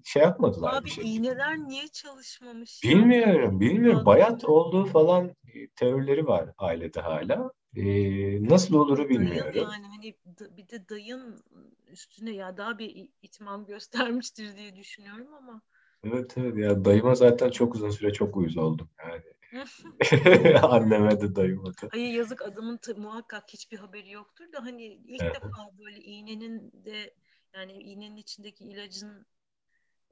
şey 0.04 0.22
yapmadılar 0.22 0.74
Abi 0.74 0.84
bir 0.84 0.90
şey. 0.90 1.16
iğneler 1.16 1.58
niye 1.58 1.88
çalışmamış? 1.88 2.80
Bilmiyorum, 2.84 3.60
bilmiyorum. 3.60 3.98
Bak. 3.98 4.06
Bayat 4.06 4.44
olduğu 4.44 4.84
falan 4.84 5.28
e, 5.28 5.68
teorileri 5.68 6.26
var 6.26 6.50
ailede 6.58 7.00
hala. 7.00 7.52
Ee, 7.76 8.48
nasıl 8.48 8.74
oluru 8.74 9.08
bilmiyorum. 9.08 9.52
Dayın 9.54 9.66
yani 9.70 9.86
hani 9.86 10.14
bir 10.56 10.68
de 10.68 10.88
dayın 10.88 11.44
üstüne 11.86 12.30
ya 12.30 12.56
daha 12.56 12.78
bir 12.78 13.08
itmam 13.22 13.66
göstermiştir 13.66 14.56
diye 14.56 14.76
düşünüyorum 14.76 15.34
ama. 15.34 15.62
Evet 16.04 16.34
evet 16.36 16.56
ya 16.56 16.84
dayıma 16.84 17.14
zaten 17.14 17.50
çok 17.50 17.74
uzun 17.74 17.90
süre 17.90 18.12
çok 18.12 18.36
uyuz 18.36 18.56
oldum 18.56 18.88
yani. 18.98 19.22
Anneme 20.62 21.20
de 21.20 21.34
dayıma 21.34 21.68
da. 21.68 21.88
Hayır 21.90 22.12
yazık 22.14 22.42
adamın 22.42 22.78
muhakkak 22.96 23.44
hiçbir 23.48 23.78
haberi 23.78 24.10
yoktur 24.10 24.52
da 24.52 24.62
hani 24.62 24.84
ilk 24.84 25.22
evet. 25.22 25.34
defa 25.34 25.70
böyle 25.78 26.00
iğnenin 26.00 26.72
de 26.84 27.14
yani 27.54 27.72
iğnenin 27.72 28.16
içindeki 28.16 28.64
ilacın 28.64 29.26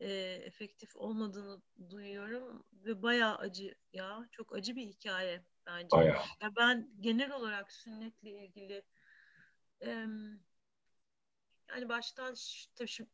e, 0.00 0.10
efektif 0.44 0.96
olmadığını 0.96 1.62
duyuyorum 1.90 2.64
ve 2.72 3.02
bayağı 3.02 3.36
acı 3.36 3.74
ya 3.92 4.28
çok 4.32 4.54
acı 4.56 4.76
bir 4.76 4.86
hikaye 4.86 5.44
bence. 5.66 5.96
Bayağı. 5.96 6.22
Ya 6.42 6.56
ben 6.56 6.88
genel 7.00 7.32
olarak 7.32 7.72
sünnetle 7.72 8.30
ilgili 8.30 8.82
e, 9.82 10.06
yani 11.70 11.88
baştan 11.88 12.34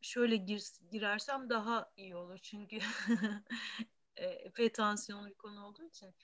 şöyle 0.01 0.37
gir, 0.37 0.63
girersem 0.91 1.51
daha 1.51 1.93
iyi 1.97 2.17
olur 2.17 2.39
çünkü 2.39 2.79
e, 4.17 4.27
epey 4.27 4.73
tansiyonlu 4.73 5.29
bir 5.29 5.35
konu 5.35 5.67
olduğu 5.67 5.85
için 5.85 6.15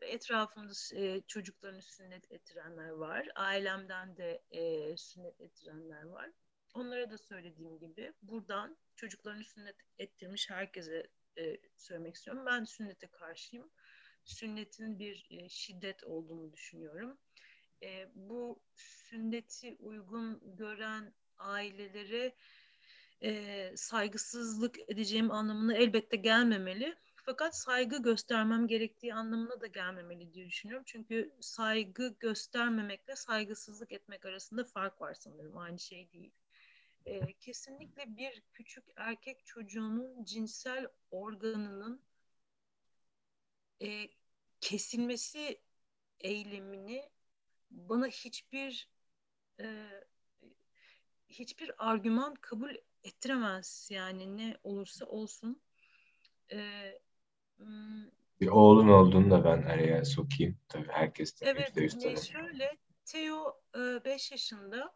etrafımda 0.00 0.72
e, 0.94 1.20
çocuklarını 1.20 1.82
sünnet 1.82 2.32
ettirenler 2.32 2.88
var. 2.88 3.28
Ailemden 3.34 4.16
de 4.16 4.42
e, 4.50 4.96
sünnet 4.96 5.40
ettirenler 5.40 6.02
var. 6.02 6.30
Onlara 6.74 7.10
da 7.10 7.18
söylediğim 7.18 7.78
gibi 7.78 8.12
buradan 8.22 8.76
çocuklarını 8.96 9.44
sünnet 9.44 9.76
ettirmiş 9.98 10.50
herkese 10.50 11.10
e, 11.38 11.56
söylemek 11.76 12.14
istiyorum. 12.14 12.46
Ben 12.46 12.64
sünnete 12.64 13.06
karşıyım. 13.06 13.70
Sünnetin 14.24 14.98
bir 14.98 15.26
e, 15.30 15.48
şiddet 15.48 16.04
olduğunu 16.04 16.52
düşünüyorum. 16.52 17.18
E, 17.82 18.08
bu 18.14 18.62
sünneti 18.74 19.76
uygun 19.78 20.56
gören 20.56 21.14
ailelere 21.38 22.34
e, 23.22 23.72
saygısızlık 23.76 24.78
edeceğim 24.90 25.30
anlamına 25.30 25.74
elbette 25.74 26.16
gelmemeli. 26.16 26.96
Fakat 27.24 27.56
saygı 27.56 28.02
göstermem 28.02 28.66
gerektiği 28.66 29.14
anlamına 29.14 29.60
da 29.60 29.66
gelmemeli 29.66 30.32
diye 30.32 30.46
düşünüyorum. 30.46 30.84
Çünkü 30.86 31.32
saygı 31.40 32.16
göstermemekle 32.20 33.16
saygısızlık 33.16 33.92
etmek 33.92 34.26
arasında 34.26 34.64
fark 34.64 35.00
var 35.00 35.14
sanırım. 35.14 35.58
Aynı 35.58 35.78
şey 35.78 36.12
değil. 36.12 36.32
E, 37.06 37.32
kesinlikle 37.32 38.16
bir 38.16 38.42
küçük 38.52 38.84
erkek 38.96 39.46
çocuğunun 39.46 40.24
cinsel 40.24 40.88
organının 41.10 42.02
e, 43.82 44.08
kesilmesi 44.60 45.60
eylemini 46.20 47.10
bana 47.70 48.06
hiçbir 48.06 48.88
e, 49.60 49.86
hiçbir 51.28 51.90
argüman 51.90 52.34
kabul 52.34 52.74
ettiremez 53.04 53.88
yani 53.92 54.36
ne 54.36 54.56
olursa 54.62 55.06
olsun. 55.06 55.62
E, 56.52 56.92
bir 58.40 58.48
oğlun 58.48 58.88
olduğunu 58.88 59.30
da 59.30 59.44
ben 59.44 59.62
araya 59.62 60.04
sokayım. 60.04 60.58
Tabii 60.68 60.88
herkes 60.88 61.40
de 61.40 61.46
Evet, 61.50 61.76
ne 61.76 62.16
şöyle 62.16 62.76
Theo 63.04 63.62
5 64.04 64.32
yaşında 64.32 64.94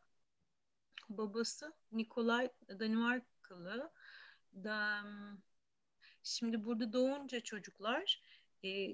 babası 1.09 1.75
Nikolay 1.92 2.51
Danimarkalı 2.69 3.92
da 4.55 5.03
şimdi 6.23 6.64
burada 6.64 6.92
doğunca 6.92 7.40
çocuklar 7.40 8.23
e, 8.62 8.87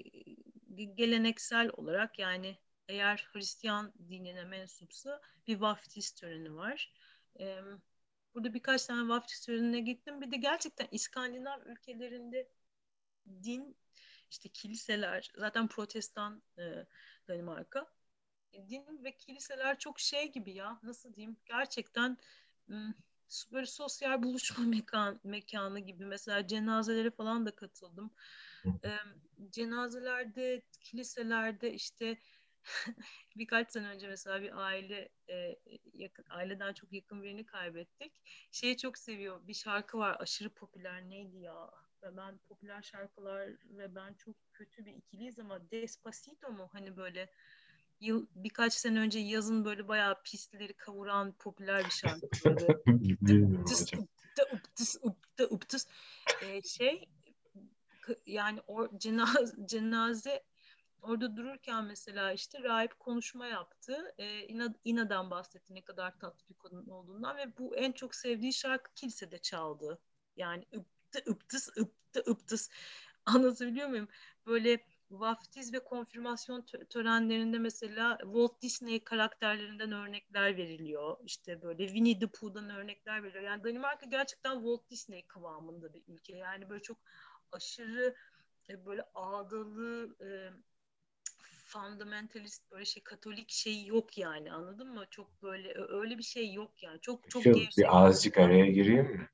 geleneksel 0.94 1.70
olarak 1.72 2.18
yani 2.18 2.59
eğer 2.88 3.29
Hristiyan 3.33 3.92
dinine 4.09 4.44
mensupsa 4.44 5.20
bir 5.46 5.61
vaftiz 5.61 6.12
töreni 6.12 6.55
var. 6.55 6.92
E, 7.40 7.59
burada 8.35 8.55
birkaç 8.55 8.87
tane 8.87 9.09
vaftiz 9.09 9.40
törenine 9.40 9.81
gittim. 9.81 10.20
Bir 10.20 10.31
de 10.31 10.37
gerçekten 10.37 10.88
İskandinav 10.90 11.61
ülkelerinde 11.66 12.48
din 13.27 13.77
işte 14.31 14.48
kiliseler 14.48 15.31
zaten 15.37 15.68
protestan 15.68 16.42
e, 16.59 16.87
Danimarka 17.29 17.92
din 18.69 19.05
ve 19.05 19.17
kiliseler 19.17 19.79
çok 19.79 20.01
şey 20.01 20.33
gibi 20.33 20.53
ya 20.53 20.81
nasıl 20.83 21.15
diyeyim 21.15 21.37
gerçekten 21.47 22.19
böyle 23.53 23.67
sosyal 23.67 24.23
buluşma 24.23 24.65
mekan, 24.65 25.21
mekanı 25.25 25.81
gibi 25.81 26.05
mesela 26.05 26.47
cenazelere 26.47 27.11
falan 27.11 27.47
da 27.47 27.51
katıldım. 27.51 28.11
E, 28.85 28.91
cenazelerde, 29.51 30.62
kiliselerde 30.81 31.73
işte 31.75 32.19
birkaç 33.37 33.73
sene 33.73 33.88
önce 33.88 34.09
mesela 34.09 34.43
bir 34.43 34.59
aile 34.65 35.09
e, 35.31 35.57
yakın 35.93 36.25
aileden 36.31 36.73
çok 36.73 36.93
yakın 36.93 37.23
birini 37.23 37.47
kaybettik. 37.47 38.12
Şeyi 38.51 38.77
çok 38.77 38.99
seviyor. 38.99 39.47
Bir 39.47 39.55
şarkı 39.55 39.99
var 39.99 40.17
aşırı 40.21 40.49
popüler 40.49 41.09
neydi 41.09 41.37
ya? 41.37 41.71
Ve 42.03 42.17
ben 42.17 42.38
popüler 42.38 42.83
şarkılar 42.83 43.49
ve 43.65 43.95
ben 43.95 44.15
çok 44.15 44.37
kötü 44.53 44.85
bir 44.85 44.93
ikiliyiz 44.95 45.38
ama 45.38 45.71
Despacito 45.71 46.51
mu? 46.51 46.69
Hani 46.73 46.97
böyle 46.97 47.31
yıl 48.03 48.27
birkaç 48.35 48.75
sene 48.75 49.01
önce 49.01 49.19
yazın 49.19 49.65
böyle 49.65 49.88
bayağı 49.88 50.23
pistleri 50.23 50.73
kavuran 50.73 51.33
popüler 51.33 51.85
bir 51.85 51.91
şarkı 51.91 52.27
böyle. 52.45 52.67
ee, 56.43 56.62
şey 56.62 57.09
yani 58.27 58.61
o 58.67 58.99
cenaze, 58.99 59.67
cenaze 59.67 60.45
orada 61.03 61.37
dururken 61.37 61.85
mesela 61.85 62.33
işte 62.33 62.62
rahip 62.62 62.99
konuşma 62.99 63.47
yaptı. 63.47 64.15
Ee, 64.19 64.47
İna, 64.47 64.75
İna'dan 64.85 65.31
bahsetti 65.31 65.75
ne 65.75 65.83
kadar 65.85 66.19
tatlı 66.19 66.49
bir 66.49 66.59
kadın 66.59 66.87
olduğundan 66.87 67.37
ve 67.37 67.59
bu 67.59 67.77
en 67.77 67.93
çok 67.93 68.15
sevdiği 68.15 68.53
şarkı 68.53 68.95
kilisede 68.95 69.38
çaldı. 69.38 69.99
Yani 70.37 70.67
ıptı 70.75 71.31
ıptıs 71.31 71.69
ıptı 71.79 72.31
ıptıs. 72.31 72.71
Anlatabiliyor 73.27 73.88
muyum? 73.88 74.09
Böyle 74.47 74.85
vaftiz 75.12 75.72
ve 75.72 75.85
konfirmasyon 75.85 76.66
törenlerinde 76.90 77.59
mesela 77.59 78.18
Walt 78.22 78.62
Disney 78.62 79.05
karakterlerinden 79.05 79.92
örnekler 79.92 80.57
veriliyor. 80.57 81.16
İşte 81.25 81.62
böyle 81.62 81.87
Winnie 81.87 82.18
the 82.18 82.27
Pooh'dan 82.27 82.70
örnekler 82.70 83.22
veriliyor. 83.22 83.44
Yani 83.44 83.64
Danimarka 83.64 84.07
gerçekten 84.07 84.55
Walt 84.55 84.90
Disney 84.90 85.27
kıvamında 85.27 85.94
bir 85.94 86.03
ülke. 86.09 86.37
Yani 86.37 86.68
böyle 86.68 86.83
çok 86.83 86.98
aşırı 87.53 88.14
e, 88.68 88.87
böyle 88.87 89.03
ağdalı 89.14 90.16
e, 90.20 90.29
fundamentalist 91.72 92.70
böyle 92.70 92.85
şey 92.85 93.03
katolik 93.03 93.51
şey 93.51 93.85
yok 93.85 94.18
yani 94.18 94.53
anladın 94.53 94.94
mı? 94.94 95.05
Çok 95.11 95.42
böyle 95.42 95.75
öyle 95.88 96.18
bir 96.18 96.22
şey 96.22 96.53
yok 96.53 96.83
yani. 96.83 97.01
Çok 97.01 97.31
çok 97.31 97.42
Şu, 97.42 97.55
bir 97.55 98.05
azıcık 98.05 98.38
araya 98.38 98.66
gireyim 98.66 99.07
mi? 99.07 99.29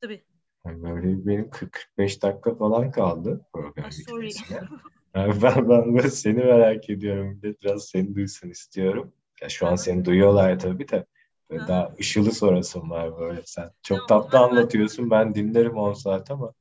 Tabii. 0.00 0.24
Böyle 0.64 1.26
benim 1.26 1.50
40-45 1.50 2.22
dakika 2.22 2.54
falan 2.54 2.90
kaldı 2.90 3.46
program 3.52 3.90
bitmesine. 3.90 4.56
Yani 4.56 4.68
ben, 5.16 5.68
ben 5.68 5.96
böyle 5.96 6.10
seni 6.10 6.44
merak 6.44 6.90
ediyorum. 6.90 7.40
Biraz 7.42 7.84
seni 7.84 8.14
duysun 8.14 8.48
istiyorum. 8.50 9.12
Ya 9.42 9.48
şu 9.48 9.66
an 9.66 9.76
seni 9.76 10.04
duyuyorlar 10.04 10.58
tabii 10.58 10.88
de. 10.88 11.06
Böyle 11.50 11.66
daha 11.66 11.92
ışılı 12.00 12.32
sorasın 12.32 12.90
var 12.90 13.18
böyle 13.18 13.42
sen. 13.44 13.70
Çok 13.82 14.08
tatlı 14.08 14.38
anlatıyorsun. 14.38 15.10
Ben 15.10 15.34
dinlerim 15.34 15.76
10 15.76 15.92
saat 15.92 16.30
ama. 16.30 16.52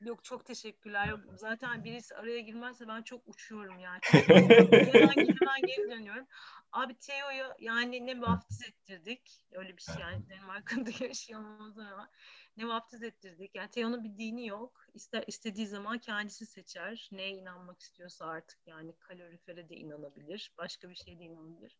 Yok 0.00 0.24
çok 0.24 0.44
teşekkürler. 0.44 1.08
Yok, 1.08 1.20
zaten 1.34 1.84
birisi 1.84 2.14
araya 2.14 2.40
girmezse 2.40 2.88
ben 2.88 3.02
çok 3.02 3.22
uçuyorum 3.26 3.78
yani. 3.78 4.00
Hemen, 4.10 5.16
hemen 5.16 5.62
geri 5.66 5.90
dönüyorum. 5.90 6.26
Abi 6.72 6.98
Teo'yu 6.98 7.46
yani 7.58 8.06
ne 8.06 8.20
vaftiz 8.20 8.62
ettirdik. 8.62 9.44
Öyle 9.52 9.76
bir 9.76 9.82
şey 9.82 9.94
yani. 10.00 10.28
Danimarka'da 10.30 11.04
yaşıyor 11.04 11.40
ama 11.40 12.10
ne 12.56 12.68
vaftiz 12.68 13.02
ettirdik. 13.02 13.54
Yani 13.54 13.70
Teo'nun 13.70 14.04
bir 14.04 14.18
dini 14.18 14.46
yok. 14.46 14.86
İster, 14.94 15.24
istediği 15.26 15.66
zaman 15.66 15.98
kendisi 15.98 16.46
seçer. 16.46 17.08
Neye 17.12 17.30
inanmak 17.30 17.80
istiyorsa 17.80 18.26
artık 18.26 18.58
yani 18.66 18.92
kalorifere 18.98 19.68
de 19.68 19.76
inanabilir. 19.76 20.52
Başka 20.58 20.90
bir 20.90 20.94
şeye 20.94 21.18
de 21.18 21.24
inanabilir. 21.24 21.76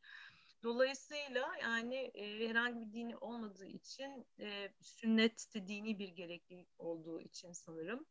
Dolayısıyla 0.62 1.49
yani 1.62 1.97
e, 2.14 2.49
herhangi 2.49 2.81
bir 2.81 2.92
dini 2.92 3.16
olmadığı 3.16 3.66
için 3.66 4.27
e, 4.40 4.73
sünnet 4.81 5.55
de 5.55 5.66
dini 5.66 5.99
bir 5.99 6.09
gereklilik 6.09 6.68
olduğu 6.79 7.21
için 7.21 7.53
sanırım. 7.53 8.07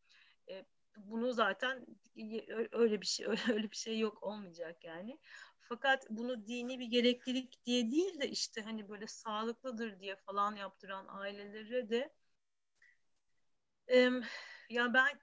E, 0.50 0.66
bunu 0.98 1.34
zaten 1.34 1.86
öyle 2.72 3.02
bir 3.02 3.06
şey 3.06 3.26
öyle 3.50 3.72
bir 3.72 3.76
şey 3.76 4.00
yok 4.00 4.24
olmayacak 4.24 4.84
yani. 4.84 5.20
Fakat 5.60 6.08
bunu 6.10 6.48
dini 6.48 6.80
bir 6.80 6.86
gereklilik 6.86 7.66
diye 7.66 7.92
değil 7.92 8.20
de 8.20 8.30
işte 8.30 8.62
hani 8.62 8.90
böyle 8.90 9.08
sağlıklıdır 9.08 10.00
diye 10.00 10.16
falan 10.16 10.56
yaptıran 10.56 11.06
ailelere 11.10 11.90
de 11.90 12.14
ya 14.70 14.94
ben 14.94 15.20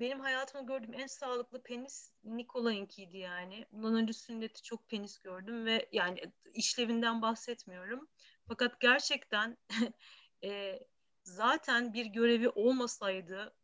benim 0.00 0.20
hayatımda 0.20 0.64
gördüğüm 0.72 0.94
en 0.94 1.06
sağlıklı 1.06 1.62
penis 1.62 2.12
Nikolay'ınkiydi 2.24 3.18
yani. 3.18 3.66
Bundan 3.72 3.94
önce 3.94 4.12
sünneti 4.12 4.62
çok 4.62 4.88
penis 4.88 5.18
gördüm 5.18 5.66
ve 5.66 5.88
yani 5.92 6.20
işlevinden 6.54 7.22
bahsetmiyorum. 7.22 8.08
Fakat 8.48 8.80
gerçekten 8.80 9.56
e, 10.44 10.80
zaten 11.22 11.92
bir 11.92 12.06
görevi 12.06 12.48
olmasaydı 12.48 13.54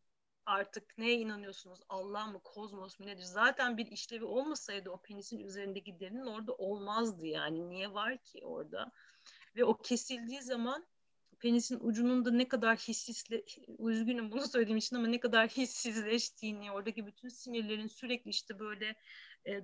artık 0.46 0.98
neye 0.98 1.18
inanıyorsunuz? 1.18 1.80
Allah 1.88 2.26
mı, 2.26 2.40
kozmos 2.44 3.00
mu 3.00 3.06
nedir? 3.06 3.22
Zaten 3.22 3.76
bir 3.76 3.86
işlevi 3.86 4.24
olmasaydı 4.24 4.90
o 4.90 5.02
penisin 5.02 5.38
üzerindeki 5.38 6.00
derinin 6.00 6.26
orada 6.26 6.54
olmazdı 6.54 7.26
yani. 7.26 7.68
Niye 7.68 7.94
var 7.94 8.18
ki 8.18 8.40
orada? 8.44 8.92
Ve 9.56 9.64
o 9.64 9.76
kesildiği 9.76 10.42
zaman 10.42 10.86
penisin 11.42 11.78
ucunun 11.80 12.24
da 12.24 12.30
ne 12.30 12.48
kadar 12.48 12.76
hissizle 12.76 13.44
üzgünüm 13.78 14.32
bunu 14.32 14.48
söylediğim 14.48 14.78
için 14.78 14.96
ama 14.96 15.06
ne 15.06 15.20
kadar 15.20 15.48
hissizleştiğini 15.48 16.72
oradaki 16.72 17.06
bütün 17.06 17.28
sinirlerin 17.28 17.86
sürekli 17.86 18.30
işte 18.30 18.58
böyle 18.58 18.96
e, 19.46 19.62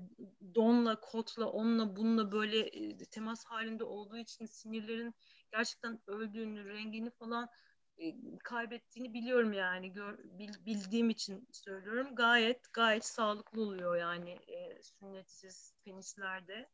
donla 0.55 1.01
kotla 1.01 1.47
onunla 1.47 1.97
bununla 1.97 2.33
böyle 2.33 2.59
e, 2.59 2.99
temas 2.99 3.45
halinde 3.45 3.85
olduğu 3.85 4.19
için 4.19 4.47
sinirlerin 4.47 5.15
gerçekten 5.53 6.01
öldüğünü 6.07 6.69
rengini 6.69 7.11
falan 7.11 7.49
e, 7.99 8.15
kaybettiğini 8.45 9.15
biliyorum 9.15 9.53
yani. 9.53 9.93
Gör, 9.93 10.19
bil, 10.19 10.53
bildiğim 10.67 11.11
için 11.11 11.49
söylüyorum. 11.53 12.15
Gayet 12.15 12.73
gayet 12.73 13.05
sağlıklı 13.05 13.63
oluyor 13.63 13.97
yani 13.97 14.31
e, 14.31 14.83
sünnetsiz 14.83 15.75
penislerde 15.85 16.69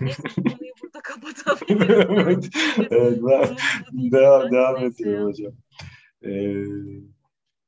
Neyse 0.00 0.22
konuyu 0.22 0.72
burada 0.82 1.00
kapatabiliriz. 1.00 2.50
evet, 2.90 3.18
ben 3.22 3.56
devam, 4.12 4.52
devam 4.52 4.84
ediyorum 4.84 5.26
hocam. 5.26 5.52
Ee, 6.24 6.64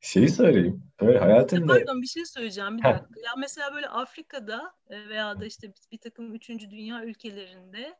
şeyi 0.00 0.28
söyleyeyim. 0.28 0.82
Böyle 1.00 1.18
hayatında... 1.18 1.72
Pardon 1.72 2.02
bir 2.02 2.06
şey 2.06 2.26
söyleyeceğim 2.26 2.78
bir 2.78 2.84
dakika. 2.84 3.20
Ya 3.24 3.32
mesela 3.38 3.74
böyle 3.74 3.88
Afrika'da 3.88 4.74
e, 4.90 5.08
veya 5.08 5.40
da 5.40 5.46
işte 5.46 5.72
bir 5.92 5.98
takım 5.98 6.34
üçüncü 6.34 6.70
dünya 6.70 7.04
ülkelerinde 7.04 7.96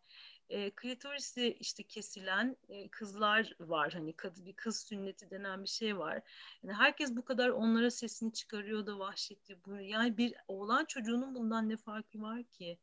e, 0.49 0.71
klitorisi 0.71 1.57
işte 1.61 1.83
kesilen 1.83 2.57
e, 2.69 2.89
kızlar 2.89 3.53
var. 3.61 3.93
Hani 3.93 4.13
kad, 4.13 4.37
bir 4.47 4.53
kız 4.53 4.81
sünneti 4.81 5.31
denen 5.31 5.63
bir 5.63 5.69
şey 5.69 5.99
var. 5.99 6.23
Yani 6.63 6.75
herkes 6.77 7.17
bu 7.17 7.25
kadar 7.25 7.49
onlara 7.49 7.91
sesini 7.91 8.33
çıkarıyor 8.33 8.87
da 8.87 8.99
vahşetli. 8.99 9.57
Yani 9.83 10.17
bir 10.17 10.35
oğlan 10.49 10.85
çocuğunun 10.85 11.35
bundan 11.35 11.69
ne 11.69 11.77
farkı 11.77 12.21
var 12.21 12.43
ki? 12.43 12.79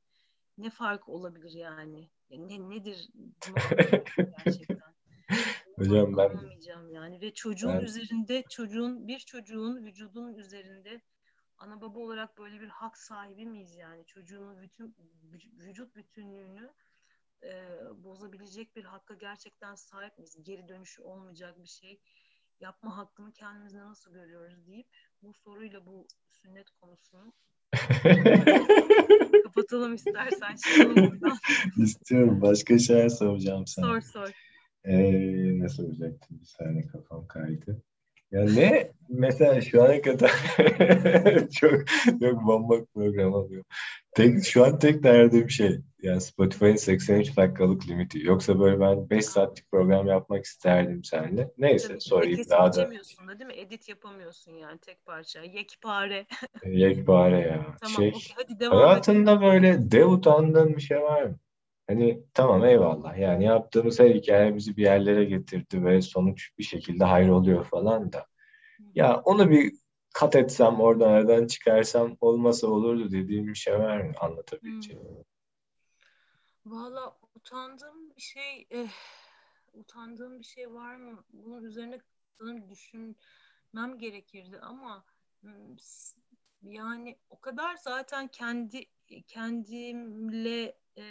Ne 0.57 0.69
fark 0.69 1.09
olabilir 1.09 1.51
yani? 1.51 2.09
Ne 2.29 2.69
nedir 2.69 3.09
gerçekten? 4.45 4.95
Hocam 5.75 6.17
ben 6.17 6.39
yani 6.89 7.21
ve 7.21 7.33
çocuğun 7.33 7.73
ben... 7.73 7.81
üzerinde 7.81 8.43
çocuğun 8.49 9.07
bir 9.07 9.19
çocuğun 9.19 9.85
vücudunun 9.85 10.33
üzerinde 10.33 11.01
ana 11.57 11.81
baba 11.81 11.99
olarak 11.99 12.37
böyle 12.37 12.61
bir 12.61 12.67
hak 12.67 12.97
sahibi 12.97 13.45
miyiz 13.45 13.75
yani 13.75 14.05
çocuğun 14.05 14.61
bütün 14.61 14.95
vücut 15.59 15.95
bütünlüğünü 15.95 16.73
e, 17.43 17.79
bozabilecek 18.03 18.75
bir 18.75 18.83
hakka 18.83 19.13
gerçekten 19.13 19.75
sahip 19.75 20.17
miyiz? 20.17 20.37
Geri 20.43 20.67
dönüşü 20.67 21.01
olmayacak 21.01 21.63
bir 21.63 21.67
şey 21.67 22.01
yapma 22.59 22.97
hakkını 22.97 23.33
kendimizde 23.33 23.79
nasıl 23.79 24.13
görüyoruz 24.13 24.67
deyip 24.67 24.87
bu 25.21 25.33
soruyla 25.33 25.85
bu 25.85 26.07
sünnet 26.29 26.69
konusunu 26.69 27.33
Kapatalım 29.43 29.95
istersen. 29.95 30.55
İstiyorum. 31.77 32.41
Başka 32.41 32.79
şeyler 32.79 33.09
soracağım 33.09 33.67
sana. 33.67 33.85
Sor 33.85 34.01
sor. 34.01 34.31
Ee, 34.83 35.59
ne 35.59 35.69
soracaktım? 35.69 36.39
Bir 36.41 36.45
saniye 36.45 36.87
kafam 36.87 37.27
kaydı. 37.27 37.81
Ya 38.35 38.43
ne 38.43 38.91
mesela 39.09 39.61
şu 39.61 39.83
ana 39.83 40.01
kadar 40.01 40.31
çok 41.59 41.87
çok 42.21 42.43
bomba 42.45 42.85
program 42.93 43.33
alıyor. 43.33 43.63
Tek, 44.15 44.45
şu 44.45 44.65
an 44.65 44.79
tek 44.79 45.03
derdim 45.03 45.49
şey 45.49 45.79
yani 46.01 46.21
Spotify'ın 46.21 46.75
83 46.75 47.37
dakikalık 47.37 47.87
limiti. 47.87 48.19
Yoksa 48.19 48.59
böyle 48.59 48.79
ben 48.79 49.09
5 49.09 49.25
saatlik 49.25 49.71
program 49.71 50.07
yapmak 50.07 50.45
isterdim 50.45 51.03
seninle. 51.03 51.51
Neyse 51.57 51.87
Tabii, 51.87 52.01
sorayım 52.01 52.41
daha 52.49 52.73
da. 52.73 52.77
da 52.77 52.91
değil 53.39 53.47
mi? 53.47 53.53
Edit 53.55 53.89
yapamıyorsun 53.89 54.51
yani 54.51 54.79
tek 54.79 55.05
parça. 55.05 55.41
Yekpare. 55.41 56.25
Yekpare 56.65 57.39
ya. 57.39 57.65
tamam 57.81 57.95
şey, 57.95 58.09
okay, 58.09 58.21
hadi 58.35 58.59
devam 58.59 58.77
hayatında 58.77 59.31
edelim. 59.31 59.41
böyle 59.41 59.91
dev 59.91 60.05
utandığın 60.05 60.75
bir 60.75 60.81
şey 60.81 61.01
var 61.01 61.23
mı? 61.23 61.37
Hani 61.87 62.23
tamam 62.33 62.65
eyvallah 62.65 63.17
yani 63.17 63.43
yaptığımız 63.43 63.99
her 63.99 64.09
hikayemizi 64.09 64.77
bir 64.77 64.83
yerlere 64.83 65.25
getirdi 65.25 65.85
ve 65.85 66.01
sonuç 66.01 66.51
bir 66.57 66.63
şekilde 66.63 67.03
hayır 67.03 67.29
oluyor 67.29 67.65
falan 67.65 68.13
da. 68.13 68.25
Ya 68.95 69.21
onu 69.25 69.49
bir 69.49 69.73
kat 70.13 70.35
etsem 70.35 70.79
oradan 70.81 71.09
aradan 71.09 71.47
çıkarsam 71.47 72.17
olmasa 72.21 72.67
olurdu 72.67 73.11
dediğim 73.11 73.47
bir 73.47 73.55
şey 73.55 73.79
var 73.79 74.01
mı 74.01 74.13
anlatabileceğim? 74.21 75.01
Hmm. 75.01 75.23
Valla 76.65 77.17
utandığım 77.35 78.15
bir 78.15 78.21
şey 78.21 78.67
eh, 78.69 78.91
utandığım 79.73 80.39
bir 80.39 80.45
şey 80.45 80.73
var 80.73 80.95
mı? 80.95 81.23
Bunun 81.33 81.63
üzerine 81.63 81.99
düşünmem 82.69 83.97
gerekirdi 83.97 84.59
ama 84.59 85.05
hmm, 85.41 85.75
yani 86.63 87.17
o 87.29 87.39
kadar 87.39 87.75
zaten 87.75 88.27
kendi 88.27 88.85
kendimle 89.27 90.77
e, 90.97 91.03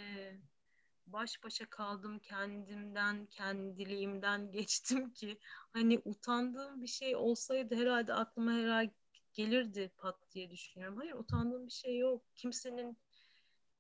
baş 1.07 1.45
başa 1.45 1.71
kaldım 1.71 2.19
kendimden 2.19 3.27
kendiliğimden 3.27 4.51
geçtim 4.53 5.13
ki 5.13 5.39
hani 5.73 6.03
utandığım 6.05 6.83
bir 6.83 6.87
şey 6.87 7.17
olsaydı 7.17 7.77
herhalde 7.77 8.15
aklıma 8.15 8.53
herhalde 8.53 8.95
gelirdi 9.33 9.93
pat 9.99 10.31
diye 10.31 10.51
düşünüyorum. 10.51 10.97
Hayır 10.97 11.15
utandığım 11.15 11.67
bir 11.67 11.73
şey 11.73 11.99
yok. 11.99 12.25
Kimsenin 12.35 12.99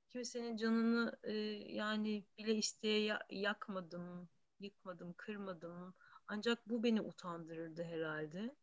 kimsenin 0.08 0.56
canını 0.56 1.18
e, 1.22 1.32
yani 1.74 2.24
bile 2.38 2.54
isteye 2.54 3.18
yakmadım, 3.30 4.28
yıkmadım, 4.60 5.14
kırmadım. 5.16 5.94
Ancak 6.28 6.68
bu 6.68 6.82
beni 6.82 7.00
utandırırdı 7.00 7.84
herhalde. 7.84 8.56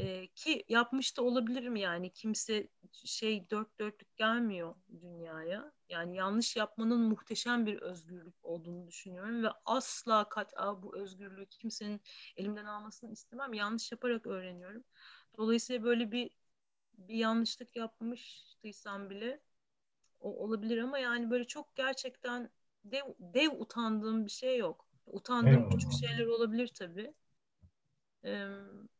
E, 0.00 0.26
ki 0.26 0.64
yapmış 0.68 1.16
da 1.16 1.22
olabilirim 1.22 1.76
yani 1.76 2.10
kimse 2.10 2.68
şey 2.92 3.50
dört 3.50 3.78
dörtlük 3.78 4.16
gelmiyor 4.16 4.74
dünyaya. 5.00 5.72
Yani 5.88 6.16
yanlış 6.16 6.56
yapmanın 6.56 7.00
muhteşem 7.00 7.66
bir 7.66 7.82
özgürlük 7.82 8.34
olduğunu 8.44 8.86
düşünüyorum 8.86 9.42
ve 9.42 9.48
asla 9.64 10.28
kat 10.28 10.54
bu 10.82 10.96
özgürlüğü 10.96 11.46
kimsenin 11.46 12.00
elimden 12.36 12.64
almasını 12.64 13.12
istemem. 13.12 13.52
Yanlış 13.52 13.92
yaparak 13.92 14.26
öğreniyorum. 14.26 14.84
Dolayısıyla 15.36 15.82
böyle 15.82 16.12
bir 16.12 16.30
bir 16.98 17.14
yanlışlık 17.14 17.76
yapmıştıysam 17.76 19.10
bile 19.10 19.40
o, 20.20 20.44
olabilir 20.44 20.78
ama 20.78 20.98
yani 20.98 21.30
böyle 21.30 21.46
çok 21.46 21.76
gerçekten 21.76 22.50
dev, 22.84 23.02
dev 23.18 23.50
utandığım 23.60 24.26
bir 24.26 24.30
şey 24.30 24.58
yok. 24.58 24.86
Utandığım 25.06 25.52
Eyvallah. 25.52 25.70
küçük 25.70 25.92
şeyler 25.92 26.26
olabilir 26.26 26.68
tabii. 26.68 27.14
Ee, 28.24 28.46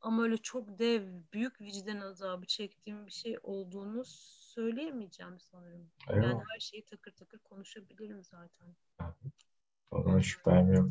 ama 0.00 0.22
öyle 0.22 0.36
çok 0.36 0.78
dev, 0.78 1.06
büyük 1.32 1.60
vicdan 1.60 2.00
azabı 2.00 2.46
çektiğim 2.46 3.06
bir 3.06 3.10
şey 3.12 3.38
olduğunu 3.42 4.02
söyleyemeyeceğim 4.04 5.40
sanırım. 5.40 5.90
Eyvallah. 6.10 6.28
Yani 6.28 6.42
her 6.54 6.60
şeyi 6.60 6.84
takır 6.84 7.12
takır 7.12 7.38
konuşabilirim 7.38 8.24
zaten. 8.24 8.76
Ondan 9.90 10.20
şüphem 10.20 10.72
yok. 10.72 10.90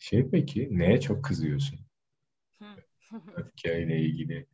Şey 0.00 0.30
peki, 0.30 0.68
neye 0.78 1.00
çok 1.00 1.24
kızıyorsun? 1.24 1.80
Öfkeyle 3.36 4.00
ilgili. 4.00 4.46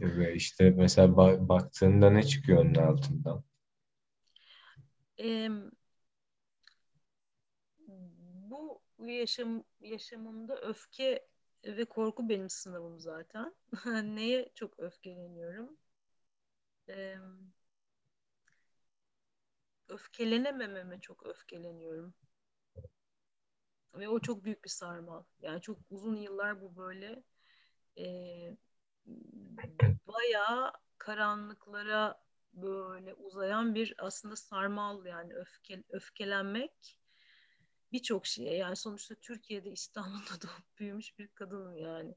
Ve 0.00 0.34
işte 0.34 0.70
mesela 0.70 1.16
baktığında 1.48 2.10
ne 2.10 2.22
çıkıyor 2.22 2.64
onun 2.64 2.74
altından? 2.74 3.44
Ee, 5.20 5.50
bu 8.50 8.82
yaşam 8.98 9.64
yaşamımda 9.80 10.56
öfke 10.60 11.26
ve 11.66 11.84
korku 11.84 12.28
benim 12.28 12.50
sınavım 12.50 13.00
zaten. 13.00 13.54
Neye 14.16 14.50
çok 14.54 14.80
öfkeleniyorum? 14.80 15.76
Ee, 16.88 17.16
öfkelenemememe 19.88 21.00
çok 21.00 21.26
öfkeleniyorum. 21.26 22.14
Ve 23.94 24.08
o 24.08 24.20
çok 24.20 24.44
büyük 24.44 24.64
bir 24.64 24.68
sarmal. 24.68 25.24
Yani 25.40 25.60
çok 25.60 25.78
uzun 25.90 26.16
yıllar 26.16 26.60
bu 26.60 26.76
böyle 26.76 27.22
e, 27.98 28.04
bayağı 30.06 30.72
karanlıklara 30.98 32.22
böyle 32.52 33.14
uzayan 33.14 33.74
bir 33.74 33.94
aslında 33.98 34.36
sarmal 34.36 35.06
yani 35.06 35.34
öfke, 35.34 35.82
öfkelenmek 35.88 36.98
birçok 37.92 38.26
şeye 38.26 38.56
yani 38.56 38.76
sonuçta 38.76 39.14
Türkiye'de 39.14 39.70
İstanbul'da 39.70 40.40
doğup 40.42 40.78
büyümüş 40.78 41.18
bir 41.18 41.28
kadınım 41.28 41.76
yani. 41.76 42.14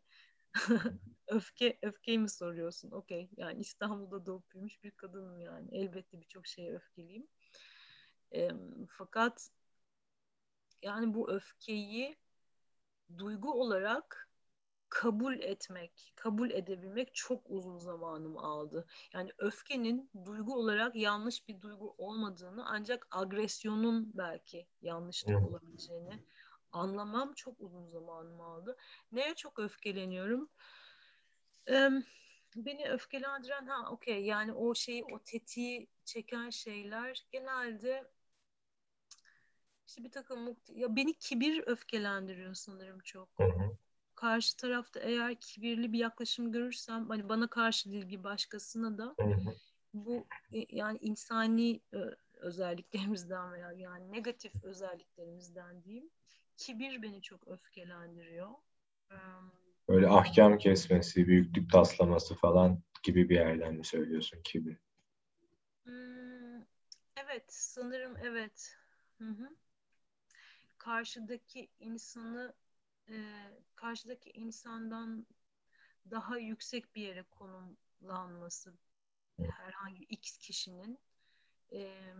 Öfke 1.27 1.79
öfkeyi 1.81 2.19
mi 2.19 2.29
soruyorsun? 2.29 2.91
Okey. 2.91 3.29
Yani 3.37 3.59
İstanbul'da 3.61 4.25
doğup 4.25 4.51
büyümüş 4.51 4.83
bir 4.83 4.91
kadınım 4.91 5.41
yani. 5.41 5.69
Elbette 5.71 6.21
birçok 6.21 6.47
şeye 6.47 6.75
öfkeliyim. 6.75 7.27
E, 8.35 8.49
fakat 8.89 9.49
yani 10.81 11.13
bu 11.13 11.31
öfkeyi 11.31 12.17
duygu 13.17 13.61
olarak 13.61 14.28
kabul 14.89 15.39
etmek, 15.39 16.13
kabul 16.15 16.51
edebilmek 16.51 17.15
çok 17.15 17.43
uzun 17.45 17.77
zamanımı 17.77 18.39
aldı. 18.39 18.85
Yani 19.13 19.31
öfkenin 19.37 20.11
duygu 20.25 20.55
olarak 20.55 20.95
yanlış 20.95 21.47
bir 21.47 21.61
duygu 21.61 21.95
olmadığını 21.97 22.65
ancak 22.65 23.07
agresyonun 23.11 24.11
belki 24.13 24.67
yanlışlık 24.81 25.41
beni 32.55 32.89
öfkelendiren 32.89 33.67
ha 33.67 33.91
okey 33.91 34.25
yani 34.25 34.53
o 34.53 34.75
şeyi 34.75 35.03
o 35.03 35.19
tetiği 35.19 35.87
çeken 36.05 36.49
şeyler 36.49 37.25
genelde 37.31 38.11
işte 39.87 40.03
bir 40.03 40.11
takım 40.11 40.57
ya 40.67 40.95
beni 40.95 41.13
kibir 41.13 41.63
öfkelendiriyor 41.67 42.53
sanırım 42.53 42.99
çok. 42.99 43.29
Hı 43.37 43.43
hı. 43.43 43.77
Karşı 44.19 44.57
tarafta 44.57 44.99
eğer 44.99 45.35
kibirli 45.35 45.93
bir 45.93 45.99
yaklaşım 45.99 46.51
görürsem 46.51 47.09
hani 47.09 47.29
bana 47.29 47.47
karşı 47.47 47.91
değil 47.91 48.09
bir 48.09 48.23
başkasına 48.23 48.97
da 48.97 49.15
bu 49.93 50.27
e, 50.53 50.65
yani 50.75 50.97
insani 51.01 51.81
özelliklerimizden 52.33 53.53
veya 53.53 53.71
yani 53.71 54.11
negatif 54.11 54.63
özelliklerimizden 54.63 55.83
diyeyim. 55.83 56.09
Kibir 56.57 57.01
beni 57.01 57.21
çok 57.21 57.47
öfkelendiriyor. 57.47 58.49
Böyle 59.89 60.07
ahkam 60.07 60.57
kesmesi, 60.57 61.27
büyüklük 61.27 61.71
taslaması 61.71 62.35
falan 62.35 62.83
gibi 63.03 63.29
bir 63.29 63.35
yerden 63.35 63.75
mi 63.75 63.85
söylüyorsun 63.85 64.41
kibir? 64.43 64.77
Hmm, 65.83 66.61
evet, 67.15 67.45
sanırım 67.47 68.17
evet. 68.23 68.77
Hı 69.17 69.29
hı. 69.29 69.49
Karşıdaki 70.77 71.69
insanı 71.79 72.53
e, 73.09 73.17
karşıdaki 73.75 74.29
insandan 74.29 75.27
daha 76.11 76.37
yüksek 76.37 76.95
bir 76.95 77.01
yere 77.01 77.23
konumlanması 77.23 78.77
herhangi 79.37 80.03
X 80.03 80.37
kişinin 80.37 80.99
e, 81.73 82.13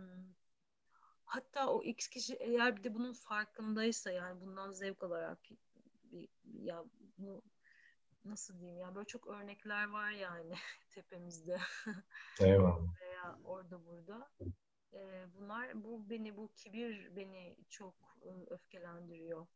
hatta 1.24 1.68
o 1.68 1.82
X 1.82 2.08
kişi 2.08 2.34
eğer 2.34 2.76
bir 2.76 2.84
de 2.84 2.94
bunun 2.94 3.12
farkındaysa 3.12 4.10
yani 4.10 4.40
bundan 4.40 4.70
zevk 4.70 5.02
alarak 5.02 5.38
bir, 6.04 6.28
ya 6.44 6.84
bu 7.18 7.42
nasıl 8.24 8.60
diyeyim 8.60 8.78
ya 8.80 8.94
böyle 8.94 9.06
çok 9.06 9.26
örnekler 9.26 9.88
var 9.88 10.10
yani 10.10 10.54
tepemizde. 10.90 11.60
Eyvallah. 12.40 12.94
Veya 13.00 13.38
orada 13.44 13.86
burada. 13.86 14.30
Ee, 14.92 15.26
bunlar 15.34 15.84
bu 15.84 16.10
beni 16.10 16.36
bu 16.36 16.52
kibir 16.54 17.16
beni 17.16 17.56
çok 17.68 17.94
ıı, 18.26 18.46
öfkelendiriyor 18.50 19.46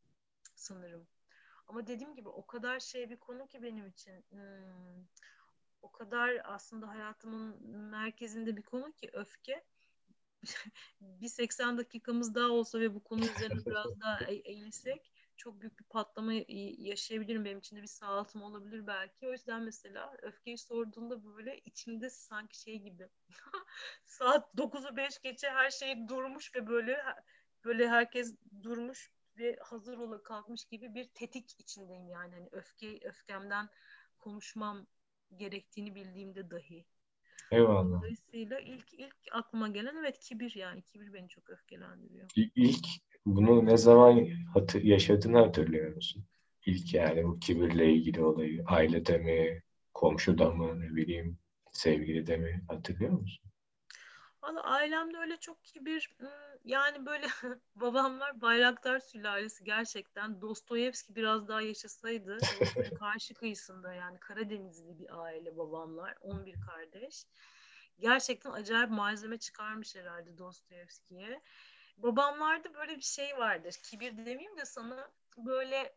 sanırım. 0.54 1.06
Ama 1.66 1.86
dediğim 1.86 2.14
gibi 2.14 2.28
o 2.28 2.46
kadar 2.46 2.80
şey 2.80 3.10
bir 3.10 3.16
konu 3.16 3.48
ki 3.48 3.62
benim 3.62 3.86
için. 3.86 4.24
Hmm, 4.28 5.06
o 5.82 5.92
kadar 5.92 6.40
aslında 6.44 6.88
hayatımın 6.88 7.66
merkezinde 7.70 8.56
bir 8.56 8.62
konu 8.62 8.92
ki 8.92 9.10
öfke. 9.12 9.64
bir 11.00 11.28
80 11.28 11.78
dakikamız 11.78 12.34
daha 12.34 12.48
olsa 12.48 12.80
ve 12.80 12.94
bu 12.94 13.02
konu 13.02 13.20
üzerine 13.20 13.66
biraz 13.66 13.86
daha 14.00 14.18
eğilsek 14.24 15.12
çok 15.36 15.60
büyük 15.60 15.78
bir 15.78 15.84
patlama 15.84 16.32
yaşayabilirim. 16.78 17.44
Benim 17.44 17.58
içinde 17.58 17.82
bir 17.82 17.86
sağaltım 17.86 18.42
olabilir 18.42 18.86
belki. 18.86 19.26
O 19.26 19.32
yüzden 19.32 19.62
mesela 19.62 20.16
öfkeyi 20.22 20.58
sorduğunda 20.58 21.24
böyle 21.24 21.58
içimde 21.58 22.10
sanki 22.10 22.60
şey 22.60 22.78
gibi 22.78 23.08
saat 24.04 24.56
9'u 24.56 24.96
5 24.96 25.20
geçe 25.20 25.50
her 25.50 25.70
şey 25.70 26.08
durmuş 26.08 26.54
ve 26.54 26.66
böyle 26.66 27.04
böyle 27.64 27.88
herkes 27.88 28.34
durmuş 28.62 29.10
ve 29.38 29.56
hazır 29.60 29.98
ola 29.98 30.22
kalkmış 30.22 30.64
gibi 30.64 30.94
bir 30.94 31.04
tetik 31.04 31.60
içindeyim 31.60 32.08
yani. 32.08 32.34
Hani 32.34 32.48
öfke 32.52 32.98
öfkemden 33.04 33.68
konuşmam 34.18 34.86
gerektiğini 35.36 35.94
bildiğimde 35.94 36.50
dahi. 36.50 36.84
Eyvallah. 37.50 37.98
Dolayısıyla 37.98 38.60
ilk 38.60 38.94
ilk 38.94 39.16
aklıma 39.32 39.68
gelen 39.68 39.96
evet 39.96 40.18
kibir 40.18 40.54
yani 40.56 40.82
kibir 40.82 41.12
beni 41.12 41.28
çok 41.28 41.50
öfkelendiriyor. 41.50 42.30
İlk 42.54 42.86
bunu 43.26 43.66
ne 43.66 43.76
zaman 43.76 44.28
hatır, 44.54 44.82
yaşadığını 44.82 45.38
hatırlıyor 45.38 45.94
musun? 45.94 46.24
İlk 46.66 46.94
yani 46.94 47.24
bu 47.24 47.38
kibirle 47.38 47.92
ilgili 47.92 48.24
olayı. 48.24 48.64
Ailede 48.66 49.18
mi, 49.18 49.62
komşuda 49.94 50.50
mı, 50.50 50.80
ne 50.80 50.96
bileyim, 50.96 51.38
sevgilide 51.72 52.36
mi 52.36 52.64
hatırlıyor 52.68 53.12
musun? 53.12 53.50
Valla 54.44 54.62
ailemde 54.62 55.18
öyle 55.18 55.36
çok 55.36 55.64
kibir 55.64 56.16
yani 56.64 57.06
böyle 57.06 57.26
babamlar 57.74 58.40
Bayraktar 58.40 59.00
sülalesi 59.00 59.64
gerçekten 59.64 60.40
Dostoyevski 60.40 61.16
biraz 61.16 61.48
daha 61.48 61.60
yaşasaydı 61.60 62.38
karşı 62.98 63.34
kıyısında 63.34 63.94
yani 63.94 64.18
Karadenizli 64.20 64.98
bir 64.98 65.22
aile 65.22 65.56
babamlar 65.56 66.14
11 66.20 66.54
kardeş 66.70 67.24
gerçekten 67.98 68.50
acayip 68.50 68.90
malzeme 68.90 69.38
çıkarmış 69.38 69.96
herhalde 69.96 70.38
Dostoyevski'ye 70.38 71.42
babamlarda 71.96 72.74
böyle 72.74 72.96
bir 72.96 73.02
şey 73.02 73.36
vardır. 73.36 73.74
Kibir 73.82 74.16
demeyeyim 74.16 74.56
de 74.56 74.64
sana 74.64 75.10
böyle 75.36 75.96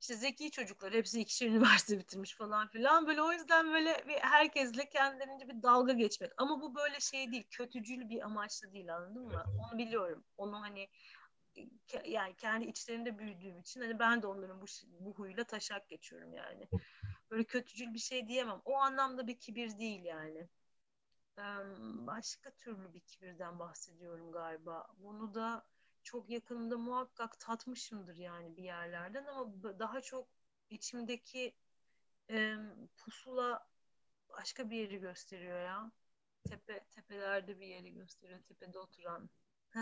işte 0.00 0.14
zeki 0.16 0.50
çocuklar 0.50 0.92
hepsi 0.94 1.20
ikişer 1.20 1.46
üniversite 1.48 1.98
bitirmiş 1.98 2.34
falan 2.34 2.68
filan. 2.68 3.06
Böyle 3.06 3.22
o 3.22 3.32
yüzden 3.32 3.72
böyle 3.72 4.04
bir 4.08 4.18
herkesle 4.18 4.88
kendilerince 4.88 5.48
bir 5.48 5.62
dalga 5.62 5.92
geçmek. 5.92 6.32
Ama 6.36 6.60
bu 6.60 6.74
böyle 6.74 7.00
şey 7.00 7.32
değil 7.32 7.46
kötücül 7.50 8.08
bir 8.08 8.22
amaçlı 8.22 8.72
değil 8.72 8.94
anladın 8.96 9.26
mı? 9.26 9.44
Onu 9.58 9.78
biliyorum. 9.78 10.24
Onu 10.36 10.60
hani 10.60 10.88
yani 12.04 12.36
kendi 12.36 12.64
içlerinde 12.64 13.18
büyüdüğüm 13.18 13.60
için 13.60 13.80
hani 13.80 13.98
ben 13.98 14.22
de 14.22 14.26
onların 14.26 14.60
bu, 14.60 14.66
bu 15.00 15.14
huyla 15.14 15.44
taşak 15.44 15.88
geçiyorum 15.88 16.34
yani. 16.34 16.68
Böyle 17.30 17.44
kötücül 17.44 17.94
bir 17.94 17.98
şey 17.98 18.28
diyemem. 18.28 18.60
O 18.64 18.74
anlamda 18.74 19.26
bir 19.26 19.38
kibir 19.38 19.78
değil 19.78 20.04
yani. 20.04 20.48
Başka 22.06 22.50
türlü 22.50 22.94
bir 22.94 23.00
kibirden 23.00 23.58
bahsediyorum 23.58 24.32
galiba. 24.32 24.86
Bunu 24.98 25.34
da 25.34 25.66
çok 26.10 26.30
yakında 26.30 26.78
muhakkak 26.78 27.40
tatmışımdır 27.40 28.16
yani 28.16 28.56
bir 28.56 28.62
yerlerden 28.62 29.24
ama 29.24 29.52
daha 29.78 30.00
çok 30.00 30.28
içimdeki 30.70 31.54
e, 32.30 32.54
pusula 32.96 33.68
başka 34.38 34.70
bir 34.70 34.76
yeri 34.76 35.00
gösteriyor 35.00 35.60
ya. 35.60 35.92
Tepe 36.48 36.80
tepelerde 36.90 37.60
bir 37.60 37.66
yeri 37.66 37.92
gösteriyor. 37.92 38.38
Tepede 38.48 38.78
oturan. 38.78 39.30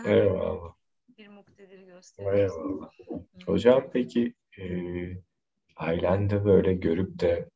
Eyvallah. 0.05 0.73
Bir 1.17 1.27
muktedir 1.27 1.79
gösteriyor. 1.79 2.33
Eyvallah. 2.33 2.91
Hocam 3.45 3.89
peki 3.93 4.33
e, 4.59 4.63
ailende 5.75 6.45
böyle 6.45 6.73
görüp 6.73 7.19
de 7.19 7.49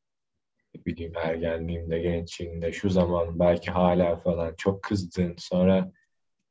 bileyim 0.74 1.12
ergenliğimde, 1.16 1.98
gençliğimde, 1.98 2.72
şu 2.72 2.90
zaman 2.90 3.38
belki 3.38 3.70
hala 3.70 4.16
falan 4.16 4.54
çok 4.54 4.82
kızdın. 4.82 5.34
Sonra 5.38 5.92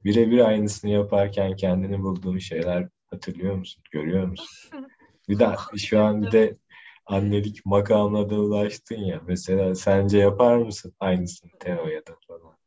birebir 0.06 0.40
aynısını 0.40 0.92
yaparken 0.92 1.56
kendini 1.56 2.04
bulduğun 2.04 2.38
şeyler 2.38 2.90
hatırlıyor 3.10 3.56
musun? 3.56 3.84
Görüyor 3.92 4.28
musun? 4.28 4.48
Bir 5.30 5.40
de 5.40 5.56
şu 5.78 6.02
an 6.02 6.22
bir 6.22 6.32
de 6.32 6.58
annelik 7.06 7.66
makamına 7.66 8.30
da 8.30 8.36
ulaştın 8.36 8.96
ya. 8.96 9.22
Mesela 9.28 9.76
sence 9.76 10.18
yapar 10.18 10.58
mısın 10.58 10.94
aynısını 11.00 11.52
Teo'ya 11.60 12.06
da 12.06 12.16
falan? 12.28 12.58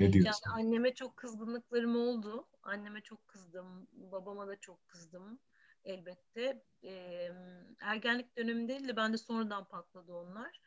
Ne 0.00 0.12
diyorsun? 0.12 0.50
Yani 0.50 0.60
anneme 0.66 0.94
çok 0.94 1.16
kızgınlıklarım 1.16 1.96
oldu. 1.96 2.46
Anneme 2.62 3.00
çok 3.00 3.28
kızdım. 3.28 3.86
Babama 3.92 4.48
da 4.48 4.56
çok 4.56 4.88
kızdım 4.88 5.38
elbette. 5.84 6.62
Ee, 6.84 7.28
ergenlik 7.80 8.36
döneminde 8.36 8.68
değil 8.68 8.88
de 8.88 8.96
ben 8.96 9.12
de 9.12 9.18
sonradan 9.18 9.64
patladı 9.64 10.14
onlar 10.14 10.60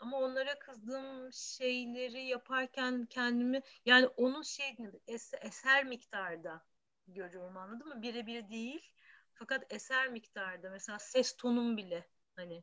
ama 0.00 0.18
onlara 0.18 0.58
kızdığım 0.58 1.32
şeyleri 1.32 2.26
yaparken 2.26 3.06
kendimi 3.06 3.62
yani 3.84 4.06
onun 4.06 4.42
şey 4.42 4.76
es, 5.06 5.32
eser 5.40 5.84
miktarda 5.84 6.64
görüyorum 7.08 7.56
anladın 7.56 7.88
mı? 7.88 8.02
Birebir 8.02 8.50
değil. 8.50 8.92
Fakat 9.34 9.72
eser 9.72 10.08
miktarda 10.08 10.70
mesela 10.70 10.98
ses 10.98 11.36
tonum 11.36 11.76
bile 11.76 12.08
hani 12.36 12.62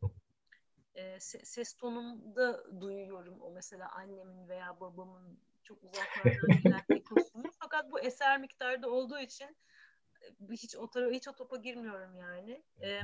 e, 0.96 1.20
ses 1.20 1.74
tonumda 1.74 2.82
duyuyorum 2.82 3.42
o 3.42 3.52
mesela 3.52 3.92
annemin 3.92 4.50
veya 4.50 4.80
babamın 4.80 5.40
çok 5.64 5.84
uzaklardan 5.84 6.62
gelen 6.64 6.84
ekosunu. 6.90 7.44
Fakat 7.60 7.92
bu 7.92 8.00
eser 8.00 8.40
miktarda 8.40 8.90
olduğu 8.90 9.20
için 9.20 9.58
hiç 10.52 10.76
o 10.76 10.90
hiç 11.12 11.28
o 11.28 11.34
topa 11.34 11.58
girmiyorum 11.58 12.18
yani. 12.18 12.64
E, 12.82 13.02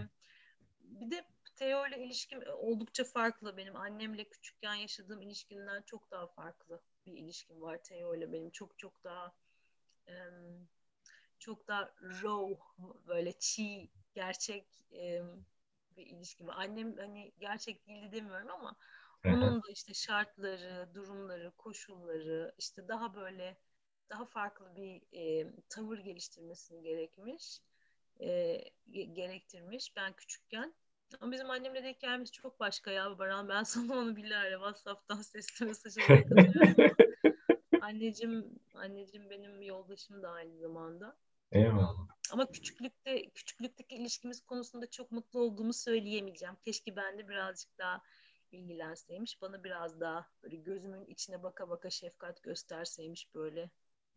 bir 0.81 1.11
de 1.11 1.25
Theo 1.63 1.87
ile 1.87 2.05
ilişkim 2.05 2.41
e, 2.43 2.51
oldukça 2.51 3.03
farklı. 3.03 3.57
Benim 3.57 3.75
annemle 3.75 4.23
küçükken 4.23 4.73
yaşadığım 4.73 5.21
ilişkimden 5.21 5.81
çok 5.81 6.11
daha 6.11 6.27
farklı 6.27 6.81
bir 7.05 7.13
ilişkim 7.13 7.61
var 7.61 7.83
Theo 7.83 8.15
ile 8.15 8.31
benim. 8.33 8.49
Çok 8.49 8.79
çok 8.79 9.03
daha 9.03 9.33
çok 11.39 11.67
daha 11.67 11.93
raw, 12.01 12.57
böyle 13.07 13.31
çiğ, 13.39 13.89
gerçek 14.13 14.85
bir 15.97 16.05
ilişkim. 16.05 16.49
Annem 16.49 16.97
hani 16.97 17.33
gerçek 17.39 17.87
değildi 17.87 18.11
demiyorum 18.11 18.51
ama 18.51 18.75
onun 19.25 19.63
da 19.63 19.71
işte 19.71 19.93
şartları, 19.93 20.89
durumları, 20.93 21.51
koşulları 21.57 22.55
işte 22.57 22.87
daha 22.87 23.15
böyle 23.15 23.57
daha 24.09 24.25
farklı 24.25 24.75
bir 24.75 25.01
e, 25.13 25.51
tavır 25.69 25.97
geliştirmesini 25.97 26.83
gerekmiş, 26.83 27.61
e, 28.19 28.57
gerektirmiş 28.91 29.95
ben 29.95 30.13
küçükken. 30.13 30.73
Ama 31.21 31.31
bizim 31.31 31.49
annemle 31.49 31.83
de 31.83 31.93
hikayemiz 31.93 32.31
çok 32.31 32.59
başka 32.59 32.91
ya 32.91 33.19
Baran. 33.19 33.49
Ben 33.49 33.63
sana 33.63 33.93
onu 33.93 34.15
bilahare 34.15 34.53
WhatsApp'tan 34.53 35.21
sesli 35.21 35.65
mesaj 35.65 35.97
olarak 35.97 36.31
atıyorum. 36.31 36.95
anneciğim, 37.81 38.59
anneciğim 38.73 39.29
benim 39.29 39.61
yoldaşım 39.61 40.23
da 40.23 40.29
aynı 40.29 40.57
zamanda. 40.57 41.17
Eyvallah. 41.51 42.07
Ama 42.31 42.51
küçüklükte 42.51 43.29
küçüklükteki 43.29 43.95
ilişkimiz 43.95 44.45
konusunda 44.45 44.89
çok 44.89 45.11
mutlu 45.11 45.39
olduğumu 45.39 45.73
söyleyemeyeceğim. 45.73 46.55
Keşke 46.65 46.95
ben 46.95 47.17
de 47.17 47.29
birazcık 47.29 47.77
daha 47.77 48.01
ilgilenseymiş. 48.51 49.41
Bana 49.41 49.63
biraz 49.63 49.99
daha 49.99 50.27
böyle 50.43 50.55
gözümün 50.55 51.05
içine 51.05 51.43
baka 51.43 51.69
baka 51.69 51.89
şefkat 51.89 52.43
gösterseymiş 52.43 53.35
böyle 53.35 53.69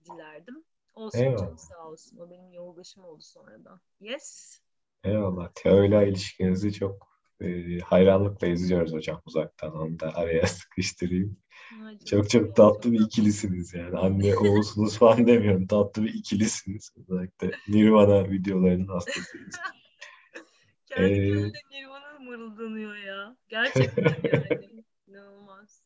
dilerdim. 0.05 0.64
Olsun 0.94 1.18
Eyvallah. 1.18 1.38
canım 1.38 1.59
sağ 1.59 1.88
olsun. 1.88 2.18
O 2.18 2.30
benim 2.30 2.53
yoldaşım 2.53 3.05
oldu 3.05 3.22
sonradan. 3.22 3.80
Yes. 4.01 4.61
Eyvallah. 5.07 5.48
Teo'yla 5.54 6.02
ilişkinizi 6.02 6.72
çok 6.72 7.07
e, 7.40 7.78
hayranlıkla 7.78 8.46
izliyoruz 8.46 8.92
hocam 8.92 9.22
uzaktan. 9.26 9.76
Onu 9.76 10.00
da 10.00 10.14
araya 10.14 10.46
sıkıştırayım. 10.46 11.36
Ay 11.72 11.78
canım, 11.78 11.98
Çok 12.07 12.30
çok 12.30 12.57
tatlı 12.57 12.92
bir 12.92 13.00
ikilisiniz 13.00 13.74
yani. 13.74 13.98
Anne 13.98 14.36
oğulsunuz 14.36 14.98
falan 14.98 15.26
demiyorum. 15.26 15.66
Tatlı 15.66 16.04
bir 16.04 16.14
ikilisiniz. 16.14 16.90
Özellikle 16.96 17.50
Nirvana 17.68 18.30
videolarının 18.30 18.88
hastasıyız. 18.88 19.57
Kendi 20.86 21.12
Ee, 21.12 21.52
Nirvana 21.70 22.18
mırıldanıyor 22.18 22.96
ya. 22.96 23.36
Gerçekten 23.48 24.16
yani. 24.32 24.61
İnanılmaz. 25.09 25.82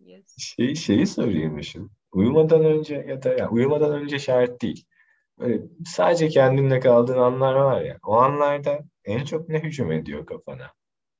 Yes. 0.00 0.36
Şey, 0.38 0.74
şeyi 0.74 1.06
sorayım 1.06 1.58
Işıl. 1.58 1.88
Uyumadan 2.12 2.64
önce 2.64 3.04
ya 3.08 3.22
da 3.22 3.28
ya 3.28 3.50
uyumadan 3.50 3.92
önce 3.92 4.18
şart 4.18 4.62
değil. 4.62 4.84
Böyle 5.38 5.62
sadece 5.86 6.28
kendinle 6.28 6.80
kaldığın 6.80 7.18
anlar 7.18 7.54
var 7.54 7.80
ya. 7.82 7.98
O 8.02 8.12
anlarda 8.16 8.78
en 9.04 9.24
çok 9.24 9.48
ne 9.48 9.62
hücum 9.62 9.92
ediyor 9.92 10.26
kafana? 10.26 10.72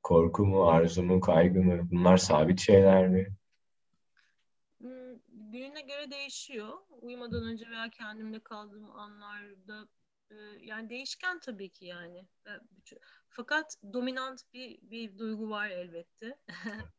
Korku 0.02 0.46
mu, 0.46 0.68
arzu 0.68 1.02
mu, 1.02 1.20
kaygı 1.20 1.60
mı? 1.62 1.88
Bunlar 1.90 2.16
sabit 2.16 2.60
şeyler 2.60 3.08
mi? 3.08 3.28
Hmm, 4.80 5.16
Gününe 5.52 5.80
göre 5.80 6.10
değişiyor. 6.10 6.68
Uyumadan 7.02 7.44
önce 7.44 7.70
veya 7.70 7.90
kendimle 7.90 8.40
kaldığım 8.40 8.90
anlarda 8.90 9.88
e, 10.30 10.34
yani 10.60 10.90
değişken 10.90 11.38
tabii 11.40 11.70
ki 11.70 11.86
yani. 11.86 12.18
E, 12.46 12.50
Fakat 13.28 13.76
dominant 13.92 14.40
bir 14.54 14.78
bir 14.82 15.18
duygu 15.18 15.50
var 15.50 15.68
elbette. 15.70 16.38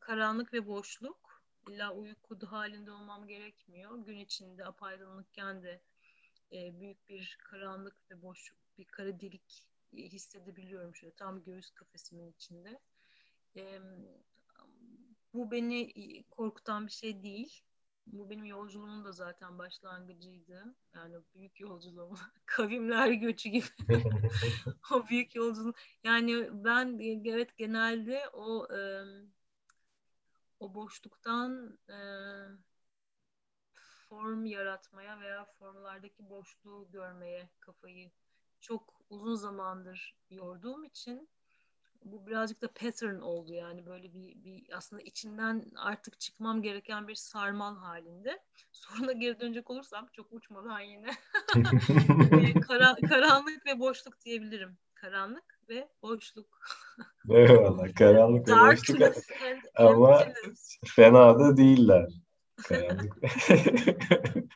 Karanlık 0.00 0.52
ve 0.52 0.66
boşluk. 0.66 1.21
İlla 1.68 1.94
uyku 1.94 2.46
halinde 2.46 2.90
olmam 2.90 3.26
gerekmiyor. 3.26 3.98
Gün 3.98 4.18
içinde 4.18 4.64
apaydınlıkken 4.64 5.62
de 5.62 5.82
e, 6.52 6.80
büyük 6.80 7.08
bir 7.08 7.38
karanlık 7.44 7.96
ve 8.10 8.22
boşluk, 8.22 8.58
bir 8.78 8.84
kara 8.84 9.20
delik 9.20 9.64
e, 9.96 10.02
hissedebiliyorum 10.02 10.96
şöyle 10.96 11.14
tam 11.14 11.44
göğüs 11.44 11.70
kafesimin 11.70 12.32
içinde. 12.32 12.80
Em, 13.54 13.82
bu 15.34 15.50
beni 15.50 15.92
korkutan 16.30 16.86
bir 16.86 16.92
şey 16.92 17.22
değil. 17.22 17.62
Bu 18.06 18.30
benim 18.30 18.44
yolculuğumun 18.44 19.04
da 19.04 19.12
zaten 19.12 19.58
başlangıcıydı. 19.58 20.74
Yani 20.94 21.16
büyük 21.34 21.60
yolculuğum. 21.60 22.18
Kavimler 22.46 23.10
göçü 23.10 23.48
gibi. 23.48 23.66
o 24.92 25.08
büyük 25.08 25.34
yolculuk. 25.34 25.76
Yani 26.04 26.48
ben 26.64 26.98
evet 27.24 27.56
genelde 27.56 28.28
o 28.32 28.68
e, 28.76 28.80
o 30.62 30.74
boşluktan 30.74 31.78
e, 31.88 31.98
form 34.08 34.44
yaratmaya 34.46 35.20
veya 35.20 35.44
formlardaki 35.44 36.30
boşluğu 36.30 36.88
görmeye 36.92 37.50
kafayı 37.60 38.10
çok 38.60 39.00
uzun 39.10 39.34
zamandır 39.34 40.16
yorduğum 40.30 40.84
için 40.84 41.28
bu 42.04 42.26
birazcık 42.26 42.62
da 42.62 42.68
pattern 42.68 43.20
oldu 43.20 43.52
yani 43.52 43.86
böyle 43.86 44.14
bir, 44.14 44.44
bir 44.44 44.76
aslında 44.76 45.02
içinden 45.02 45.64
artık 45.76 46.20
çıkmam 46.20 46.62
gereken 46.62 47.08
bir 47.08 47.14
sarmal 47.14 47.76
halinde. 47.76 48.42
Soruna 48.72 49.12
geri 49.12 49.40
dönecek 49.40 49.70
olursam 49.70 50.06
çok 50.12 50.32
uçmadan 50.32 50.80
yine 50.80 51.10
e, 52.42 52.60
kara, 52.60 52.94
karanlık 53.08 53.66
ve 53.66 53.80
boşluk 53.80 54.20
diyebilirim. 54.20 54.78
Karanlık 54.94 55.61
ve 55.68 55.88
boşluk. 56.02 56.46
Eyvallah. 57.30 57.94
Karanlık 57.94 58.48
ve 58.48 58.52
boşluk 58.52 59.12
ama 59.74 60.24
fena 60.86 61.38
da 61.38 61.56
değiller. 61.56 62.08
Karanlık. 62.62 63.16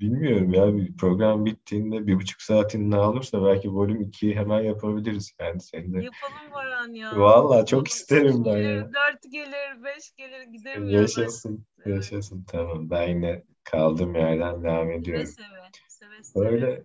Bilmiyorum 0.00 0.54
ya 0.54 0.76
bir 0.76 0.96
program 0.96 1.46
bittiğinde 1.46 2.06
bir 2.06 2.14
buçuk 2.14 2.42
saatin 2.42 2.92
daha 2.92 3.10
olursa 3.10 3.44
belki 3.44 3.76
bölüm 3.76 4.02
2'yi 4.02 4.34
hemen 4.36 4.60
yapabiliriz 4.60 5.32
yani 5.40 5.60
senin 5.60 5.94
de. 5.94 6.02
Yapalım 6.02 6.54
Baran 6.54 6.92
ya. 6.94 7.16
Vallahi 7.16 7.66
çok 7.66 7.88
isterim 7.88 8.44
ben 8.44 8.56
ya. 8.56 8.84
Dört 8.84 9.32
gelir, 9.32 9.84
beş 9.84 10.14
gelir 10.16 10.42
giderim 10.42 10.88
ya. 10.88 11.00
Yaşasın, 11.00 11.64
Evet. 11.78 11.96
yaşasın 11.96 12.44
tamam. 12.48 12.90
Ben 12.90 13.08
yine 13.08 13.44
kaldığım 13.64 14.14
yerden 14.14 14.62
devam 14.64 14.86
Seve 14.86 14.94
ediyorum. 14.96 15.26
seve. 15.26 15.46
Seve 15.88 16.22
seve. 16.24 16.44
Böyle 16.44 16.82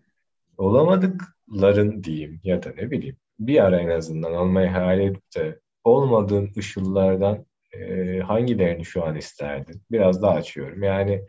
olamadıkların 0.58 2.04
diyeyim 2.04 2.40
ya 2.44 2.64
da 2.64 2.70
ne 2.78 2.92
bileyim 2.92 3.18
bir 3.40 3.64
ara 3.64 3.82
en 3.82 3.90
azından 3.90 4.34
olmayı 4.34 4.70
hayal 4.70 5.00
edip 5.00 5.36
de 5.36 5.60
olmadığın 5.84 6.52
ışıllardan 6.58 7.46
e, 7.74 8.20
hangilerini 8.20 8.86
şu 8.86 9.04
an 9.06 9.16
isterdin? 9.16 9.82
Biraz 9.92 10.22
daha 10.22 10.34
açıyorum. 10.34 10.84
Yani 10.84 11.26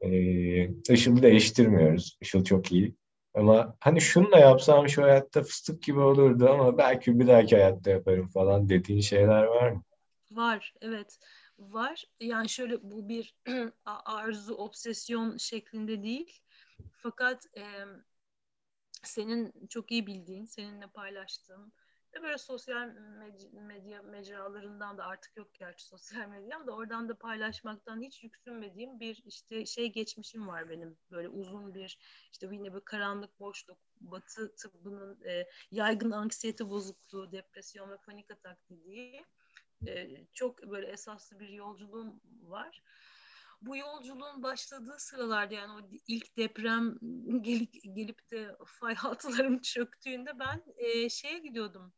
e, 0.00 0.92
ışılı 0.92 1.22
değiştirmiyoruz. 1.22 2.18
Işıl 2.20 2.44
çok 2.44 2.72
iyi. 2.72 2.94
Ama 3.34 3.76
hani 3.80 4.00
şunu 4.00 4.32
da 4.32 4.38
yapsam 4.38 4.88
şu 4.88 5.02
hayatta 5.02 5.42
fıstık 5.42 5.82
gibi 5.82 6.00
olurdu 6.00 6.48
ama 6.50 6.78
belki 6.78 7.20
bir 7.20 7.26
dahaki 7.26 7.56
hayatta 7.56 7.90
yaparım 7.90 8.28
falan 8.28 8.68
dediğin 8.68 9.00
şeyler 9.00 9.42
var 9.42 9.70
mı? 9.70 9.82
Var, 10.30 10.74
evet. 10.80 11.18
Var. 11.58 12.04
Yani 12.20 12.48
şöyle 12.48 12.82
bu 12.82 13.08
bir 13.08 13.34
arzu, 14.04 14.54
obsesyon 14.54 15.36
şeklinde 15.36 16.02
değil. 16.02 16.40
Fakat 16.92 17.46
e, 17.56 17.64
senin 19.02 19.66
çok 19.66 19.90
iyi 19.90 20.06
bildiğin, 20.06 20.44
seninle 20.44 20.86
paylaştığım 20.86 21.72
ve 22.14 22.22
böyle 22.22 22.38
sosyal 22.38 22.88
med- 22.88 23.60
medya 23.66 24.02
mecralarından 24.02 24.98
da 24.98 25.04
artık 25.04 25.36
yok 25.36 25.54
gerçi 25.54 25.86
sosyal 25.86 26.28
medyam 26.28 26.66
da 26.66 26.72
oradan 26.72 27.08
da 27.08 27.18
paylaşmaktan 27.18 28.02
hiç 28.02 28.22
yüksünmediğim 28.22 29.00
bir 29.00 29.22
işte 29.26 29.66
şey 29.66 29.92
geçmişim 29.92 30.48
var 30.48 30.70
benim. 30.70 30.98
Böyle 31.10 31.28
uzun 31.28 31.74
bir 31.74 31.98
işte 32.32 32.48
yine 32.52 32.74
bir 32.74 32.80
karanlık 32.80 33.40
boşluk, 33.40 33.78
batı 34.00 34.54
tıbbının 34.56 35.20
e, 35.24 35.46
yaygın 35.70 36.10
anksiyete 36.10 36.68
bozukluğu, 36.70 37.32
depresyon 37.32 37.90
ve 37.90 37.96
panik 37.96 38.30
atak 38.30 38.70
dediği 38.70 39.24
e, 39.86 40.08
çok 40.32 40.62
böyle 40.62 40.86
esaslı 40.86 41.40
bir 41.40 41.48
yolculuğum 41.48 42.20
var. 42.42 42.82
Bu 43.60 43.76
yolculuğun 43.76 44.42
başladığı 44.42 44.98
sıralarda 44.98 45.54
yani 45.54 45.72
o 45.72 45.90
ilk 46.08 46.36
deprem 46.36 46.98
gelip, 47.42 47.72
gelip 47.94 48.30
de 48.30 48.56
fay 48.66 48.94
hatlarım 48.94 49.60
çöktüğünde 49.62 50.38
ben 50.38 50.64
e, 50.76 51.08
şeye 51.08 51.38
gidiyordum. 51.38 51.92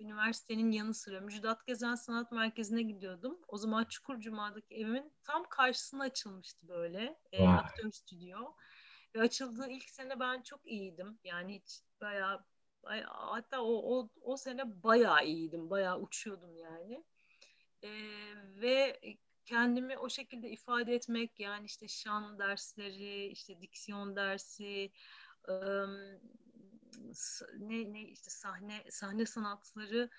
Üniversitenin 0.00 0.70
yanı 0.70 0.94
sıra 0.94 1.20
Müjdat 1.20 1.66
Gezen 1.66 1.94
Sanat 1.94 2.32
Merkezi'ne 2.32 2.82
gidiyordum. 2.82 3.38
O 3.48 3.56
zaman 3.56 3.84
Çukurcuma'daki 3.84 4.74
evimin 4.74 5.12
tam 5.24 5.44
karşısına 5.50 6.02
açılmıştı 6.02 6.68
böyle 6.68 7.18
e, 7.32 7.48
aktör 7.48 7.90
stüdyo. 7.90 8.38
Ve 9.14 9.20
açıldığı 9.20 9.68
ilk 9.68 9.90
sene 9.90 10.20
ben 10.20 10.42
çok 10.42 10.66
iyiydim. 10.66 11.18
Yani 11.24 11.54
hiç 11.54 11.80
bayağı, 12.00 12.44
bayağı 12.82 13.10
hatta 13.10 13.62
o, 13.62 13.98
o, 13.98 14.10
o 14.20 14.36
sene 14.36 14.82
bayağı 14.82 15.26
iyiydim. 15.26 15.70
Bayağı 15.70 15.98
uçuyordum 15.98 16.56
yani. 16.56 17.04
Ee, 17.82 17.88
ve 18.60 19.00
kendimi 19.48 19.98
o 19.98 20.08
şekilde 20.08 20.50
ifade 20.50 20.94
etmek 20.94 21.40
yani 21.40 21.66
işte 21.66 21.88
şan 21.88 22.38
dersleri, 22.38 23.26
işte 23.26 23.60
diksiyon 23.62 24.16
dersi, 24.16 24.92
s- 27.14 27.44
ne 27.58 27.92
ne 27.92 28.02
işte 28.02 28.30
sahne 28.30 28.84
sahne 28.90 29.26
sanatları 29.26 30.10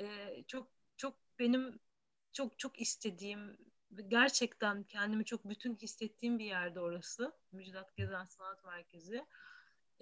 e, 0.00 0.04
çok 0.46 0.68
çok 0.96 1.14
benim 1.38 1.80
çok 2.32 2.58
çok 2.58 2.80
istediğim 2.80 3.56
gerçekten 4.08 4.82
kendimi 4.84 5.24
çok 5.24 5.44
bütün 5.48 5.76
hissettiğim 5.76 6.38
bir 6.38 6.44
yerde 6.44 6.80
orası. 6.80 7.32
Müjdat 7.52 7.96
Gezen 7.96 8.24
Sanat 8.24 8.64
Merkezi. 8.64 9.26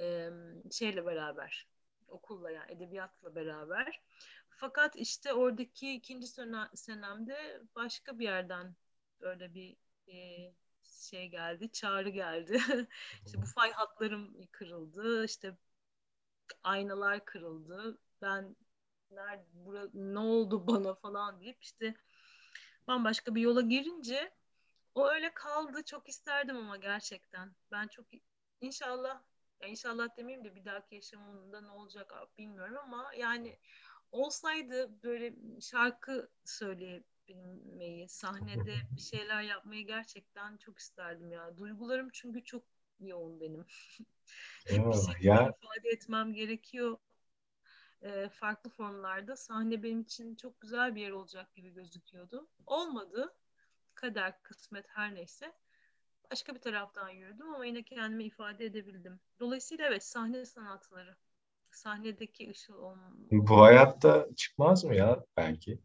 Ee, 0.01 0.31
şeyle 0.73 1.07
beraber 1.07 1.69
okulla 2.09 2.51
yani 2.51 2.73
edebiyatla 2.73 3.35
beraber. 3.35 4.03
Fakat 4.57 4.97
işte 4.97 5.33
oradaki 5.33 5.95
ikinci 5.95 6.27
sene, 6.27 6.69
senemde 6.75 7.63
başka 7.75 8.19
bir 8.19 8.25
yerden 8.25 8.75
böyle 9.21 9.55
bir 9.55 9.77
e, 10.09 10.53
şey 10.85 11.29
geldi, 11.29 11.73
çağrı 11.73 12.09
geldi. 12.09 12.53
işte 13.27 13.43
bu 13.43 13.47
fay 13.47 13.73
hatlarım 13.73 14.47
kırıldı, 14.53 15.25
işte 15.25 15.57
aynalar 16.63 17.25
kırıldı. 17.25 17.99
Ben 18.23 18.57
nerede, 19.11 19.47
bura, 19.55 19.89
ne 19.95 20.19
oldu 20.19 20.67
bana 20.67 20.95
falan 20.95 21.41
deyip 21.41 21.63
işte 21.63 21.95
bambaşka 22.87 23.35
bir 23.35 23.41
yola 23.41 23.61
girince 23.61 24.35
o 24.95 25.09
öyle 25.09 25.35
kaldı. 25.35 25.83
Çok 25.85 26.09
isterdim 26.09 26.57
ama 26.57 26.77
gerçekten. 26.77 27.55
Ben 27.71 27.89
çok 27.89 28.07
inşallah 28.61 29.23
ya 29.63 29.69
inşallah 29.69 30.17
demeyeyim 30.17 30.45
de 30.45 30.55
bir 30.55 30.65
dahaki 30.65 30.95
yaşamımda 30.95 31.61
ne 31.61 31.71
olacak 31.71 32.13
bilmiyorum 32.39 32.77
ama 32.77 33.15
yani 33.15 33.59
olsaydı 34.15 35.03
böyle 35.03 35.35
şarkı 35.61 36.29
söyleyip 36.45 37.05
bilmeyi, 37.29 38.09
sahnede 38.09 38.75
bir 38.97 39.01
şeyler 39.01 39.43
yapmayı 39.43 39.87
gerçekten 39.87 40.57
çok 40.57 40.79
isterdim 40.79 41.33
ya. 41.33 41.57
Duygularım 41.57 42.09
çünkü 42.13 42.45
çok 42.45 42.65
yoğun 43.01 43.41
benim. 43.41 43.67
Ya, 44.71 44.89
bir 44.91 44.93
şekilde 44.93 45.29
ya 45.29 45.55
ifade 45.63 45.89
etmem 45.89 46.35
gerekiyor 46.35 46.99
e, 48.03 48.29
farklı 48.29 48.71
formlarda. 48.71 49.37
Sahne 49.37 49.83
benim 49.83 50.01
için 50.01 50.35
çok 50.35 50.61
güzel 50.61 50.95
bir 50.95 51.01
yer 51.01 51.11
olacak 51.11 51.55
gibi 51.55 51.71
gözüküyordu. 51.71 52.49
Olmadı. 52.67 53.35
Kader, 53.95 54.43
kısmet 54.43 54.87
her 54.89 55.15
neyse. 55.15 55.53
Başka 56.31 56.55
bir 56.55 56.61
taraftan 56.61 57.09
yürüdüm 57.09 57.55
ama 57.55 57.67
yine 57.67 57.83
kendimi 57.83 58.25
ifade 58.25 58.65
edebildim. 58.65 59.21
Dolayısıyla 59.41 59.87
evet 59.87 60.05
sahne 60.05 60.47
sanatları. 60.47 61.17
Sahnedeki 61.77 62.51
ışıl 62.51 62.75
olmam. 62.75 63.17
bu 63.31 63.61
hayatta 63.61 64.27
çıkmaz 64.37 64.85
mı 64.85 64.95
ya 64.97 65.25
belki? 65.37 65.79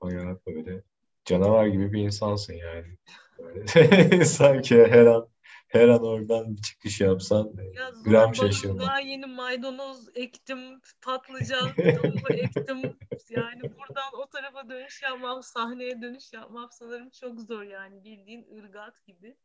Bayağı 0.00 0.40
böyle 0.46 0.82
canavar 1.24 1.66
gibi 1.66 1.92
bir 1.92 2.02
insansın 2.02 2.52
yani. 2.52 2.96
Böyle 3.38 4.24
sanki 4.24 4.76
her 4.76 5.06
an 5.06 5.28
her 5.68 5.88
an 5.88 6.04
oradan 6.04 6.56
bir 6.56 6.62
çıkış 6.62 7.00
yapsan 7.00 7.52
Ya 7.74 7.90
gram 8.04 8.34
zorbalık, 8.34 8.36
şaşırma. 8.36 8.82
daha 8.82 9.00
yeni 9.00 9.26
maydanoz 9.26 10.08
ektim, 10.14 10.80
patlıcan 11.02 11.68
ektim. 12.30 12.98
Yani 13.30 13.62
buradan 13.62 14.20
o 14.22 14.26
tarafa 14.26 14.68
dönüş 14.68 15.02
yapmam, 15.02 15.42
sahneye 15.42 16.02
dönüş 16.02 16.32
yapmam 16.32 16.68
sanırım 16.72 17.10
çok 17.10 17.40
zor 17.40 17.62
yani. 17.62 18.04
Bildiğin 18.04 18.46
ırgat 18.58 19.06
gibi. 19.06 19.36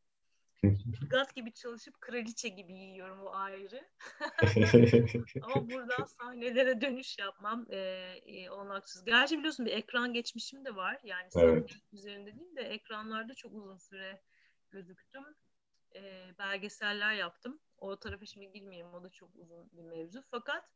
Irgat 0.64 1.36
gibi 1.36 1.53
çalışıp 1.53 2.01
kraliçe 2.01 2.49
gibi 2.49 2.74
yiyorum 2.74 3.20
o 3.20 3.34
ayrı. 3.34 3.89
Ama 5.41 5.70
buradan 5.70 6.05
sahnelere 6.05 6.82
dönüş 6.82 7.20
yapmam 7.20 7.66
e, 7.70 7.78
e, 8.26 8.49
olanaksız. 8.49 9.05
Gerçi 9.05 9.38
biliyorsun 9.38 9.66
bir 9.66 9.72
ekran 9.72 10.14
geçmişim 10.14 10.66
de 10.66 10.76
var. 10.76 10.99
Yani 11.03 11.30
Evet. 11.36 11.72
üzerinde 11.91 12.36
değil 12.36 12.55
de 12.55 12.61
ekranlarda 12.61 13.34
çok 13.34 13.53
uzun 13.53 13.78
süre 13.78 14.22
gözüktüm. 14.72 15.24
E, 15.95 16.32
belgeseller 16.39 17.14
yaptım. 17.14 17.59
O 17.78 17.99
tarafa 17.99 18.26
şimdi 18.26 18.51
girmeyeyim. 18.51 18.93
O 18.93 19.03
da 19.03 19.09
çok 19.09 19.30
uzun 19.36 19.70
bir 19.72 19.84
mevzu. 19.84 20.24
Fakat 20.32 20.70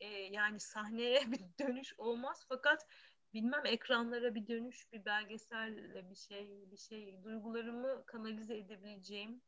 e, 0.00 0.06
yani 0.06 0.60
sahneye 0.60 1.20
bir 1.32 1.40
dönüş 1.66 1.94
olmaz. 1.98 2.44
Fakat 2.48 2.86
bilmem 3.34 3.66
ekranlara 3.66 4.34
bir 4.34 4.46
dönüş, 4.46 4.92
bir 4.92 5.04
belgeselle 5.04 6.10
bir 6.10 6.16
şey, 6.16 6.64
bir 6.72 6.76
şey 6.76 7.22
duygularımı 7.24 8.06
kanalize 8.06 8.56
edebileceğim 8.56 9.42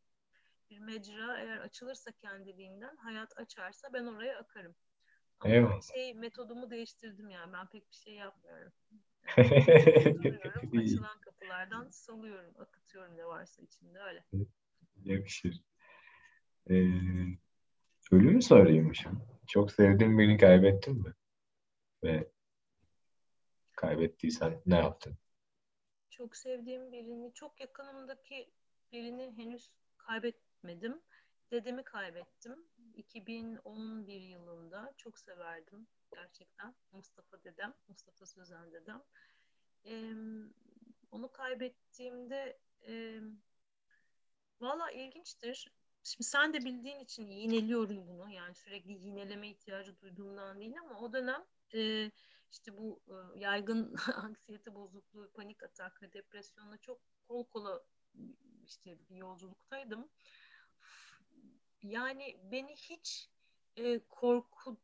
bir 0.72 0.78
mecra 0.78 1.38
eğer 1.40 1.58
açılırsa 1.58 2.12
kendiliğinden, 2.12 2.96
hayat 2.96 3.38
açarsa 3.38 3.92
ben 3.92 4.06
oraya 4.06 4.38
akarım. 4.38 4.74
Ama 5.40 5.54
Eyvallah. 5.54 5.82
şey 5.94 6.14
metodumu 6.14 6.70
değiştirdim 6.70 7.30
yani. 7.30 7.52
Ben 7.52 7.66
pek 7.66 7.90
bir 7.90 7.96
şey 7.96 8.14
yapmıyorum. 8.14 8.72
Yani 9.36 10.24
duruyorum, 10.24 10.78
açılan 10.78 11.20
kapılardan 11.20 11.88
salıyorum, 11.90 12.54
akıtıyorum 12.58 13.16
ne 13.16 13.26
varsa 13.26 13.62
içinde 13.62 13.98
öyle. 13.98 14.24
Yakışır. 15.04 15.62
Ee, 16.70 16.74
ölümü 18.12 18.42
soraymışım. 18.42 19.22
Çok 19.46 19.72
sevdiğin 19.72 20.18
birini 20.18 20.38
kaybettin 20.38 21.02
mi? 21.02 21.14
Ve 22.04 22.31
kaybettiysen 23.82 24.62
ne 24.66 24.76
yaptın? 24.76 25.16
Çok 26.10 26.36
sevdiğim 26.36 26.92
birini, 26.92 27.34
çok 27.34 27.60
yakınımdaki 27.60 28.50
birini 28.92 29.34
henüz 29.36 29.70
kaybetmedim. 29.98 31.00
Dedemi 31.50 31.84
kaybettim. 31.84 32.66
2011 32.94 34.20
yılında 34.20 34.94
çok 34.96 35.18
severdim 35.18 35.86
gerçekten. 36.14 36.74
Mustafa 36.92 37.44
dedem, 37.44 37.74
Mustafa 37.88 38.26
Sözen 38.26 38.72
dedem. 38.72 39.02
Ee, 39.84 40.12
onu 41.10 41.32
kaybettiğimde 41.32 42.58
e, 42.86 43.20
valla 44.60 44.90
ilginçtir. 44.90 45.72
Şimdi 46.02 46.28
sen 46.28 46.54
de 46.54 46.58
bildiğin 46.58 47.00
için 47.00 47.26
yineliyorum 47.26 48.08
bunu. 48.08 48.30
Yani 48.30 48.54
sürekli 48.54 48.92
yineleme 48.92 49.48
ihtiyacı 49.48 50.00
duyduğumdan 50.00 50.60
değil 50.60 50.74
ama 50.80 51.00
o 51.00 51.12
dönem 51.12 51.44
e, 51.74 52.10
işte 52.52 52.76
bu 52.76 53.02
e, 53.08 53.40
yaygın 53.40 53.94
anksiyete 54.14 54.74
bozukluğu, 54.74 55.30
panik 55.34 55.62
atak 55.62 56.02
ve 56.02 56.12
depresyonla 56.12 56.78
çok 56.78 57.00
kol 57.28 57.44
kola 57.44 57.82
işte 58.64 58.98
bir 59.10 59.16
yolculuktaydım. 59.16 60.08
Yani 61.82 62.40
beni 62.42 62.76
hiç 62.76 63.30
e, 63.76 63.98
korkut 63.98 64.78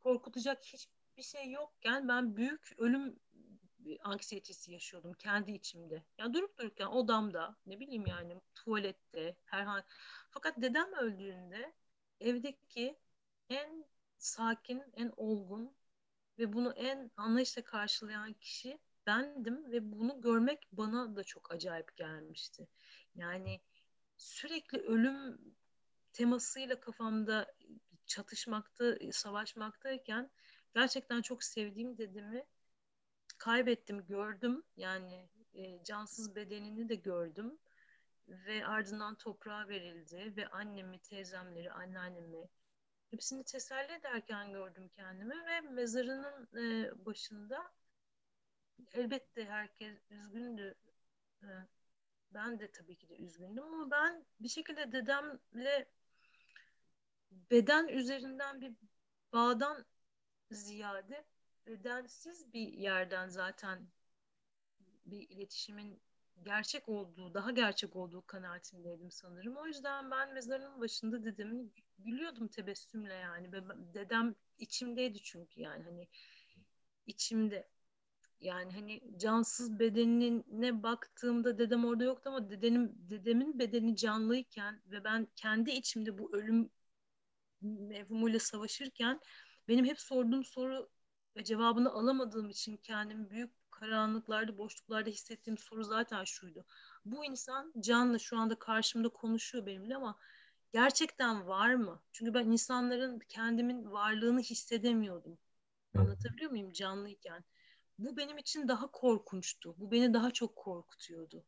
korkutacak 0.00 0.64
hiçbir 0.64 1.22
şey 1.22 1.50
yokken 1.50 2.08
ben 2.08 2.36
büyük 2.36 2.74
ölüm 2.78 3.18
anksiyetesi 4.00 4.72
yaşıyordum 4.72 5.12
kendi 5.12 5.52
içimde. 5.52 6.04
Yani 6.18 6.34
durup 6.34 6.58
dururken 6.58 6.86
odamda 6.86 7.56
ne 7.66 7.80
bileyim 7.80 8.06
yani 8.06 8.40
tuvalette 8.54 9.36
herhangi 9.44 9.84
fakat 10.30 10.62
dedem 10.62 10.92
öldüğünde 10.92 11.72
evdeki 12.20 12.98
en 13.48 13.84
sakin, 14.18 14.82
en 14.92 15.12
olgun 15.16 15.76
ve 16.38 16.52
bunu 16.52 16.72
en 16.72 17.10
anlayışla 17.16 17.62
karşılayan 17.64 18.32
kişi 18.32 18.78
bendim 19.06 19.72
ve 19.72 19.92
bunu 19.92 20.20
görmek 20.20 20.66
bana 20.72 21.16
da 21.16 21.24
çok 21.24 21.52
acayip 21.54 21.96
gelmişti. 21.96 22.68
Yani 23.14 23.60
sürekli 24.16 24.78
ölüm 24.78 25.38
temasıyla 26.12 26.80
kafamda 26.80 27.54
çatışmakta, 28.06 28.94
savaşmaktayken 29.12 30.30
gerçekten 30.74 31.22
çok 31.22 31.44
sevdiğim 31.44 31.98
dedemi 31.98 32.44
kaybettim, 33.38 34.06
gördüm. 34.06 34.62
Yani 34.76 35.28
e, 35.54 35.84
cansız 35.84 36.36
bedenini 36.36 36.88
de 36.88 36.94
gördüm 36.94 37.58
ve 38.28 38.66
ardından 38.66 39.14
toprağa 39.14 39.68
verildi 39.68 40.32
ve 40.36 40.48
annemi, 40.48 40.98
teyzemleri, 40.98 41.72
anneannemi 41.72 42.48
hepsini 43.10 43.44
teselli 43.44 43.92
ederken 43.92 44.52
gördüm 44.52 44.88
kendimi 44.96 45.46
ve 45.46 45.60
mezarının 45.60 46.48
e, 46.56 46.90
başında 47.06 47.72
elbette 48.92 49.44
herkes 49.44 49.98
üzgündü. 50.10 50.74
E, 51.42 51.46
ben 52.34 52.60
de 52.60 52.70
tabii 52.70 52.96
ki 52.96 53.08
de 53.08 53.16
üzgündüm 53.16 53.64
ama 53.64 53.90
ben 53.90 54.24
bir 54.40 54.48
şekilde 54.48 54.92
dedemle 54.92 55.88
beden 57.50 57.88
üzerinden 57.88 58.60
bir 58.60 58.72
bağdan 59.32 59.84
ziyade 60.50 61.26
bedensiz 61.66 62.52
bir 62.52 62.72
yerden 62.72 63.28
zaten 63.28 63.88
bir 65.06 65.28
iletişimin 65.28 66.00
gerçek 66.42 66.88
olduğu, 66.88 67.34
daha 67.34 67.50
gerçek 67.50 67.96
olduğu 67.96 68.26
kanaatindeydim 68.26 69.10
sanırım. 69.10 69.56
O 69.56 69.66
yüzden 69.66 70.10
ben 70.10 70.34
mezarının 70.34 70.80
başında 70.80 71.24
dedemin 71.24 71.72
gülüyordum 71.98 72.48
tebessümle 72.48 73.14
yani. 73.14 73.52
Dedem 73.94 74.34
içimdeydi 74.58 75.22
çünkü 75.22 75.60
yani 75.60 75.84
hani 75.84 76.08
içimde. 77.06 77.68
Yani 78.40 78.72
hani 78.72 79.18
cansız 79.18 79.78
bedenine 79.78 80.82
baktığımda 80.82 81.58
dedem 81.58 81.84
orada 81.84 82.04
yoktu 82.04 82.30
ama 82.30 82.50
dedenim, 82.50 82.92
dedemin 83.10 83.58
bedeni 83.58 83.96
canlıyken 83.96 84.82
ve 84.86 85.04
ben 85.04 85.28
kendi 85.36 85.70
içimde 85.70 86.18
bu 86.18 86.36
ölüm 86.36 86.70
mevhumuyla 87.62 88.38
savaşırken 88.38 89.20
benim 89.68 89.84
hep 89.84 90.00
sorduğum 90.00 90.44
soru 90.44 90.88
ve 91.36 91.44
cevabını 91.44 91.92
alamadığım 91.92 92.50
için 92.50 92.76
kendimi 92.76 93.30
büyük 93.30 93.50
karanlıklarda, 93.70 94.58
boşluklarda 94.58 95.10
hissettiğim 95.10 95.58
soru 95.58 95.84
zaten 95.84 96.24
şuydu. 96.24 96.64
Bu 97.04 97.24
insan 97.24 97.72
canlı 97.80 98.20
şu 98.20 98.38
anda 98.38 98.58
karşımda 98.58 99.08
konuşuyor 99.08 99.66
benimle 99.66 99.96
ama 99.96 100.18
gerçekten 100.76 101.46
var 101.46 101.74
mı? 101.74 102.02
Çünkü 102.12 102.34
ben 102.34 102.44
insanların 102.46 103.18
kendimin 103.18 103.90
varlığını 103.90 104.40
hissedemiyordum. 104.40 105.38
Anlatabiliyor 105.94 106.50
muyum 106.50 106.72
canlıyken? 106.72 107.44
Bu 107.98 108.16
benim 108.16 108.38
için 108.38 108.68
daha 108.68 108.90
korkunçtu. 108.90 109.74
Bu 109.78 109.90
beni 109.90 110.14
daha 110.14 110.30
çok 110.30 110.56
korkutuyordu. 110.56 111.44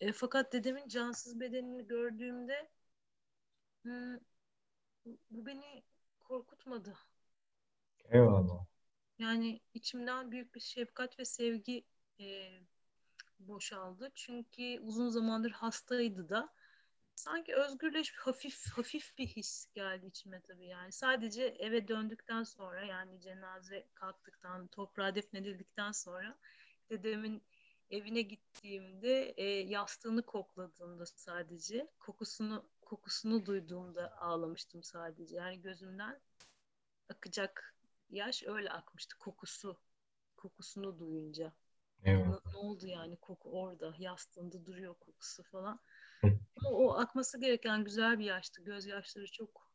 E, 0.00 0.12
fakat 0.12 0.52
dedemin 0.52 0.88
cansız 0.88 1.40
bedenini 1.40 1.86
gördüğümde 1.86 2.70
hmm, 3.82 4.16
bu 5.30 5.46
beni 5.46 5.82
korkutmadı. 6.20 6.96
Eyvallah. 8.04 8.66
Yani 9.18 9.60
içimden 9.74 10.30
büyük 10.30 10.54
bir 10.54 10.60
şefkat 10.60 11.18
ve 11.18 11.24
sevgi 11.24 11.84
e, 12.20 12.26
boşaldı. 13.38 14.10
Çünkü 14.14 14.80
uzun 14.80 15.08
zamandır 15.08 15.50
hastaydı 15.50 16.28
da. 16.28 16.54
Sanki 17.16 17.54
özgürleş 17.54 18.12
hafif 18.12 18.70
hafif 18.70 19.18
bir 19.18 19.26
his 19.26 19.66
geldi 19.74 20.06
içime 20.06 20.40
tabii 20.40 20.66
yani. 20.66 20.92
Sadece 20.92 21.44
eve 21.44 21.88
döndükten 21.88 22.42
sonra 22.42 22.84
yani 22.84 23.20
cenaze 23.20 23.86
kalktıktan, 23.94 24.66
toprağa 24.66 25.14
defnedildikten 25.14 25.92
sonra 25.92 26.38
dedemin 26.90 27.42
evine 27.90 28.22
gittiğimde 28.22 29.34
e, 29.36 29.44
yastığını 29.44 30.22
kokladığımda 30.22 31.06
sadece 31.06 31.88
kokusunu 31.98 32.68
kokusunu 32.80 33.46
duyduğumda 33.46 34.18
ağlamıştım 34.20 34.82
sadece. 34.82 35.36
Yani 35.36 35.62
gözümden 35.62 36.20
akacak 37.08 37.74
yaş 38.10 38.42
öyle 38.46 38.70
akmıştı 38.70 39.18
kokusu 39.18 39.76
kokusunu 40.36 40.98
duyunca. 40.98 41.52
Ne, 42.04 42.28
ne 42.52 42.56
oldu 42.56 42.86
yani 42.86 43.16
koku 43.16 43.60
orada 43.60 43.94
yastığında 43.98 44.66
duruyor 44.66 44.94
kokusu 44.94 45.42
falan. 45.42 45.80
Ama 46.22 46.70
o 46.70 46.92
akması 46.98 47.40
gereken 47.40 47.84
güzel 47.84 48.18
bir 48.18 48.24
yaştı. 48.24 48.62
Gözyaşları 48.62 49.26
çok 49.32 49.66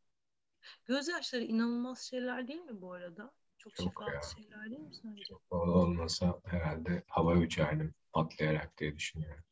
Gözyaşları 0.86 1.44
inanılmaz 1.44 2.02
şeyler 2.02 2.48
değil 2.48 2.62
mi 2.62 2.82
bu 2.82 2.94
arada? 2.94 3.34
Çok, 3.58 3.76
çok 3.76 3.88
şifalı 3.90 4.14
ya. 4.14 4.22
şeyler 4.22 4.70
değil 4.70 4.82
mi 4.82 4.96
sence? 4.96 5.24
Çok 5.24 5.42
olmasa 5.52 6.42
herhalde 6.46 7.04
hava 7.08 7.38
uçardım 7.38 7.94
patlayarak 8.14 8.78
diye 8.78 8.96
düşünüyorum. 8.96 9.44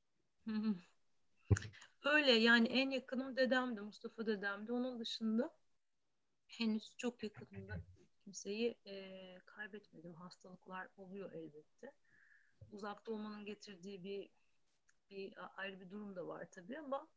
Öyle 2.05 2.31
yani 2.31 2.67
en 2.67 2.89
yakınım 2.89 3.35
dedemdi, 3.35 3.81
Mustafa 3.81 4.25
dedemdi. 4.25 4.71
Onun 4.71 4.99
dışında 4.99 5.55
henüz 6.47 6.93
çok 6.97 7.23
yakınımda 7.23 7.81
kimseyi 8.23 8.77
e, 8.85 9.39
kaybetmedim. 9.45 10.13
Hastalıklar 10.13 10.87
oluyor 10.97 11.31
elbette. 11.31 11.93
Uzakta 12.71 13.11
olmanın 13.11 13.45
getirdiği 13.45 14.03
bir 14.03 14.29
bir 15.09 15.33
ayrı 15.57 15.79
bir 15.79 15.89
durum 15.89 16.15
da 16.15 16.27
var 16.27 16.47
tabii 16.51 16.79
ama 16.79 17.07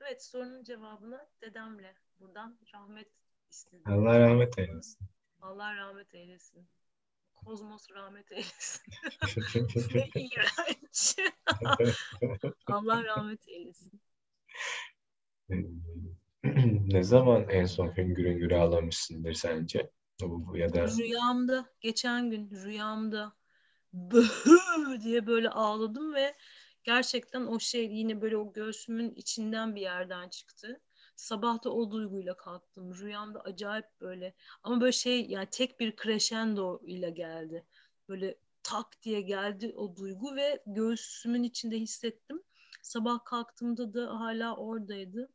evet 0.00 0.24
sorunun 0.24 0.64
cevabını 0.64 1.26
dedemle 1.40 1.94
buradan 2.20 2.58
rahmet 2.74 3.08
istedim. 3.50 3.82
Allah 3.86 4.20
rahmet 4.20 4.58
eylesin. 4.58 5.08
Allah 5.40 5.76
rahmet 5.76 6.14
eylesin. 6.14 6.68
Kozmos 7.34 7.90
rahmet 7.90 8.32
eylesin. 8.32 8.92
ne 9.94 10.08
iğrenç. 10.14 11.16
Allah 12.66 13.04
rahmet 13.04 13.48
eylesin. 13.48 14.00
ne 16.92 17.02
zaman 17.02 17.48
en 17.48 17.64
son 17.64 17.96
hüngür 17.96 18.24
hüngür 18.24 18.50
ağlamışsındır 18.50 19.32
sence? 19.32 19.90
Ya 20.54 20.72
da... 20.72 20.88
Rüyamda, 20.88 21.66
geçen 21.80 22.30
gün 22.30 22.50
rüyamda 22.50 23.32
bıhı 23.92 25.00
diye 25.02 25.26
böyle 25.26 25.50
ağladım 25.50 26.14
ve 26.14 26.34
gerçekten 26.86 27.46
o 27.46 27.60
şey 27.60 27.92
yine 27.92 28.22
böyle 28.22 28.36
o 28.36 28.52
göğsümün 28.52 29.14
içinden 29.14 29.74
bir 29.74 29.80
yerden 29.80 30.28
çıktı. 30.28 30.80
Sabah 31.16 31.64
da 31.64 31.72
o 31.74 31.90
duyguyla 31.90 32.36
kalktım. 32.36 32.94
Rüyamda 32.94 33.40
acayip 33.40 33.86
böyle 34.00 34.34
ama 34.62 34.80
böyle 34.80 34.92
şey 34.92 35.26
yani 35.26 35.48
tek 35.50 35.80
bir 35.80 35.96
crescendo 35.96 36.80
ile 36.86 37.10
geldi. 37.10 37.64
Böyle 38.08 38.38
tak 38.62 39.02
diye 39.02 39.20
geldi 39.20 39.72
o 39.76 39.96
duygu 39.96 40.36
ve 40.36 40.62
göğsümün 40.66 41.42
içinde 41.42 41.78
hissettim. 41.78 42.42
Sabah 42.82 43.24
kalktığımda 43.24 43.94
da 43.94 44.20
hala 44.20 44.56
oradaydı. 44.56 45.28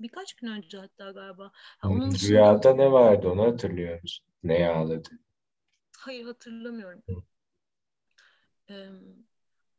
Birkaç 0.00 0.34
gün 0.34 0.48
önce 0.48 0.78
hatta 0.78 1.10
galiba. 1.10 1.50
Ha, 1.54 1.88
onun 1.88 2.10
dışında... 2.10 2.30
Rüyada 2.30 2.74
ne 2.74 2.92
vardı 2.92 3.28
onu 3.28 3.42
hatırlıyor 3.42 4.02
musun? 4.02 4.26
Neye 4.42 4.68
ağladı? 4.68 5.08
Hayır 5.98 6.24
hatırlamıyorum. 6.24 7.02
Ee, 8.70 8.88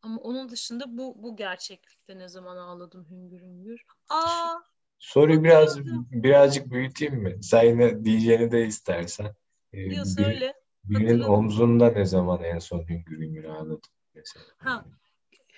ama 0.06 0.22
onun 0.22 0.50
dışında 0.50 0.98
bu 0.98 1.24
bu 1.24 1.36
gerçeklikte 1.36 2.18
ne 2.18 2.28
zaman 2.30 2.58
ağladım 2.58 3.08
hüngür 3.10 3.42
hüngür. 3.42 3.82
Aa 4.10 4.60
Soruyu 5.00 5.44
biraz 5.44 5.80
birazcık 6.12 6.72
büyüteyim 6.72 7.16
mi? 7.16 7.38
Sen 7.44 7.64
yine 7.64 8.06
diyeceğini 8.06 8.52
de 8.52 8.66
istersen. 8.66 9.36
Ee, 9.74 9.82
Yok 9.82 10.08
söyle. 10.08 10.54
Birinin 10.84 11.20
omzunda 11.20 11.90
ne 11.90 12.06
zaman 12.06 12.44
en 12.44 12.60
son 12.60 12.90
hüngür 12.90 13.20
hüngür 13.20 13.44
ağladın 13.44 13.82
mesela? 14.14 14.46
Ha, 14.58 14.86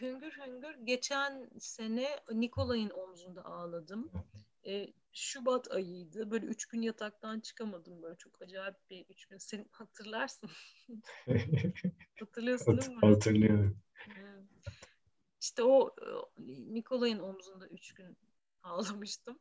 hüngür 0.01 0.31
hüngür 0.31 0.75
geçen 0.83 1.49
sene 1.59 2.07
Nikolay'ın 2.31 2.89
omzunda 2.89 3.45
ağladım. 3.45 4.11
Ee, 4.67 4.87
Şubat 5.13 5.71
ayıydı. 5.71 6.31
Böyle 6.31 6.45
üç 6.45 6.65
gün 6.65 6.81
yataktan 6.81 7.39
çıkamadım. 7.39 8.01
Böyle 8.03 8.17
çok 8.17 8.41
acayip 8.41 8.75
bir 8.89 9.05
üç 9.09 9.25
gün. 9.25 9.37
Sen 9.37 9.65
hatırlarsın. 9.71 10.49
Hatırlıyorsun 12.19 12.77
değil 12.77 12.89
mi? 12.89 12.99
Hatırlıyorum. 13.01 13.77
İşte 15.41 15.63
o 15.63 15.95
Nikolay'ın 16.47 17.19
omzunda 17.19 17.67
üç 17.67 17.93
gün 17.93 18.17
ağlamıştım. 18.63 19.39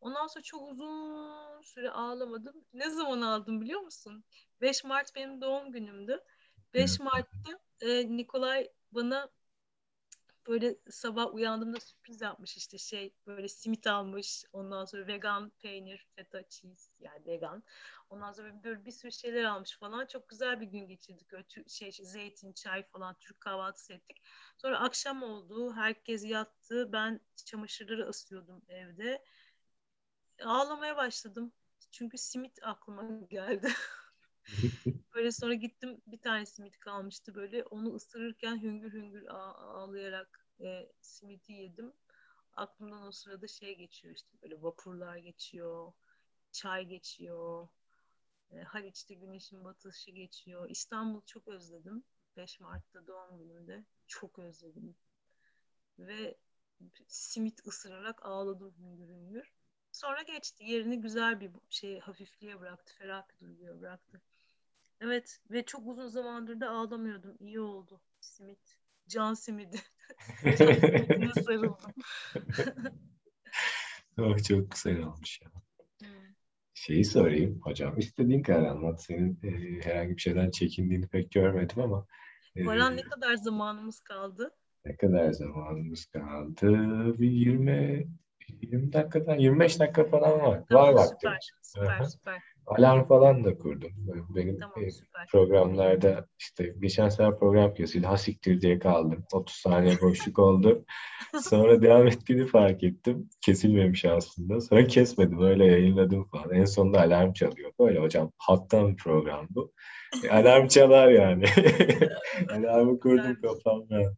Ondan 0.00 0.26
sonra 0.26 0.42
çok 0.42 0.70
uzun 0.70 1.62
süre 1.62 1.90
ağlamadım. 1.90 2.64
Ne 2.72 2.90
zaman 2.90 3.20
aldım 3.20 3.60
biliyor 3.60 3.80
musun? 3.80 4.24
5 4.60 4.84
Mart 4.84 5.14
benim 5.14 5.40
doğum 5.40 5.72
günümdü. 5.72 6.24
5 6.74 7.00
Mart'ta 7.00 7.58
e, 7.80 8.16
Nikolay 8.16 8.68
bana 8.92 9.28
böyle 10.48 10.76
sabah 10.90 11.34
uyandığımda 11.34 11.80
sürpriz 11.80 12.20
yapmış 12.20 12.56
işte 12.56 12.78
şey 12.78 13.14
böyle 13.26 13.48
simit 13.48 13.86
almış 13.86 14.44
ondan 14.52 14.84
sonra 14.84 15.06
vegan 15.06 15.50
peynir 15.50 16.06
feta 16.16 16.48
cheese 16.48 16.90
yani 17.00 17.26
vegan. 17.26 17.62
Ondan 18.10 18.32
sonra 18.32 18.64
böyle 18.64 18.84
bir 18.84 18.90
sürü 18.90 19.12
şeyler 19.12 19.44
almış 19.44 19.78
falan. 19.78 20.06
Çok 20.06 20.28
güzel 20.28 20.60
bir 20.60 20.66
gün 20.66 20.86
geçirdik. 20.88 21.32
Öyle 21.32 21.44
şey, 21.68 21.92
zeytin 21.92 22.52
çay 22.52 22.82
falan 22.82 23.14
Türk 23.20 23.40
kahvaltısı 23.40 23.92
ettik. 23.92 24.22
Sonra 24.58 24.80
akşam 24.80 25.22
oldu. 25.22 25.72
Herkes 25.74 26.24
yattı. 26.24 26.92
Ben 26.92 27.20
çamaşırları 27.44 28.08
asıyordum 28.08 28.62
evde. 28.68 29.24
Ağlamaya 30.44 30.96
başladım. 30.96 31.52
Çünkü 31.90 32.18
simit 32.18 32.58
aklıma 32.62 33.02
geldi 33.30 33.72
böyle 35.14 35.32
sonra 35.32 35.54
gittim 35.54 36.02
bir 36.06 36.20
tane 36.20 36.46
simit 36.46 36.78
kalmıştı 36.78 37.34
böyle 37.34 37.64
onu 37.64 37.94
ısırırken 37.94 38.62
hüngür 38.62 38.92
hüngür 38.92 39.26
ağlayarak 39.26 40.46
e, 40.60 40.92
simiti 41.00 41.52
yedim. 41.52 41.92
Aklımdan 42.52 43.06
o 43.06 43.12
sırada 43.12 43.46
şey 43.48 43.76
geçiyor 43.76 44.14
işte 44.14 44.30
böyle 44.42 44.62
vapurlar 44.62 45.16
geçiyor, 45.16 45.92
çay 46.52 46.86
geçiyor, 46.86 47.68
e, 48.50 48.62
Haliç'te 48.62 49.14
güneşin 49.14 49.64
batışı 49.64 50.10
geçiyor. 50.10 50.70
İstanbul 50.70 51.20
çok 51.26 51.48
özledim. 51.48 52.04
5 52.36 52.60
Mart'ta 52.60 53.06
doğum 53.06 53.38
günümde 53.38 53.84
çok 54.06 54.38
özledim. 54.38 54.96
Ve 55.98 56.38
simit 57.08 57.66
ısırarak 57.66 58.26
ağladım 58.26 58.74
hüngür 58.78 59.08
hüngür. 59.08 59.52
Sonra 59.92 60.22
geçti. 60.22 60.64
Yerini 60.64 61.00
güzel 61.00 61.40
bir 61.40 61.50
şey 61.70 62.00
hafifliğe 62.00 62.60
bıraktı. 62.60 62.94
Ferah 62.98 63.28
bir 63.28 63.46
duyguya 63.46 63.80
bıraktı. 63.80 64.22
Evet 65.00 65.40
ve 65.50 65.62
çok 65.62 65.86
uzun 65.86 66.08
zamandır 66.08 66.60
da 66.60 66.70
ağlamıyordum. 66.70 67.36
İyi 67.40 67.60
oldu. 67.60 68.00
Simit. 68.20 68.78
Can 69.08 69.34
simidi. 69.34 69.76
Can 70.44 70.72
simidine 70.72 71.32
sarıldım. 71.44 71.92
oh, 74.18 74.42
çok 74.42 74.70
güzel 74.70 75.02
olmuş 75.02 75.40
ya. 75.42 75.50
Şeyi 76.74 77.04
sorayım 77.04 77.60
hocam. 77.62 77.98
İstediğin 77.98 78.42
kadar 78.42 78.66
anlat. 78.66 79.02
Senin 79.02 79.38
e, 79.42 79.80
herhangi 79.84 80.16
bir 80.16 80.20
şeyden 80.20 80.50
çekindiğini 80.50 81.08
pek 81.08 81.30
görmedim 81.30 81.80
ama. 81.80 82.06
E, 82.56 82.66
Baran 82.66 82.96
ne 82.96 83.02
kadar 83.02 83.34
zamanımız 83.34 84.00
kaldı? 84.00 84.50
Ne 84.84 84.96
kadar 84.96 85.32
zamanımız 85.32 86.06
kaldı? 86.06 86.72
Bir 87.18 87.30
20 87.30 88.08
20 88.62 88.92
dakikadan 88.92 89.38
25 89.38 89.80
dakika 89.80 90.04
falan 90.04 90.40
var. 90.40 90.62
Tamam, 90.68 90.86
var 90.86 90.92
vaktim. 90.92 91.30
Süper, 91.30 91.38
süper, 91.62 92.04
süper. 92.04 92.42
Alarm 92.68 93.08
falan 93.08 93.44
da 93.44 93.58
kurdum. 93.58 93.90
Benim 94.28 94.60
tamam, 94.60 94.84
e, 94.84 94.88
programlarda 95.30 96.26
işte 96.38 96.74
geçen 96.80 97.08
sefer 97.08 97.38
program 97.38 97.74
kesildi. 97.74 98.06
Ha 98.06 98.16
siktir 98.16 98.60
diye 98.60 98.78
kaldım. 98.78 99.24
30 99.32 99.56
saniye 99.56 100.00
boşluk 100.00 100.38
oldu. 100.48 100.84
Sonra 101.42 101.82
devam 101.82 102.06
ettiğini 102.06 102.46
fark 102.46 102.82
ettim. 102.82 103.30
Kesilmemiş 103.40 104.04
aslında. 104.04 104.60
Sonra 104.60 104.86
kesmedim. 104.86 105.42
Öyle 105.42 105.64
yayınladım 105.64 106.28
falan. 106.28 106.54
En 106.54 106.64
sonunda 106.64 107.00
alarm 107.00 107.32
çalıyor. 107.32 107.72
Böyle 107.80 107.98
hocam 107.98 108.32
hattan 108.38 108.96
program 108.96 109.46
bu. 109.50 109.72
E, 110.24 110.30
alarm 110.30 110.68
çalar 110.68 111.08
yani. 111.08 111.44
Alarmı 112.50 113.00
kurdum 113.00 113.40
kafamda. 113.42 114.14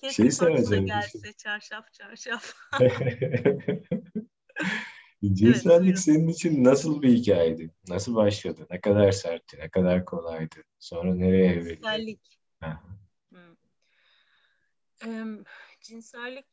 Kesin 0.00 0.22
şey 0.22 0.30
söyleyeceğim. 0.30 0.86
Gelse 0.86 1.32
çarşaf 1.32 1.84
çarşaf. 1.92 2.52
Cinsellik 5.32 5.88
evet, 5.88 5.98
senin 5.98 6.28
için 6.28 6.64
nasıl 6.64 7.02
bir 7.02 7.08
hikayeydi? 7.08 7.70
Nasıl 7.88 8.14
başladı? 8.14 8.66
Ne 8.70 8.80
kadar 8.80 9.12
sertti? 9.12 9.58
Ne 9.58 9.68
kadar 9.68 10.04
kolaydı? 10.04 10.56
Sonra 10.78 11.14
nereye 11.14 11.46
evrildi? 11.46 11.76
Cinsellik. 11.76 12.40
Hmm. 15.00 15.44
cinsellik 15.80 16.46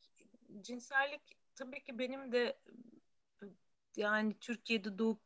cinsellik 0.60 1.22
tabii 1.56 1.84
ki 1.84 1.98
benim 1.98 2.32
de 2.32 2.58
yani 3.96 4.38
Türkiye'de 4.40 4.98
doğup 4.98 5.20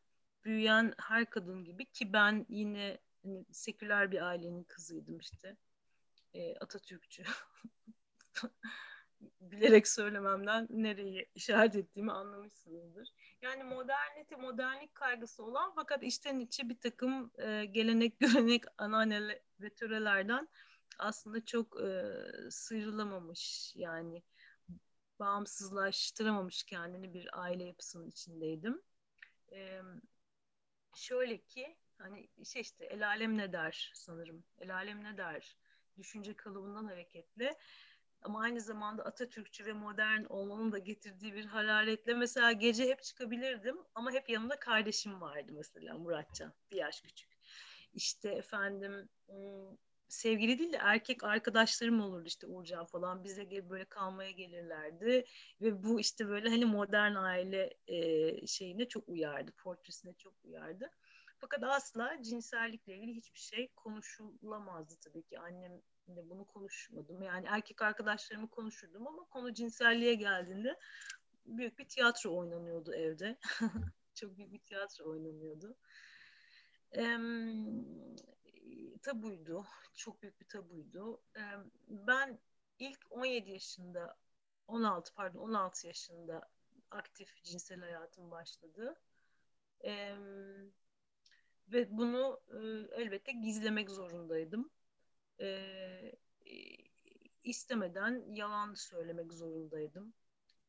büyüyen 0.45 0.95
her 0.99 1.31
kadın 1.31 1.65
gibi 1.65 1.85
ki 1.85 2.13
ben 2.13 2.47
yine 2.49 2.99
hani, 3.23 3.45
seküler 3.53 4.13
bir 4.13 4.23
ailenin 4.23 4.65
kızıydım 4.65 5.19
işte. 5.19 5.57
E, 6.35 6.57
Atatürkçü. 6.57 7.25
bilerek 9.41 9.89
söylememden 9.89 10.67
nereyi 10.71 11.31
işaret 11.35 11.77
ettiğimi 11.77 12.13
anlamışsınızdır. 12.13 13.13
Yani 13.43 13.65
modernite, 13.65 14.37
modernlik 14.37 14.95
kaygısı 14.95 15.45
olan 15.45 15.73
fakat 15.75 16.03
içten 16.03 16.39
içe 16.39 16.69
bir 16.69 16.79
takım 16.81 17.31
e, 17.39 17.65
gelenek, 17.65 18.21
görenek, 18.21 18.65
anneanne 18.79 19.43
ve 19.61 19.71
törelerden 19.71 20.49
aslında 20.99 21.45
çok 21.45 21.81
e, 21.83 22.05
sıyrılamamış 22.51 23.73
yani 23.77 24.23
bağımsızlaştıramamış 25.19 26.63
kendini 26.63 27.15
bir 27.15 27.41
aile 27.43 27.65
yapısının 27.65 28.09
içindeydim. 28.09 28.83
E, 29.53 29.81
şöyle 30.97 31.39
ki 31.39 31.77
hani 31.99 32.29
şey 32.45 32.63
işte 32.63 32.85
el 32.85 33.07
alem 33.07 33.39
ne 33.39 33.53
der 33.53 33.93
sanırım. 33.95 34.45
El 34.59 34.75
alem 34.75 35.05
ne 35.05 35.17
der 35.17 35.57
düşünce 35.99 36.35
kalıbından 36.35 36.85
hareketle 36.85 37.59
ama 38.27 38.41
aynı 38.41 38.61
zamanda 38.61 39.05
Atatürkçü 39.05 39.67
ve 39.67 39.73
modern 39.73 40.25
olmanın 40.25 40.73
da 40.73 40.79
getirdiği 40.79 41.35
bir 41.35 41.45
hararetle 41.45 42.15
mesela 42.15 42.53
gece 42.53 42.89
hep 42.89 43.03
çıkabilirdim 43.03 43.77
ama 43.95 44.13
hep 44.13 44.29
yanımda 44.29 44.59
kardeşim 44.59 45.21
vardı 45.21 45.53
mesela 45.55 45.99
Muratcan 45.99 46.53
bir 46.71 46.77
yaş 46.77 47.01
küçük. 47.01 47.31
İşte 47.93 48.29
efendim 48.29 49.09
sevgili 50.09 50.59
değil 50.59 50.73
de 50.73 50.77
erkek 50.77 51.25
arkadaşlarım 51.25 52.01
olurdu 52.01 52.27
işte 52.27 52.47
Uğurcan 52.47 52.85
falan 52.85 53.25
bize 53.25 53.71
böyle 53.71 53.85
kalmaya 53.85 54.31
gelirlerdi 54.31 55.25
ve 55.61 55.83
bu 55.83 56.01
işte 56.01 56.29
böyle 56.29 56.49
hani 56.49 56.65
modern 56.65 57.15
aile 57.15 57.75
e, 57.87 58.47
şeyine 58.47 58.89
çok 58.89 59.09
uyardı 59.09 59.53
portresine 59.53 60.15
çok 60.15 60.35
uyardı. 60.45 60.91
Fakat 61.39 61.63
asla 61.65 62.23
cinsellikle 62.23 62.97
ilgili 62.97 63.15
hiçbir 63.17 63.39
şey 63.39 63.69
konuşulamazdı 63.77 64.95
tabii 65.01 65.23
ki. 65.23 65.39
Annemle 66.09 66.31
bunu 66.31 66.47
konuşmadım. 66.47 67.23
Yani 67.23 67.47
erkek 67.49 67.83
arkadaşlarımı 67.83 68.51
konuşurdum 68.51 69.07
ama 69.07 69.25
konu 69.25 69.55
cinselliğe 69.55 70.15
geldiğinde 70.15 70.79
büyük 71.47 71.79
bir 71.79 71.89
tiyatro 71.89 72.37
oynanıyordu 72.37 72.95
evde. 72.95 73.39
Çok 74.15 74.37
büyük 74.37 74.53
bir 74.53 74.59
tiyatro 74.59 75.11
oynanıyordu. 75.11 75.77
Ee, 76.97 77.19
tabuydu. 79.03 79.67
Çok 79.95 80.23
büyük 80.23 80.41
bir 80.41 80.49
tabuydu. 80.49 81.23
Ee, 81.37 81.41
ben 81.89 82.39
ilk 82.79 82.99
17 83.11 83.51
yaşında 83.51 84.17
16 84.67 85.15
pardon 85.15 85.41
16 85.41 85.87
yaşında 85.87 86.49
aktif 86.91 87.43
cinsel 87.43 87.81
hayatım 87.81 88.31
başladı. 88.31 89.01
Ee, 89.85 90.17
ve 91.69 91.89
bunu 91.91 92.41
e, 92.49 92.57
elbette 93.03 93.33
gizlemek 93.33 93.91
zorundaydım. 93.91 94.71
E, 95.41 96.13
istemeden 97.45 98.25
yalan 98.35 98.75
söylemek 98.75 99.33
zorundaydım. 99.33 100.15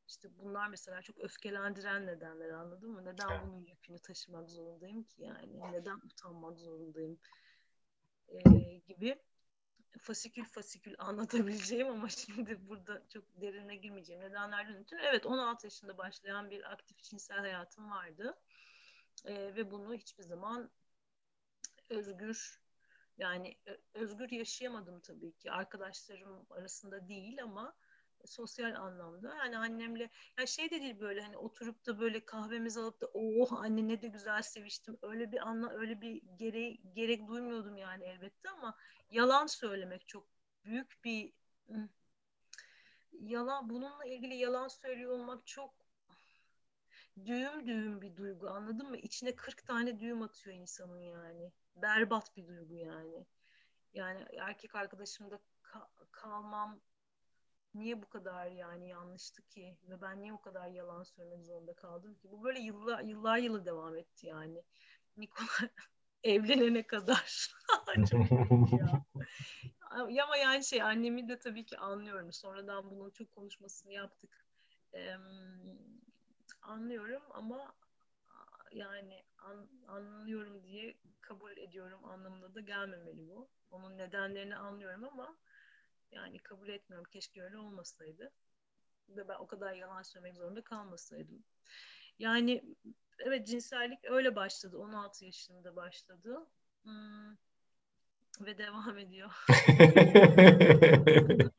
İşte 0.07 0.29
bunlar 0.37 0.67
mesela 0.67 1.01
çok 1.01 1.17
öfkelendiren 1.19 2.07
nedenler 2.07 2.49
anladın 2.49 2.91
mı? 2.91 3.05
Neden 3.05 3.47
bunun 3.47 3.65
yükünü 3.65 3.99
taşımak 3.99 4.49
zorundayım 4.49 5.03
ki 5.03 5.21
yani? 5.23 5.71
Neden 5.71 5.95
utanmak 5.95 6.59
zorundayım? 6.59 7.19
E, 8.27 8.39
gibi 8.77 9.19
fasikül 9.99 10.45
fasikül 10.45 10.95
anlatabileceğim 10.99 11.87
ama 11.87 12.09
şimdi 12.09 12.67
burada 12.69 13.03
çok 13.09 13.41
derine 13.41 13.75
girmeyeceğim 13.75 14.21
nedenlerden 14.21 14.75
ötürü. 14.75 15.01
Evet 15.01 15.25
16 15.25 15.65
yaşında 15.65 15.97
başlayan 15.97 16.49
bir 16.49 16.71
aktif 16.71 16.97
cinsel 16.97 17.37
hayatım 17.37 17.91
vardı. 17.91 18.37
E, 19.25 19.55
ve 19.55 19.71
bunu 19.71 19.93
hiçbir 19.93 20.23
zaman 20.23 20.71
özgür 21.89 22.59
yani 23.17 23.57
özgür 23.93 24.31
yaşayamadım 24.31 24.99
tabii 25.01 25.31
ki. 25.31 25.51
Arkadaşlarım 25.51 26.45
arasında 26.49 27.07
değil 27.07 27.43
ama 27.43 27.75
sosyal 28.25 28.75
anlamda. 28.75 29.35
Yani 29.35 29.57
annemle 29.57 30.09
ya 30.39 30.45
şey 30.45 30.71
de 30.71 30.81
değil 30.81 30.99
böyle 30.99 31.21
hani 31.21 31.37
oturup 31.37 31.85
da 31.85 31.99
böyle 31.99 32.25
kahvemizi 32.25 32.79
alıp 32.79 33.01
da 33.01 33.09
oh 33.13 33.53
anne 33.53 33.87
ne 33.87 34.01
de 34.01 34.07
güzel 34.07 34.41
seviştim. 34.41 34.97
Öyle 35.01 35.31
bir 35.31 35.47
anla 35.47 35.69
öyle 35.69 36.01
bir 36.01 36.21
gerek 36.35 36.81
gerek 36.93 37.27
duymuyordum 37.27 37.77
yani 37.77 38.03
elbette 38.03 38.49
ama 38.49 38.77
yalan 39.09 39.47
söylemek 39.47 40.07
çok 40.07 40.27
büyük 40.65 41.03
bir 41.03 41.33
yalan 43.11 43.69
bununla 43.69 44.05
ilgili 44.05 44.35
yalan 44.35 44.67
söylüyor 44.67 45.11
olmak 45.11 45.47
çok 45.47 45.86
düğüm 47.25 47.67
düğüm 47.67 48.01
bir 48.01 48.15
duygu 48.15 48.49
anladın 48.49 48.89
mı? 48.89 48.97
İçine 48.97 49.35
40 49.35 49.65
tane 49.65 49.99
düğüm 49.99 50.21
atıyor 50.21 50.55
insanın 50.55 50.99
yani 50.99 51.51
berbat 51.75 52.37
bir 52.37 52.47
duygu 52.47 52.73
yani. 52.73 53.25
Yani 53.93 54.25
erkek 54.37 54.75
arkadaşımda 54.75 55.39
ka- 55.63 56.07
kalmam 56.11 56.79
niye 57.73 58.01
bu 58.01 58.09
kadar 58.09 58.47
yani 58.47 58.89
yanlıştı 58.89 59.41
ki 59.41 59.77
ve 59.83 60.01
ben 60.01 60.21
niye 60.21 60.33
o 60.33 60.41
kadar 60.41 60.67
yalan 60.67 61.03
söylemek 61.03 61.45
zorunda 61.45 61.73
kaldım 61.73 62.15
ki? 62.15 62.31
Bu 62.31 62.43
böyle 62.43 62.59
yıllar 62.59 63.03
yıllar 63.03 63.37
yılı 63.37 63.65
devam 63.65 63.97
etti 63.97 64.27
yani. 64.27 64.63
Nikola 65.17 65.47
evlenene 66.23 66.87
kadar. 66.87 67.53
ya. 68.71 69.05
Ama 70.23 70.37
yani 70.37 70.63
şey 70.63 70.81
annemi 70.81 71.29
de 71.29 71.39
tabii 71.39 71.65
ki 71.65 71.77
anlıyorum. 71.77 72.33
Sonradan 72.33 72.91
bunun 72.91 73.09
çok 73.09 73.31
konuşmasını 73.31 73.93
yaptık. 73.93 74.45
Ee, 74.93 75.15
anlıyorum 76.61 77.23
ama 77.31 77.75
yani 78.71 79.23
an, 79.37 79.69
anlıyorum 79.87 80.63
diye 80.63 80.97
kabul 81.21 81.57
ediyorum 81.57 82.05
anlamında 82.05 82.55
da 82.55 82.59
gelmemeli 82.59 83.29
bu. 83.29 83.49
Onun 83.71 83.97
nedenlerini 83.97 84.55
anlıyorum 84.55 85.03
ama 85.03 85.37
yani 86.11 86.39
kabul 86.39 86.69
etmiyorum. 86.69 87.07
Keşke 87.11 87.43
öyle 87.43 87.57
olmasaydı. 87.57 88.31
Ve 89.09 89.27
ben 89.27 89.35
o 89.35 89.47
kadar 89.47 89.73
yalan 89.73 90.01
söylemek 90.01 90.35
zorunda 90.35 90.63
kalmasaydım. 90.63 91.43
Yani 92.19 92.63
evet 93.19 93.47
cinsellik 93.47 94.05
öyle 94.05 94.35
başladı. 94.35 94.77
16 94.77 95.25
yaşında 95.25 95.75
başladı. 95.75 96.47
Hmm. 96.83 97.31
Ve 98.41 98.57
devam 98.57 98.97
ediyor. 98.97 99.31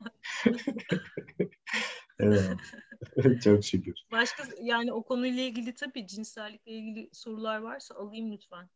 evet. 2.19 2.57
Çok 3.43 3.65
şükür. 3.65 3.93
Başka 4.11 4.43
yani 4.61 4.93
o 4.93 5.03
konuyla 5.03 5.43
ilgili 5.43 5.75
tabii 5.75 6.07
cinsellikle 6.07 6.71
ilgili 6.71 7.09
sorular 7.13 7.59
varsa 7.59 7.95
alayım 7.95 8.31
lütfen. 8.31 8.69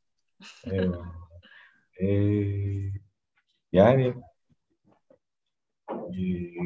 Eyvallah. 0.71 1.05
Ee, 2.01 2.05
yani 3.71 4.13
e, 5.89 6.23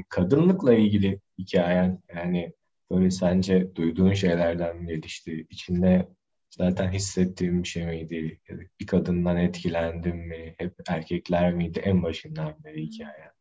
kadınlıkla 0.10 0.74
ilgili 0.74 1.20
hikayen 1.38 2.02
yani 2.16 2.54
böyle 2.92 3.12
sence 3.12 3.76
duyduğun 3.76 4.14
şeylerden 4.14 4.78
mi 4.78 4.88
gelişti? 4.88 5.48
İçinde 5.50 6.08
zaten 6.50 6.92
hissettiğin 6.92 7.64
bir 7.64 7.68
şey 7.68 7.86
miydi? 7.86 8.40
Bir 8.80 8.88
kadından 8.88 9.38
etkilendin 9.38 10.16
mi? 10.16 10.56
Hep 10.58 10.74
erkekler 10.88 11.54
miydi 11.54 11.80
en 11.80 12.04
başından 12.04 12.64
beri 12.64 12.82
hikayen? 12.82 13.37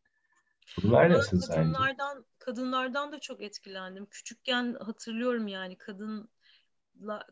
Bunlar 0.83 1.11
nasıl 1.11 1.41
kadınlardan, 1.41 2.15
sence? 2.15 2.27
Kadınlardan 2.39 3.13
da 3.13 3.21
çok 3.21 3.43
etkilendim. 3.43 4.07
Küçükken 4.07 4.77
hatırlıyorum 4.81 5.49
yani 5.49 5.79
kadın 5.79 6.29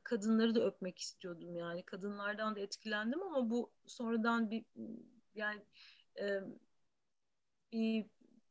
kadınları 0.04 0.54
da 0.54 0.60
öpmek 0.66 0.98
istiyordum 0.98 1.56
yani 1.56 1.82
kadınlardan 1.82 2.56
da 2.56 2.60
etkilendim 2.60 3.22
ama 3.22 3.50
bu 3.50 3.70
sonradan 3.86 4.50
bir 4.50 4.64
yani 5.34 5.62
e, 6.20 6.40
bir 7.72 8.06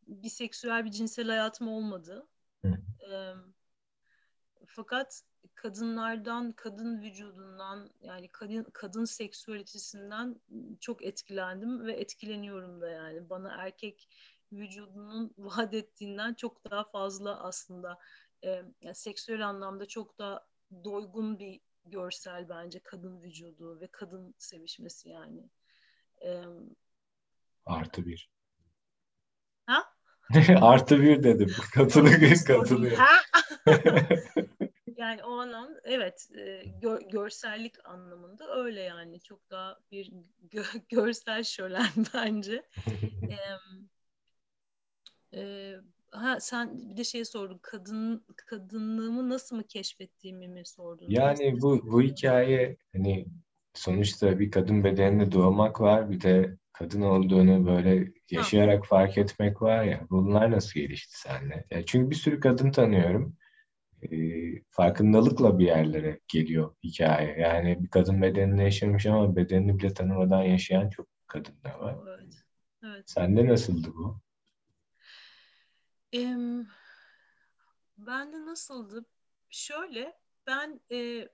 biseksüel 0.08 0.86
bir 0.86 0.92
cinsel 0.92 1.28
hayatım 1.28 1.68
olmadı. 1.68 2.28
E, 3.12 3.34
fakat 4.68 5.24
kadınlardan, 5.56 6.52
kadın 6.52 7.02
vücudundan 7.02 7.90
yani 8.02 8.28
kadın 8.28 8.64
kadın 8.74 9.06
seksüalitesinden 9.06 10.36
çok 10.80 11.06
etkilendim 11.06 11.86
ve 11.86 11.94
etkileniyorum 11.94 12.82
da 12.82 12.90
yani 12.90 13.30
bana 13.30 13.56
erkek 13.58 14.10
vücudunun 14.58 15.34
vaat 15.38 15.74
ettiğinden 15.74 16.34
çok 16.34 16.72
daha 16.72 16.84
fazla 16.84 17.44
aslında 17.44 18.00
e, 18.44 18.50
yani 18.82 18.96
seksüel 18.96 19.48
anlamda 19.48 19.86
çok 19.86 20.20
daha 20.20 20.46
doygun 20.84 21.40
bir 21.40 21.60
görsel 21.86 22.50
bence 22.50 22.80
kadın 22.80 23.22
vücudu 23.22 23.80
ve 23.82 23.88
kadın 23.88 24.36
sevişmesi 24.38 25.10
yani. 25.10 25.50
Ee, 26.22 26.44
Artı 27.66 28.06
bir. 28.06 28.30
Ha? 29.66 29.94
Artı 30.62 31.02
bir 31.02 31.24
dedim. 31.24 31.52
Katılıyor, 31.74 32.46
katılıyor. 32.48 32.98
yani 34.98 35.24
o 35.24 35.40
anlam 35.40 35.70
evet 35.84 36.30
e, 36.38 36.64
gör, 36.82 37.02
görsellik 37.02 37.86
anlamında 37.86 38.56
öyle 38.56 38.82
yani 38.82 39.22
çok 39.22 39.52
daha 39.52 39.80
bir 39.92 40.12
gö, 40.42 40.64
görsel 40.90 41.44
şölen 41.44 41.90
bence. 42.14 42.64
e, 43.24 43.38
e, 45.36 45.74
ha 46.12 46.40
sen 46.40 46.90
bir 46.90 46.98
de 46.98 47.04
şey 47.04 47.26
sordun 47.26 47.60
kadın 47.62 48.26
kadınlığımı 48.36 49.30
nasıl 49.30 49.56
mı 49.56 49.64
keşfettiğimi 49.64 50.48
mi 50.48 50.66
sordun? 50.66 51.10
Yani 51.10 51.62
bu 51.62 51.92
bu 51.92 52.02
hikaye 52.02 52.78
hani 52.94 53.26
sonuçta 53.74 54.40
bir 54.40 54.52
kadın 54.52 54.84
bedeninde 54.84 55.32
doğmak 55.32 55.82
var 55.82 56.10
bir 56.10 56.22
de 56.22 56.58
kadın 56.74 57.02
olduğunu 57.02 57.66
böyle 57.66 58.12
yaşayarak 58.32 58.84
ha. 58.84 58.88
fark 58.88 59.18
etmek 59.18 59.62
var 59.62 59.84
ya 59.84 60.08
bunlar 60.10 60.52
nasıl 60.52 60.80
gelişti 60.80 61.20
sende? 61.20 61.66
Yani 61.72 61.84
çünkü 61.86 62.10
bir 62.10 62.16
sürü 62.16 62.40
kadın 62.40 62.72
tanıyorum. 62.72 63.36
E, 64.12 64.18
farkındalıkla 64.72 65.60
bir 65.60 65.66
yerlere 65.66 66.20
geliyor 66.28 66.76
hikaye. 66.84 67.36
Yani 67.40 67.84
bir 67.84 67.88
kadın 67.90 68.22
bedeninde 68.22 68.64
yaşamış 68.64 69.06
ama 69.06 69.36
bedenini 69.36 69.80
bile 69.80 69.94
tanımadan 69.94 70.44
yaşayan 70.44 70.90
çok 70.90 71.08
kadın 71.28 71.56
da 71.64 71.80
var. 71.80 71.96
Evet. 72.08 72.34
Evet. 72.84 73.10
Sende 73.10 73.46
nasıldı 73.48 73.88
bu? 73.96 74.23
Ben 77.98 78.34
de 78.34 78.46
nasıldı? 78.46 79.06
Şöyle 79.50 80.20
ben 80.48 80.82
e, 80.92 81.30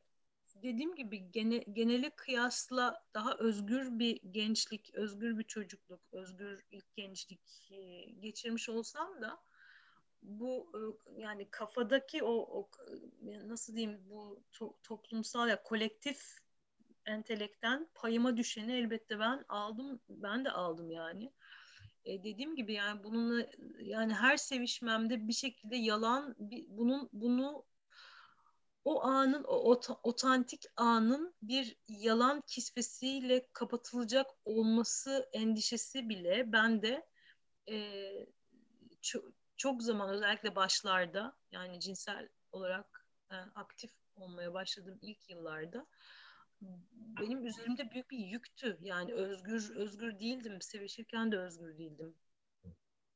dediğim 0.55 0.95
gibi 0.95 1.31
gene, 1.31 1.57
geneli 1.57 2.09
kıyasla 2.09 3.03
daha 3.13 3.37
özgür 3.37 3.99
bir 3.99 4.19
gençlik, 4.31 4.93
özgür 4.93 5.37
bir 5.37 5.43
çocukluk, 5.43 6.01
özgür 6.11 6.65
ilk 6.71 6.95
gençlik 6.95 7.71
e, 7.71 8.01
geçirmiş 8.11 8.69
olsam 8.69 9.21
da 9.21 9.41
bu 10.21 10.71
e, 10.75 10.79
yani 11.21 11.51
kafadaki 11.51 12.23
o, 12.23 12.31
o 12.31 12.69
nasıl 13.47 13.75
diyeyim 13.75 14.09
bu 14.09 14.43
to, 14.51 14.77
toplumsal 14.83 15.49
ya 15.49 15.63
kolektif 15.63 16.39
entelekten 17.05 17.89
payıma 17.93 18.37
düşeni 18.37 18.73
elbette 18.73 19.19
ben 19.19 19.45
aldım 19.49 19.99
ben 20.09 20.45
de 20.45 20.51
aldım 20.51 20.91
yani 20.91 21.31
e, 22.05 22.23
dediğim 22.23 22.55
gibi 22.55 22.73
yani 22.73 23.03
bununla 23.03 23.45
yani 23.79 24.13
her 24.13 24.37
sevişmemde 24.37 25.27
bir 25.27 25.33
şekilde 25.33 25.75
yalan 25.75 26.35
bir, 26.39 26.65
bunun 26.69 27.09
bunu 27.13 27.65
o 28.85 29.03
anın 29.03 29.43
o 29.43 29.55
ot, 29.55 29.89
otantik 30.03 30.65
anın 30.75 31.35
bir 31.41 31.77
yalan 31.87 32.41
kisvesiyle 32.47 33.47
kapatılacak 33.53 34.27
olması 34.45 35.29
endişesi 35.33 36.09
bile 36.09 36.51
bende 36.51 37.07
e, 37.69 38.09
çok, 39.01 39.25
çok 39.57 39.83
zaman 39.83 40.09
özellikle 40.09 40.55
başlarda 40.55 41.37
yani 41.51 41.79
cinsel 41.79 42.29
olarak 42.51 43.05
e, 43.31 43.35
aktif 43.35 43.91
olmaya 44.15 44.53
başladığım 44.53 44.99
ilk 45.01 45.29
yıllarda 45.29 45.87
benim 47.21 47.45
üzerimde 47.45 47.91
büyük 47.91 48.11
bir 48.11 48.17
yüktü. 48.17 48.77
Yani 48.81 49.13
özgür 49.13 49.75
özgür 49.75 50.19
değildim. 50.19 50.61
Sevişirken 50.61 51.31
de 51.31 51.37
özgür 51.37 51.77
değildim 51.77 52.15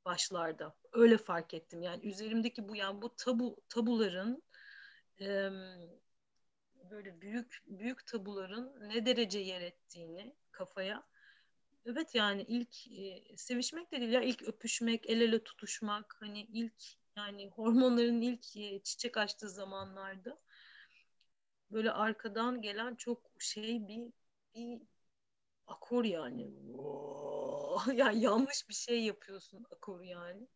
başlarda. 0.05 0.75
Öyle 0.91 1.17
fark 1.17 1.53
ettim. 1.53 1.81
Yani 1.81 2.05
üzerimdeki 2.05 2.69
bu 2.69 2.75
yani 2.75 3.01
bu 3.01 3.15
tabu 3.15 3.57
tabuların 3.69 4.43
e, 5.21 5.49
böyle 6.89 7.21
büyük 7.21 7.63
büyük 7.67 8.05
tabuların 8.05 8.89
ne 8.89 9.05
derece 9.05 9.39
yer 9.39 9.61
ettiğini 9.61 10.35
kafaya 10.51 11.03
evet 11.85 12.15
yani 12.15 12.45
ilk 12.47 12.87
e, 12.87 13.37
sevişmek 13.37 13.91
de 13.91 14.01
değil 14.01 14.11
ya 14.11 14.21
ilk 14.21 14.41
öpüşmek 14.41 15.09
el 15.09 15.21
ele 15.21 15.43
tutuşmak 15.43 16.15
hani 16.19 16.41
ilk 16.41 16.83
yani 17.17 17.49
hormonların 17.49 18.21
ilk 18.21 18.57
e, 18.57 18.83
çiçek 18.83 19.17
açtığı 19.17 19.49
zamanlarda 19.49 20.39
böyle 21.73 21.91
arkadan 21.91 22.61
gelen 22.61 22.95
çok 22.95 23.31
şey 23.39 23.87
bir 23.87 24.13
bir 24.55 24.81
akor 25.67 26.03
yani. 26.03 26.51
yani 27.95 28.21
yanlış 28.21 28.69
bir 28.69 28.73
şey 28.73 29.03
yapıyorsun 29.03 29.65
akor 29.71 30.01
yani. 30.01 30.47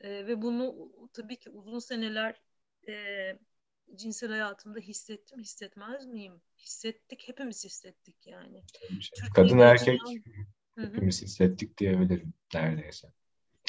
E, 0.00 0.26
ve 0.26 0.42
bunu 0.42 0.92
tabii 1.12 1.36
ki 1.36 1.50
uzun 1.50 1.78
seneler 1.78 2.40
e, 2.88 2.94
cinsel 3.94 4.30
hayatımda 4.30 4.78
hissettim, 4.78 5.40
hissetmez 5.40 6.06
miyim? 6.06 6.40
Hissettik, 6.58 7.28
hepimiz 7.28 7.64
hissettik 7.64 8.26
yani. 8.26 8.62
Kadın 9.34 9.58
erkek 9.58 10.00
hepimiz 10.76 11.22
hissettik 11.22 11.78
diyebilirim 11.78 12.34
neredeyse. 12.54 13.08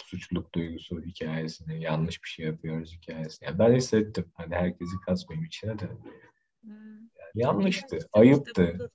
Suçluluk 0.06 0.54
duygusu 0.54 1.02
hikayesini, 1.02 1.82
yanlış 1.82 2.24
bir 2.24 2.30
şey 2.30 2.46
yapıyoruz 2.46 2.94
hikayesini. 2.94 3.48
Yani 3.48 3.60
ben 3.60 3.74
hissettim. 3.74 4.32
Hani 4.34 4.56
herkesi 4.56 4.96
kasmayayım 5.06 5.46
içine 5.46 5.80
de. 5.80 5.90
Yani 6.66 7.10
yanlıştı, 7.34 8.00
ayıptı. 8.14 8.92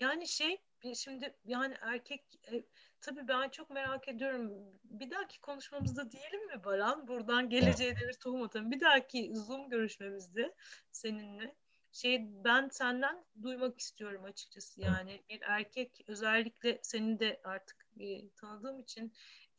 Yani 0.00 0.28
şey 0.28 0.62
şimdi 0.94 1.34
yani 1.44 1.74
erkek 1.80 2.24
e, 2.52 2.64
tabii 3.00 3.28
ben 3.28 3.48
çok 3.48 3.70
merak 3.70 4.08
ediyorum. 4.08 4.52
Bir 4.84 5.10
dahaki 5.10 5.40
konuşmamızda 5.40 6.10
diyelim 6.10 6.46
mi 6.46 6.64
Baran? 6.64 7.08
Buradan 7.08 7.48
geleceğe 7.48 7.96
de 7.96 8.08
bir 8.08 8.14
tohum 8.14 8.42
atalım. 8.42 8.70
Bir 8.70 8.80
dahaki 8.80 9.30
Zoom 9.34 9.68
görüşmemizde 9.68 10.54
seninle 10.92 11.54
şey 11.92 12.26
ben 12.44 12.68
senden 12.68 13.24
duymak 13.42 13.78
istiyorum 13.78 14.24
açıkçası. 14.24 14.80
Yani 14.80 15.22
bir 15.28 15.40
erkek 15.42 16.04
özellikle 16.06 16.78
seni 16.82 17.20
de 17.20 17.40
artık 17.44 17.86
e, 18.00 18.28
tanıdığım 18.28 18.80
için 18.80 19.12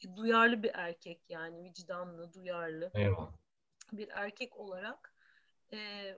e, 0.05 0.15
duyarlı 0.15 0.63
bir 0.63 0.71
erkek 0.73 1.21
yani 1.29 1.63
vicdanlı, 1.63 2.33
duyarlı. 2.33 2.91
Eyvallah. 2.93 3.31
Bir 3.91 4.09
erkek 4.09 4.57
olarak 4.57 5.14
e, 5.73 6.11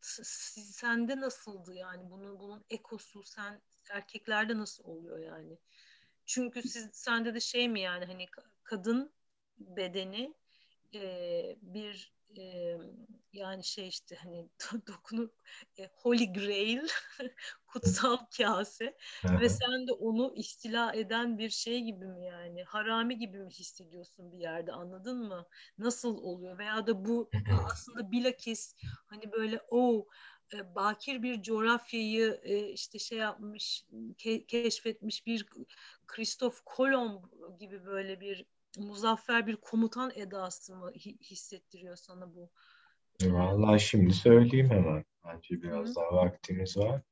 sende 0.00 1.20
nasıldı 1.20 1.74
yani 1.74 2.10
bunun 2.10 2.40
bunun 2.40 2.64
ekosu 2.70 3.22
sen 3.24 3.62
erkeklerde 3.90 4.58
nasıl 4.58 4.84
oluyor 4.84 5.18
yani? 5.18 5.58
Çünkü 6.26 6.62
siz 6.62 6.90
sende 6.92 7.34
de 7.34 7.40
şey 7.40 7.68
mi 7.68 7.80
yani 7.80 8.04
hani 8.04 8.26
kadın 8.62 9.12
bedeni 9.58 10.34
e, 10.94 11.56
bir 11.62 12.12
e, 12.38 12.76
yani 13.32 13.64
şey 13.64 13.88
işte 13.88 14.16
hani 14.16 14.48
dokunup 14.86 15.34
e, 15.78 15.88
Holy 15.92 16.32
Grail 16.32 16.88
kutsal 17.66 18.16
kase 18.36 18.96
ve 19.24 19.48
sen 19.48 19.86
de 19.86 19.92
onu 19.92 20.32
istila 20.36 20.92
eden 20.94 21.38
bir 21.38 21.50
şey 21.50 21.80
gibi 21.80 22.06
mi 22.06 22.24
yani? 22.24 22.64
Harami 22.64 23.18
gibi 23.18 23.38
mi 23.38 23.50
hissediyorsun 23.50 24.32
bir 24.32 24.38
yerde 24.38 24.72
anladın 24.72 25.28
mı? 25.28 25.46
Nasıl 25.78 26.16
oluyor? 26.16 26.58
Veya 26.58 26.86
da 26.86 27.04
bu 27.04 27.30
aslında 27.72 28.10
bilakis 28.12 28.74
hani 29.06 29.32
böyle 29.32 29.60
o 29.70 30.06
e, 30.54 30.74
bakir 30.74 31.22
bir 31.22 31.42
coğrafyayı 31.42 32.40
e, 32.42 32.58
işte 32.68 32.98
şey 32.98 33.18
yapmış, 33.18 33.84
ke- 34.18 34.46
keşfetmiş 34.46 35.26
bir 35.26 35.46
Kristof 36.06 36.60
Kolomb 36.64 37.24
gibi 37.58 37.84
böyle 37.86 38.20
bir 38.20 38.46
muzaffer 38.78 39.46
bir 39.46 39.56
komutan 39.56 40.12
edası 40.14 40.76
mı 40.76 40.92
hissettiriyor 41.30 41.96
sana 41.96 42.34
bu? 42.34 42.50
Vallahi 43.22 43.80
şimdi 43.80 44.14
söyleyeyim 44.14 44.70
hemen. 44.70 45.04
Bence 45.26 45.62
biraz 45.62 45.90
Hı. 45.90 45.94
daha 45.94 46.12
vaktimiz 46.12 46.76
var. 46.76 47.02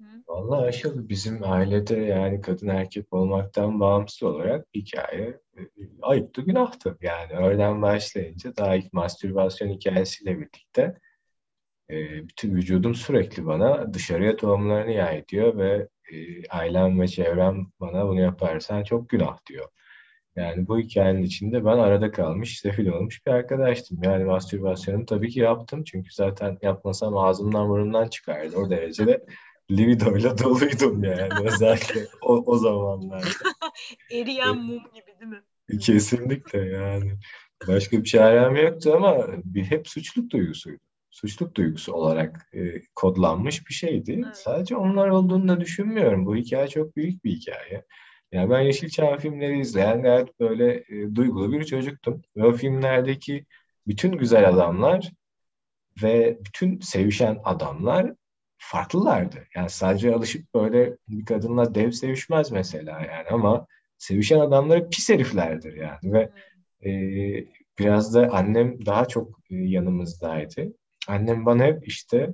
Hı. 0.00 0.04
Vallahi 0.28 0.66
aşağı 0.66 1.08
bizim 1.08 1.44
ailede 1.44 1.96
yani 1.96 2.40
kadın 2.40 2.68
erkek 2.68 3.12
olmaktan 3.12 3.80
bağımsız 3.80 4.22
olarak 4.22 4.66
hikaye 4.74 5.40
e, 5.56 5.60
ayıptı 6.02 6.42
günahtı. 6.42 6.98
Yani 7.00 7.38
oradan 7.38 7.82
başlayınca 7.82 8.56
daha 8.56 8.76
ilk 8.76 8.92
mastürbasyon 8.92 9.68
hikayesiyle 9.68 10.38
birlikte 10.38 10.98
e, 11.90 12.28
bütün 12.28 12.54
vücudum 12.54 12.94
sürekli 12.94 13.46
bana 13.46 13.94
dışarıya 13.94 14.36
tohumlarını 14.36 14.92
yay 14.92 15.28
diyor 15.28 15.58
ve 15.58 15.88
e, 16.12 16.46
ailem 16.48 17.00
ve 17.00 17.08
çevrem 17.08 17.66
bana 17.80 18.08
bunu 18.08 18.20
yaparsan 18.20 18.84
çok 18.84 19.08
günah 19.08 19.46
diyor. 19.46 19.68
Yani 20.36 20.68
bu 20.68 20.78
hikayenin 20.78 21.22
içinde 21.22 21.64
ben 21.64 21.78
arada 21.78 22.10
kalmış, 22.10 22.58
sefil 22.58 22.86
olmuş 22.86 23.26
bir 23.26 23.30
arkadaştım. 23.30 23.98
Yani 24.02 24.24
mastürbasyonu 24.24 25.06
tabii 25.06 25.30
ki 25.30 25.40
yaptım. 25.40 25.84
Çünkü 25.84 26.14
zaten 26.14 26.58
yapmasam 26.62 27.16
ağzımdan 27.16 27.68
burnumdan 27.68 28.08
çıkardı. 28.08 28.56
O 28.56 28.70
derecede 28.70 29.24
libidoyla 29.70 30.38
doluydum 30.44 31.04
yani 31.04 31.32
özellikle 31.44 32.06
o, 32.22 32.42
o 32.46 32.58
zamanlarda. 32.58 33.26
Eriyen 34.12 34.56
mum 34.56 34.82
gibi 34.94 35.20
değil 35.20 35.30
mi? 35.30 35.42
Kesinlikle 35.80 36.58
yani. 36.58 37.12
Başka 37.68 37.98
bir 37.98 38.04
çarem 38.04 38.56
yoktu 38.56 38.92
ama 38.96 39.26
bir 39.44 39.64
hep 39.64 39.88
suçluluk 39.88 40.30
duygusuydu. 40.30 40.80
Suçluluk 41.10 41.54
duygusu 41.54 41.92
olarak 41.92 42.48
e, 42.54 42.60
kodlanmış 42.94 43.68
bir 43.68 43.74
şeydi. 43.74 44.22
Evet. 44.24 44.36
Sadece 44.36 44.76
onlar 44.76 45.08
olduğunu 45.08 45.48
da 45.48 45.60
düşünmüyorum. 45.60 46.26
Bu 46.26 46.36
hikaye 46.36 46.68
çok 46.68 46.96
büyük 46.96 47.24
bir 47.24 47.30
hikaye. 47.30 47.84
Yani 48.32 48.50
ben 48.50 48.60
Yeşilçam 48.60 49.18
filmleri 49.18 49.60
izleyen 49.60 50.02
gayet 50.02 50.40
böyle 50.40 50.74
e, 50.74 51.14
duygulu 51.14 51.52
bir 51.52 51.64
çocuktum. 51.64 52.22
Ve 52.36 52.44
o 52.46 52.52
filmlerdeki 52.52 53.46
bütün 53.86 54.12
güzel 54.12 54.48
adamlar 54.48 55.12
ve 56.02 56.38
bütün 56.44 56.80
sevişen 56.80 57.38
adamlar 57.44 58.12
farklılardı. 58.58 59.44
Yani 59.56 59.70
sadece 59.70 60.14
alışıp 60.14 60.54
böyle 60.54 60.96
bir 61.08 61.24
kadınla 61.24 61.74
dev 61.74 61.90
sevişmez 61.90 62.50
mesela 62.52 63.00
yani 63.00 63.28
ama 63.30 63.66
sevişen 63.98 64.40
adamları 64.40 64.90
pis 64.90 65.10
heriflerdir 65.10 65.76
yani 65.76 66.12
ve 66.12 66.30
e, 66.88 66.90
biraz 67.78 68.14
da 68.14 68.28
annem 68.32 68.86
daha 68.86 69.08
çok 69.08 69.40
e, 69.50 69.54
yanımızdaydı. 69.56 70.72
Annem 71.08 71.46
bana 71.46 71.64
hep 71.64 71.88
işte 71.88 72.30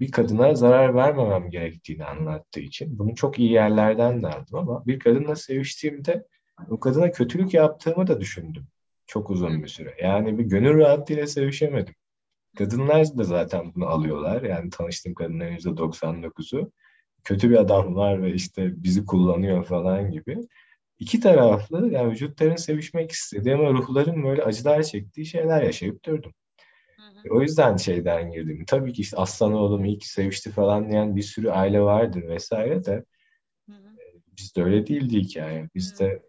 bir 0.00 0.10
kadına 0.10 0.54
zarar 0.54 0.94
vermemem 0.94 1.50
gerektiğini 1.50 2.04
anlattığı 2.04 2.60
için 2.60 2.98
bunu 2.98 3.14
çok 3.14 3.38
iyi 3.38 3.52
yerlerden 3.52 4.22
de 4.22 4.26
aldım 4.26 4.58
ama 4.58 4.86
bir 4.86 4.98
kadınla 4.98 5.36
seviştiğimde 5.36 6.26
o 6.70 6.80
kadına 6.80 7.10
kötülük 7.10 7.54
yaptığımı 7.54 8.06
da 8.06 8.20
düşündüm 8.20 8.66
çok 9.06 9.30
uzun 9.30 9.62
bir 9.62 9.68
süre. 9.68 9.94
Yani 10.02 10.38
bir 10.38 10.44
gönül 10.44 10.78
rahatlığıyla 10.78 11.26
sevişemedim. 11.26 11.94
Kadınlar 12.58 13.18
da 13.18 13.24
zaten 13.24 13.74
bunu 13.74 13.86
alıyorlar. 13.86 14.42
Yani 14.42 14.70
tanıştığım 14.70 15.14
kadınların 15.14 15.56
%99'u 15.56 16.72
kötü 17.24 17.50
bir 17.50 17.56
adam 17.56 17.94
var 17.96 18.22
ve 18.22 18.34
işte 18.34 18.82
bizi 18.82 19.04
kullanıyor 19.04 19.64
falan 19.64 20.10
gibi. 20.10 20.38
İki 20.98 21.20
taraflı 21.20 21.92
yani 21.92 22.10
vücutların 22.10 22.56
sevişmek 22.56 23.12
istediği 23.12 23.54
ama 23.54 23.70
ruhların 23.70 24.24
böyle 24.24 24.42
acılar 24.42 24.82
çektiği 24.82 25.26
şeyler 25.26 25.62
yaşayıp 25.62 26.04
durdum. 26.04 26.32
O 27.30 27.42
yüzden 27.42 27.76
şeyden 27.76 28.32
girdim. 28.32 28.64
Tabii 28.66 28.92
ki 28.92 29.02
işte 29.02 29.16
aslan 29.16 29.52
oğlum 29.52 29.98
ki 29.98 30.08
sevişti 30.08 30.50
falan 30.50 30.90
diyen 30.90 31.16
bir 31.16 31.22
sürü 31.22 31.50
aile 31.50 31.80
vardır 31.80 32.22
vesaire 32.28 32.84
de 32.84 33.04
hı 33.66 33.72
hı. 33.72 33.88
E, 33.98 34.06
bizde 34.36 34.62
öyle 34.62 34.86
değildi 34.86 35.20
hikaye. 35.20 35.68
Bizde 35.74 36.22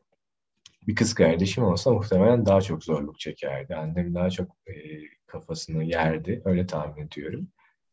bir 0.88 0.96
kız 0.96 1.14
kardeşim 1.14 1.64
olsa 1.64 1.92
muhtemelen 1.94 2.46
daha 2.46 2.62
çok 2.62 2.84
zorluk 2.84 3.20
çekerdi. 3.20 3.76
Annem 3.76 4.16
daha 4.16 4.30
çok 4.30 4.58
e, 4.68 4.74
kafasını 5.26 5.84
yerdi. 5.84 6.42
Öyle 6.46 6.68
tahmin 6.68 7.06
ediyorum. 7.06 7.48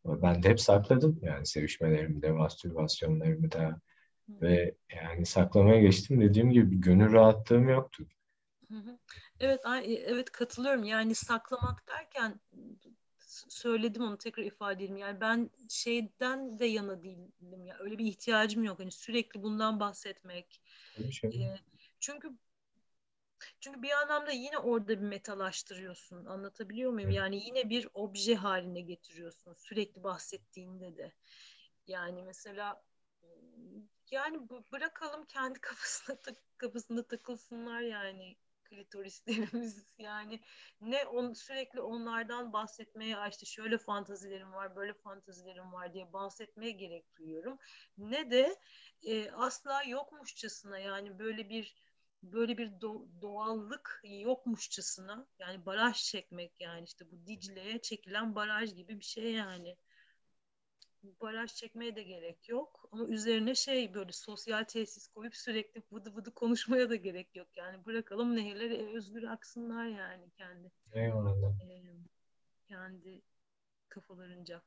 Ama 0.05 0.23
ben 0.23 0.43
de 0.43 0.49
hep 0.49 0.61
sakladım 0.61 1.21
yani 1.23 1.47
sevişmelerimi 1.47 2.23
de, 2.23 2.31
mastürbasyonlarımı 2.33 3.53
da 3.53 3.81
ve 4.29 4.75
yani 4.95 5.27
saklamaya 5.27 5.81
geçtim. 5.81 6.21
Dediğim 6.21 6.51
gibi 6.51 6.81
gönül 6.81 7.13
rahatlığım 7.13 7.69
yoktu. 7.69 8.07
Evet, 9.41 9.61
evet 9.87 10.31
katılıyorum. 10.31 10.85
Yani 10.85 11.15
saklamak 11.15 11.89
derken 11.89 12.41
söyledim 13.49 14.03
onu 14.03 14.19
tekrar 14.19 14.45
ifade 14.45 14.75
edeyim. 14.75 14.97
Yani 14.97 15.21
ben 15.21 15.51
şeyden 15.69 16.59
de 16.59 16.67
yana 16.67 17.03
değilim 17.03 17.67
ya. 17.67 17.77
Öyle 17.79 17.99
bir 17.99 18.07
ihtiyacım 18.07 18.65
yok. 18.65 18.79
Hani 18.79 18.93
sürekli 18.93 19.43
bundan 19.43 19.81
bahsetmek. 19.81 20.63
Şey. 21.11 21.31
E, 21.31 21.61
çünkü 22.01 22.29
çünkü 23.61 23.83
bir 23.83 23.91
anlamda 23.91 24.31
yine 24.31 24.59
orada 24.59 24.89
bir 24.89 25.07
metalaştırıyorsun. 25.07 26.25
Anlatabiliyor 26.25 26.93
muyum? 26.93 27.11
Yani 27.11 27.47
yine 27.47 27.71
bir 27.71 27.89
obje 27.95 28.35
haline 28.35 28.81
getiriyorsun. 28.81 29.55
Sürekli 29.55 30.03
bahsettiğinde 30.03 30.97
de. 30.97 31.13
Yani 31.87 32.23
mesela 32.23 32.83
yani 34.11 34.49
bırakalım 34.73 35.25
kendi 35.25 35.59
kafasına 35.61 36.17
kafasında 36.59 37.07
takılsınlar 37.07 37.81
yani 37.81 38.37
klitorislerimiz. 38.65 39.85
Yani 39.99 40.41
ne 40.81 41.07
on, 41.07 41.33
sürekli 41.33 41.81
onlardan 41.81 42.53
bahsetmeye 42.53 43.17
işte 43.31 43.47
şöyle 43.47 43.79
fantazilerim 43.79 44.53
var 44.53 44.77
böyle 44.77 44.95
fantazilerim 44.95 45.73
var 45.73 45.95
diye 45.95 46.13
bahsetmeye 46.13 46.71
gerek 46.73 47.17
duyuyorum. 47.19 47.59
Ne 47.99 48.31
de 48.31 48.57
e, 49.03 49.31
asla 49.31 49.83
yokmuşçasına 49.83 50.79
yani 50.79 51.19
böyle 51.19 51.49
bir 51.49 51.75
böyle 52.23 52.59
bir 52.59 52.67
do- 52.71 53.21
doğallık 53.23 54.01
yokmuşçasına 54.05 55.27
yani 55.39 55.67
baraj 55.67 55.97
çekmek 56.03 56.61
yani 56.61 56.85
işte 56.85 57.11
bu 57.11 57.27
Dicle'ye 57.27 57.83
çekilen 57.83 58.35
baraj 58.35 58.75
gibi 58.75 58.99
bir 59.01 59.05
şey 59.05 59.33
yani 59.33 59.77
baraj 61.21 61.55
çekmeye 61.55 61.97
de 61.97 62.03
gerek 62.03 62.49
yok. 62.49 62.89
Ama 62.93 63.05
üzerine 63.05 63.55
şey 63.55 63.95
böyle 63.95 64.13
sosyal 64.13 64.65
tesis 64.65 65.09
koyup 65.09 65.37
sürekli 65.37 65.83
vıdı 65.93 66.17
vıdı 66.17 66.35
konuşmaya 66.35 66.91
da 66.91 66.97
gerek 66.97 67.37
yok. 67.37 67.49
Yani 67.57 67.87
bırakalım 67.87 68.37
nehirleri 68.37 68.97
özgür 68.97 69.23
aksınlar 69.23 69.87
yani 69.87 70.31
kendi. 70.31 70.71
Eyvallah. 70.93 71.51
E, 71.61 71.83
kendi 72.67 73.23
kafalarınca. 73.89 74.63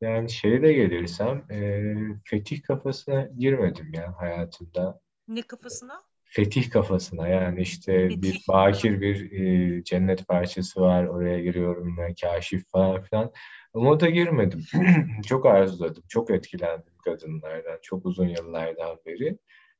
Yani 0.00 0.30
şeye 0.30 0.62
de 0.62 0.72
gelirsem 0.72 1.44
e, 1.50 1.94
fetih 2.24 2.62
kafasına 2.62 3.28
girmedim 3.38 3.94
ya 3.94 4.14
hayatımda. 4.18 5.00
Ne 5.28 5.42
kafasına? 5.42 6.02
Fetih 6.24 6.70
kafasına 6.70 7.28
yani 7.28 7.60
işte 7.60 8.08
fetih. 8.08 8.22
bir 8.22 8.44
bakir 8.48 9.00
bir 9.00 9.32
e, 9.32 9.84
cennet 9.84 10.28
parçası 10.28 10.80
var 10.80 11.04
oraya 11.04 11.40
giriyorum 11.40 11.98
ve 11.98 12.14
kaşif 12.20 12.70
falan 12.70 13.02
filan. 13.02 13.32
Umut'a 13.74 14.10
girmedim. 14.10 14.64
çok 15.26 15.46
arzuladım. 15.46 16.02
Çok 16.08 16.30
etkilendim 16.30 16.92
kadınlardan. 17.04 17.78
Çok 17.82 18.06
uzun 18.06 18.28
yıllardan 18.28 18.98
beri. 19.06 19.38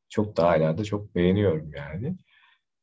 Çok 0.09 0.37
da 0.37 0.49
hala 0.49 0.79
da 0.79 0.85
çok 0.85 1.15
beğeniyorum 1.15 1.71
yani. 1.77 2.17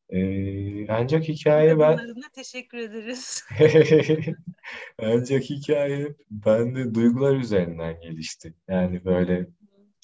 Ee, 0.09 0.87
ancak 0.87 1.23
hikaye 1.23 1.79
ben... 1.79 1.99
teşekkür 2.33 2.77
ederiz. 2.77 3.43
ancak 4.99 5.43
hikaye 5.43 6.15
bende 6.31 6.95
duygular 6.95 7.35
üzerinden 7.35 8.01
gelişti. 8.01 8.53
Yani 8.67 9.05
böyle 9.05 9.47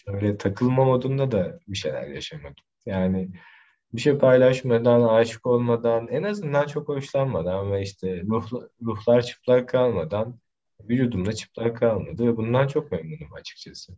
öyle 0.08 0.38
takılma 0.38 0.86
modunda 0.86 1.32
da 1.32 1.60
bir 1.68 1.78
şeyler 1.78 2.08
yaşamadım. 2.08 2.64
Yani 2.86 3.30
bir 3.94 4.02
şey 4.02 4.18
paylaşmadan, 4.18 5.02
aşık 5.02 5.46
olmadan, 5.46 6.08
en 6.08 6.24
azından 6.24 6.68
çok 6.68 6.88
hoşlanmadan 6.88 7.72
ve 7.72 7.82
işte 7.82 8.22
ruh, 8.22 8.52
ruhlar 8.82 9.22
çıplak 9.22 9.70
kalmadan 9.70 10.40
vücudumda 10.82 11.34
çıplak 11.34 11.78
kalmadı 11.78 12.28
ve 12.28 12.38
bundan 12.38 12.68
çok 12.68 12.92
memnunum 12.92 13.34
açıkçası. 13.34 13.94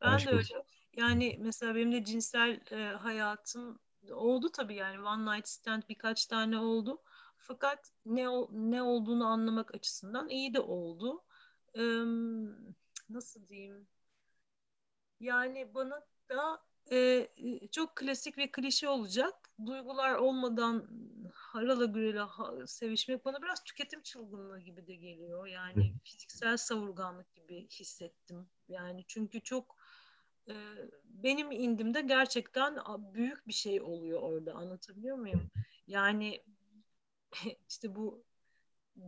Ben 0.00 0.12
Aşk 0.12 0.26
de 0.26 0.34
öyle. 0.34 0.64
Yani 0.96 1.36
mesela 1.40 1.74
benim 1.74 1.92
de 1.92 2.04
cinsel 2.04 2.60
e, 2.70 2.76
hayatım 2.76 3.78
oldu 4.10 4.52
tabii 4.52 4.74
yani 4.74 5.02
one 5.02 5.36
night 5.36 5.48
stand 5.48 5.82
birkaç 5.88 6.26
tane 6.26 6.58
oldu. 6.58 7.02
Fakat 7.38 7.92
ne 8.06 8.26
ne 8.50 8.82
olduğunu 8.82 9.26
anlamak 9.26 9.74
açısından 9.74 10.28
iyi 10.28 10.54
de 10.54 10.60
oldu. 10.60 11.22
Ee, 11.74 12.02
nasıl 13.10 13.48
diyeyim? 13.48 13.86
Yani 15.20 15.74
bana 15.74 16.00
da 16.28 16.62
e, 16.92 17.28
çok 17.72 17.96
klasik 17.96 18.38
ve 18.38 18.50
klişe 18.50 18.88
olacak. 18.88 19.34
Duygular 19.66 20.14
olmadan 20.14 20.88
harala 21.32 21.84
gürele 21.84 22.20
ha, 22.20 22.66
sevişmek 22.66 23.24
bana 23.24 23.42
biraz 23.42 23.64
tüketim 23.64 24.02
çılgınlığı 24.02 24.60
gibi 24.60 24.86
de 24.86 24.94
geliyor. 24.94 25.46
Yani 25.46 25.94
fiziksel 26.04 26.56
savurganlık 26.56 27.34
gibi 27.34 27.68
hissettim. 27.68 28.48
Yani 28.68 29.04
çünkü 29.08 29.40
çok 29.40 29.76
e, 30.48 30.54
benim 31.04 31.50
indimde 31.50 32.00
gerçekten 32.00 32.78
büyük 33.14 33.48
bir 33.48 33.52
şey 33.52 33.80
oluyor 33.80 34.22
orada. 34.22 34.54
Anlatabiliyor 34.54 35.16
muyum? 35.16 35.50
Yani 35.86 36.42
işte 37.68 37.94
bu 37.94 38.24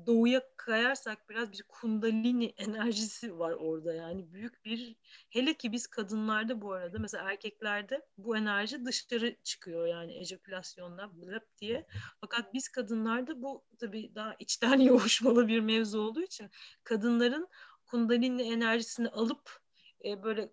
doğuya 0.06 0.42
kayarsak 0.56 1.28
biraz 1.28 1.52
bir 1.52 1.62
kundalini 1.62 2.46
enerjisi 2.46 3.38
var 3.38 3.52
orada 3.52 3.94
yani. 3.94 4.32
Büyük 4.32 4.64
bir 4.64 4.96
hele 5.30 5.54
ki 5.54 5.72
biz 5.72 5.86
kadınlarda 5.86 6.62
bu 6.62 6.72
arada 6.72 6.98
mesela 6.98 7.30
erkeklerde 7.30 8.06
bu 8.18 8.36
enerji 8.36 8.84
dışarı 8.84 9.36
çıkıyor 9.42 9.86
yani 9.86 10.18
ejekülasyonla 10.18 11.10
blap 11.16 11.58
diye. 11.58 11.86
Fakat 12.20 12.54
biz 12.54 12.68
kadınlarda 12.68 13.42
bu 13.42 13.64
tabii 13.78 14.14
daha 14.14 14.36
içten 14.38 14.80
yoğuşmalı 14.80 15.48
bir 15.48 15.60
mevzu 15.60 16.00
olduğu 16.00 16.22
için 16.22 16.50
kadınların 16.84 17.48
kundalini 17.86 18.42
enerjisini 18.42 19.08
alıp 19.08 19.60
e, 20.04 20.22
böyle 20.22 20.52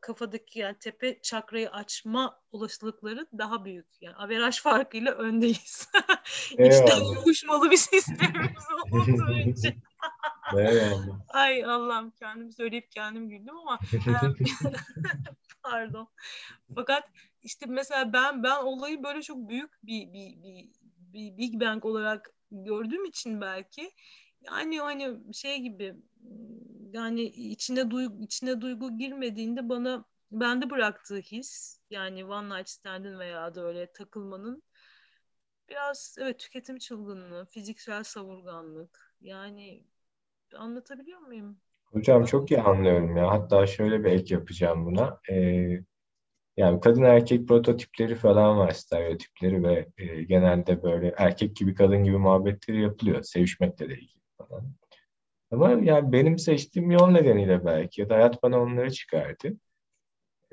kafadaki 0.00 0.58
yani 0.58 0.78
tepe 0.78 1.22
çakrayı 1.22 1.70
açma 1.70 2.40
olasılıkları 2.52 3.26
daha 3.38 3.64
büyük. 3.64 3.86
Yani 4.00 4.16
averaj 4.16 4.60
farkıyla 4.60 5.12
öndeyiz. 5.12 5.88
İçten 6.50 7.14
yoğuşmalı 7.14 7.70
bir 7.70 7.76
sistemimiz 7.76 8.64
olduğu 8.92 9.32
için. 9.32 9.74
Eyvallah. 10.56 11.20
Ay 11.28 11.64
Allah'ım 11.64 12.10
kendim 12.10 12.52
söyleyip 12.52 12.92
kendim 12.92 13.28
güldüm 13.28 13.58
ama 13.58 13.78
pardon. 15.62 16.08
Fakat 16.74 17.04
işte 17.42 17.66
mesela 17.68 18.12
ben 18.12 18.42
ben 18.42 18.62
olayı 18.62 19.02
böyle 19.02 19.22
çok 19.22 19.48
büyük 19.48 19.70
bir 19.82 20.12
bir, 20.12 20.42
bir, 20.42 20.70
bir 20.98 21.36
Big 21.38 21.60
Bang 21.60 21.84
olarak 21.84 22.30
gördüğüm 22.50 23.04
için 23.04 23.40
belki 23.40 23.92
yani 24.42 24.80
hani 24.80 25.34
şey 25.34 25.60
gibi 25.60 25.94
yani 26.92 27.22
içine 27.22 27.90
duygu 27.90 28.24
içine 28.24 28.60
duygu 28.60 28.98
girmediğinde 28.98 29.68
bana 29.68 30.04
bende 30.30 30.70
bıraktığı 30.70 31.18
his 31.18 31.80
yani 31.90 32.24
one 32.24 32.58
night 32.58 32.68
stand'in 32.68 33.18
veya 33.18 33.54
da 33.54 33.64
öyle 33.64 33.92
takılmanın 33.92 34.62
biraz 35.68 36.16
evet 36.20 36.38
tüketim 36.38 36.78
çılgınlığı, 36.78 37.46
fiziksel 37.46 38.02
savurganlık 38.02 39.14
yani 39.20 39.84
anlatabiliyor 40.56 41.20
muyum? 41.20 41.58
Hocam 41.84 42.24
çok 42.24 42.50
iyi 42.50 42.60
anlıyorum 42.60 43.16
ya. 43.16 43.30
Hatta 43.30 43.66
şöyle 43.66 44.04
bir 44.04 44.10
ek 44.10 44.34
yapacağım 44.34 44.86
buna. 44.86 45.20
Ee, 45.30 45.78
yani 46.56 46.80
kadın 46.80 47.02
erkek 47.02 47.48
prototipleri 47.48 48.14
falan 48.14 48.58
var, 48.58 48.70
stereotipleri 48.70 49.62
ve 49.62 49.88
e, 49.98 50.22
genelde 50.22 50.82
böyle 50.82 51.14
erkek 51.18 51.56
gibi 51.56 51.74
kadın 51.74 52.04
gibi 52.04 52.18
muhabbetleri 52.18 52.82
yapılıyor. 52.82 53.22
Sevişmekle 53.22 53.90
de 53.90 53.94
ilgili 53.94 54.20
falan. 54.38 54.81
Ama 55.52 55.70
yani 55.70 56.12
benim 56.12 56.38
seçtiğim 56.38 56.90
yol 56.90 57.06
nedeniyle 57.08 57.64
belki 57.64 58.00
ya 58.00 58.08
da 58.08 58.14
hayat 58.14 58.42
bana 58.42 58.62
onları 58.62 58.90
çıkardı. 58.90 59.56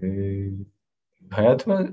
Ee, 0.04 0.50
hayatıma 1.32 1.90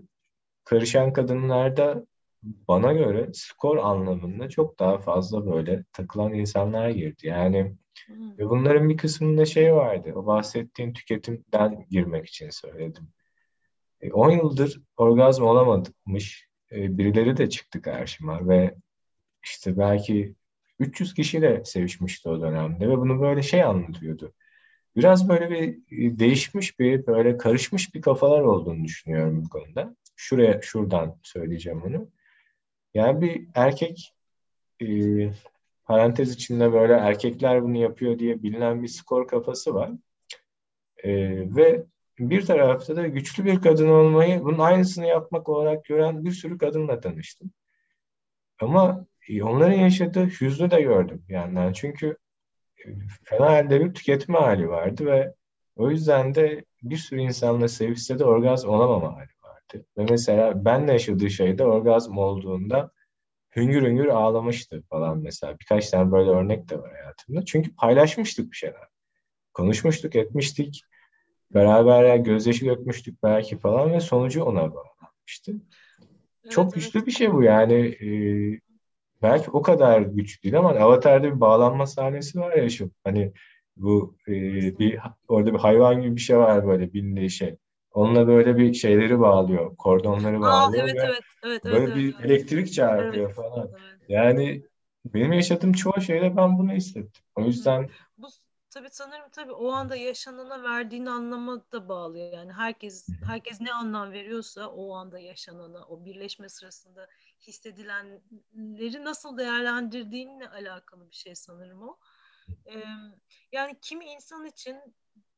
karışan 0.65 1.12
kadınlarda 1.12 2.07
bana 2.43 2.93
göre 2.93 3.31
skor 3.33 3.77
anlamında 3.77 4.49
çok 4.49 4.78
daha 4.78 4.99
fazla 4.99 5.47
böyle 5.47 5.85
takılan 5.93 6.33
insanlar 6.35 6.91
girdi. 6.91 7.27
Yani 7.27 7.77
hmm. 8.07 8.39
ve 8.39 8.49
bunların 8.49 8.89
bir 8.89 8.97
kısmında 8.97 9.45
şey 9.45 9.74
vardı. 9.74 10.12
O 10.15 10.27
bahsettiğin 10.27 10.93
tüketimden 10.93 11.87
girmek 11.91 12.27
için 12.27 12.51
söyledim. 12.51 13.09
10 14.12 14.31
e, 14.31 14.35
yıldır 14.35 14.83
orgazm 14.97 15.45
olamamış 15.45 16.49
e, 16.73 16.99
birileri 16.99 17.37
de 17.37 17.49
çıktı 17.49 17.83
karşıma 17.83 18.49
ve 18.49 18.74
işte 19.45 19.78
belki 19.78 20.35
300 20.78 21.15
kişiyle 21.15 21.65
sevişmişti 21.65 22.28
o 22.28 22.40
dönemde 22.40 22.89
ve 22.89 22.98
bunu 22.98 23.20
böyle 23.20 23.43
şey 23.43 23.62
anlatıyordu. 23.62 24.32
Biraz 24.97 25.28
böyle 25.28 25.51
bir 25.51 25.69
e, 25.69 26.19
değişmiş 26.19 26.78
bir, 26.78 27.07
böyle 27.07 27.36
karışmış 27.36 27.94
bir 27.94 28.03
kafalar 28.03 28.43
olduğunu 28.43 28.85
düşünüyorum 28.85 29.44
bu 29.44 29.48
konuda. 29.48 29.97
Şuraya, 30.16 30.62
şuradan 30.62 31.19
söyleyeceğim 31.23 31.82
onu. 31.82 32.11
Yani 32.94 33.20
bir 33.20 33.48
erkek 33.55 34.15
e, 34.81 34.86
parantez 35.85 36.35
içinde 36.35 36.73
böyle 36.73 36.93
erkekler 36.93 37.62
bunu 37.62 37.77
yapıyor 37.77 38.19
diye 38.19 38.43
bilinen 38.43 38.82
bir 38.82 38.89
skor 38.89 39.28
kafası 39.28 39.74
var. 39.74 39.90
E, 41.05 41.11
ve 41.57 41.85
bir 42.19 42.47
tarafta 42.47 42.97
da 42.97 43.07
güçlü 43.07 43.44
bir 43.44 43.61
kadın 43.61 43.89
olmayı 43.89 44.44
bunun 44.44 44.59
aynısını 44.59 45.07
yapmak 45.07 45.48
olarak 45.48 45.85
gören 45.85 46.24
bir 46.24 46.32
sürü 46.32 46.59
kadınla 46.59 47.01
tanıştım. 47.01 47.51
Ama 48.61 49.07
onların 49.43 49.78
yaşadığı 49.78 50.27
hüznü 50.27 50.70
de 50.70 50.82
gördüm 50.82 51.24
yani 51.28 51.74
çünkü 51.74 52.16
e, 52.86 52.89
fena 53.24 53.47
halde 53.47 53.81
bir 53.81 53.94
tüketme 53.94 54.39
hali 54.39 54.69
vardı 54.69 55.07
ve 55.07 55.35
o 55.77 55.90
yüzden 55.90 56.35
de 56.35 56.65
bir 56.82 56.97
sürü 56.97 57.20
insanla 57.20 57.69
sevişse 57.69 58.19
de 58.19 58.24
orgazm 58.24 58.69
olamama 58.69 59.16
hali 59.16 59.31
vardı. 59.43 59.86
Ve 59.98 60.07
mesela 60.11 60.65
benle 60.65 60.93
yaşadığı 60.93 61.31
şeyde 61.31 61.65
orgazm 61.65 62.19
olduğunda 62.19 62.90
hüngür 63.57 63.82
hüngür 63.82 64.07
ağlamıştı 64.07 64.82
falan 64.90 65.19
mesela. 65.19 65.57
Birkaç 65.61 65.90
tane 65.90 66.12
böyle 66.12 66.31
örnek 66.31 66.69
de 66.70 66.78
var 66.78 66.93
hayatımda. 66.93 67.44
Çünkü 67.44 67.74
paylaşmıştık 67.74 68.53
bir 68.53 68.57
şeyler. 68.57 68.89
Konuşmuştuk, 69.55 70.16
etmiştik. 70.16 70.82
Beraber 71.55 72.16
gözyaşı 72.16 72.66
dökmüştük 72.66 73.23
belki 73.23 73.59
falan 73.59 73.93
ve 73.93 74.01
sonucu 74.01 74.44
ona 74.44 74.74
bağlanmıştı. 74.74 75.53
Evet, 75.53 76.53
Çok 76.53 76.74
güçlü 76.74 76.98
evet. 76.98 77.07
bir 77.07 77.12
şey 77.12 77.32
bu 77.32 77.43
yani. 77.43 77.74
E, 77.74 78.09
belki 79.22 79.51
o 79.51 79.62
kadar 79.62 80.01
güçlü 80.01 80.43
değil 80.43 80.59
ama 80.59 80.70
Avatar'da 80.70 81.34
bir 81.34 81.40
bağlanma 81.40 81.86
sahnesi 81.86 82.40
var 82.40 82.56
ya 82.56 82.70
şu. 82.70 82.90
Hani 83.05 83.32
bu 83.76 84.16
e, 84.28 84.32
bir 84.78 84.98
orada 85.28 85.55
bir 85.55 85.59
hayvan 85.59 86.02
gibi 86.02 86.16
bir 86.16 86.20
şey 86.20 86.38
var 86.38 86.66
böyle 86.66 86.93
bindiği 86.93 87.30
şey. 87.30 87.56
Onunla 87.93 88.26
böyle 88.26 88.56
bir 88.56 88.74
şeyleri 88.74 89.20
bağlıyor, 89.20 89.76
kordonları 89.76 90.40
bağlıyor. 90.40 90.84
Aa, 90.84 90.90
evet, 90.90 90.97
evet, 91.05 91.20
evet, 91.43 91.64
böyle 91.64 91.84
evet, 91.84 91.97
bir 91.97 92.14
evet. 92.14 92.24
elektrik 92.24 92.72
çarpıyor 92.72 93.26
evet, 93.26 93.36
falan. 93.36 93.68
Evet. 93.70 94.01
Yani 94.09 94.62
benim 95.05 95.32
yaşadığım 95.32 95.72
çoğu 95.72 96.01
şeyde 96.01 96.36
ben 96.36 96.59
bunu 96.59 96.72
hissettim. 96.72 97.24
O 97.36 97.44
yüzden 97.44 97.90
bu 98.18 98.28
tabii 98.70 98.90
sanırım 98.90 99.30
tabii 99.32 99.52
o 99.52 99.72
anda 99.72 99.97
yaşanana 99.97 100.62
verdiğin 100.62 101.06
anlama 101.06 101.64
da 101.72 101.88
bağlı. 101.88 102.18
Yani 102.18 102.52
herkes 102.52 103.09
herkes 103.26 103.60
ne 103.60 103.72
anlam 103.72 104.12
veriyorsa 104.12 104.68
o 104.68 104.94
anda 104.94 105.18
yaşanana, 105.18 105.84
o 105.84 106.05
birleşme 106.05 106.48
sırasında 106.48 107.09
hissedilenleri 107.40 109.04
nasıl 109.04 109.38
değerlendirdiğinle 109.38 110.48
alakalı 110.48 111.10
bir 111.10 111.16
şey 111.16 111.34
sanırım 111.34 111.82
o. 111.82 111.98
Ee, 112.66 112.82
yani 113.52 113.78
kimi 113.80 114.04
insan 114.04 114.44
için 114.44 114.96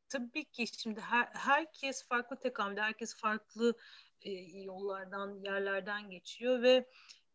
tabii 0.09 0.45
ki 0.45 0.67
şimdi 0.67 1.01
her, 1.01 1.29
herkes 1.33 2.07
farklı 2.09 2.37
tekamülde, 2.41 2.81
herkes 2.81 3.17
farklı 3.17 3.75
e, 4.23 4.31
yollardan, 4.63 5.41
yerlerden 5.45 6.11
geçiyor 6.11 6.63
ve 6.63 6.89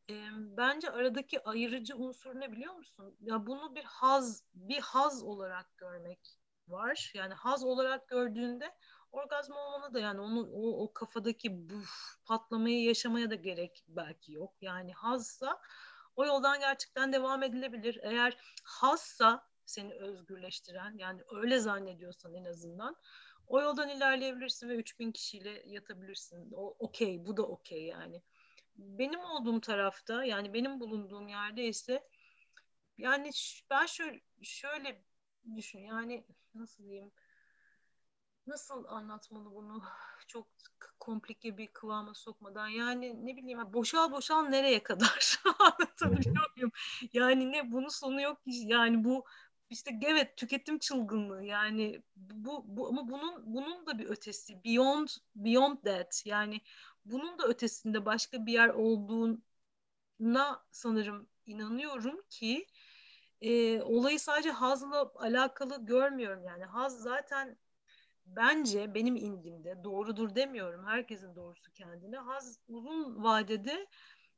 e, 0.09 0.15
bence 0.33 0.91
aradaki 0.91 1.43
ayırıcı 1.43 1.95
unsur 1.95 2.39
ne 2.39 2.51
biliyor 2.51 2.73
musun? 2.73 3.17
Ya 3.19 3.47
bunu 3.47 3.75
bir 3.75 3.83
haz, 3.83 4.43
bir 4.53 4.79
haz 4.79 5.23
olarak 5.23 5.77
görmek 5.77 6.19
var. 6.67 7.11
Yani 7.15 7.33
haz 7.33 7.63
olarak 7.63 8.07
gördüğünde 8.07 8.75
orgazm 9.13 9.53
olmana 9.53 9.93
da 9.93 9.99
yani 9.99 10.21
onu 10.21 10.49
o, 10.53 10.83
o 10.83 10.93
kafadaki 10.93 11.69
bu 11.69 11.73
patlamayı 12.25 12.83
yaşamaya 12.83 13.29
da 13.29 13.35
gerek 13.35 13.83
belki 13.87 14.31
yok. 14.33 14.53
Yani 14.61 14.93
hazsa 14.93 15.61
o 16.15 16.25
yoldan 16.25 16.59
gerçekten 16.59 17.13
devam 17.13 17.43
edilebilir. 17.43 17.99
Eğer 18.03 18.37
hazsa 18.63 19.47
seni 19.65 19.93
özgürleştiren 19.93 20.97
yani 20.97 21.21
öyle 21.35 21.59
zannediyorsan 21.59 22.33
en 22.33 22.45
azından 22.45 22.95
o 23.47 23.61
yoldan 23.61 23.89
ilerleyebilirsin 23.89 24.69
ve 24.69 24.75
3000 24.75 25.11
kişiyle 25.11 25.63
yatabilirsin. 25.65 26.51
O 26.51 26.75
okey, 26.79 27.25
bu 27.25 27.37
da 27.37 27.43
okey 27.43 27.85
yani. 27.85 28.23
Benim 28.75 29.19
olduğum 29.19 29.61
tarafta 29.61 30.23
yani 30.25 30.53
benim 30.53 30.79
bulunduğum 30.79 31.27
yerde 31.27 31.63
ise 31.63 32.07
yani 32.97 33.29
ben 33.69 33.85
şöyle 33.85 34.21
şöyle 34.41 35.03
düşün 35.55 35.79
yani 35.79 36.27
nasıl 36.53 36.83
diyeyim 36.83 37.11
nasıl 38.47 38.85
anlatmalı 38.85 39.55
bunu? 39.55 39.83
Çok 40.27 40.47
komplike 40.99 41.57
bir 41.57 41.67
kıvama 41.67 42.13
sokmadan. 42.13 42.67
Yani 42.67 43.25
ne 43.25 43.37
bileyim 43.37 43.73
boşal 43.73 44.11
boşal 44.11 44.41
nereye 44.43 44.83
kadar? 44.83 45.39
Anlatabiliyor 45.59 46.35
muyum? 46.55 46.71
Yani 47.13 47.51
ne 47.51 47.71
bunun 47.71 47.87
sonu 47.87 48.21
yok 48.21 48.41
yani 48.45 49.03
bu 49.03 49.25
işte 49.69 49.99
evet 50.01 50.37
tüketim 50.37 50.79
çılgınlığı. 50.79 51.43
Yani 51.43 52.03
bu, 52.15 52.63
bu 52.67 52.87
ama 52.87 53.09
bunun 53.09 53.53
bunun 53.55 53.85
da 53.85 53.99
bir 53.99 54.09
ötesi. 54.09 54.63
Beyond 54.65 55.07
beyond 55.35 55.77
that. 55.77 56.23
Yani 56.25 56.61
bunun 57.05 57.39
da 57.39 57.47
ötesinde 57.47 58.05
başka 58.05 58.45
bir 58.45 58.53
yer 58.53 58.69
olduğuna 58.69 59.37
sanırım 60.71 61.29
inanıyorum 61.45 62.21
ki 62.29 62.67
e, 63.41 63.81
olayı 63.81 64.19
sadece 64.19 64.51
hazla 64.51 65.11
alakalı 65.15 65.85
görmüyorum. 65.85 66.43
Yani 66.45 66.65
haz 66.65 67.01
zaten 67.01 67.57
bence 68.25 68.93
benim 68.93 69.15
indimde 69.15 69.83
doğrudur 69.83 70.35
demiyorum 70.35 70.87
herkesin 70.87 71.35
doğrusu 71.35 71.71
kendine 71.71 72.17
haz 72.17 72.59
uzun 72.67 73.23
vadede 73.23 73.87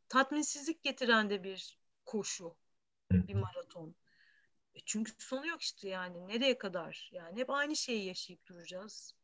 tatminsizlik 0.10 0.84
getiren 0.84 1.30
de 1.30 1.44
bir 1.44 1.80
koşu 2.06 2.56
bir 3.12 3.36
maraton 3.36 3.95
e 4.76 4.80
çünkü 4.86 5.12
sonu 5.18 5.48
yok 5.48 5.62
işte 5.62 5.90
yani. 5.90 6.28
Nereye 6.28 6.57
kadar? 6.57 7.10
Yani 7.14 7.40
hep 7.40 7.49
aynı 7.49 7.76
şeyi 7.76 8.06
yaşayıp 8.06 8.45
duracağız 8.45 9.16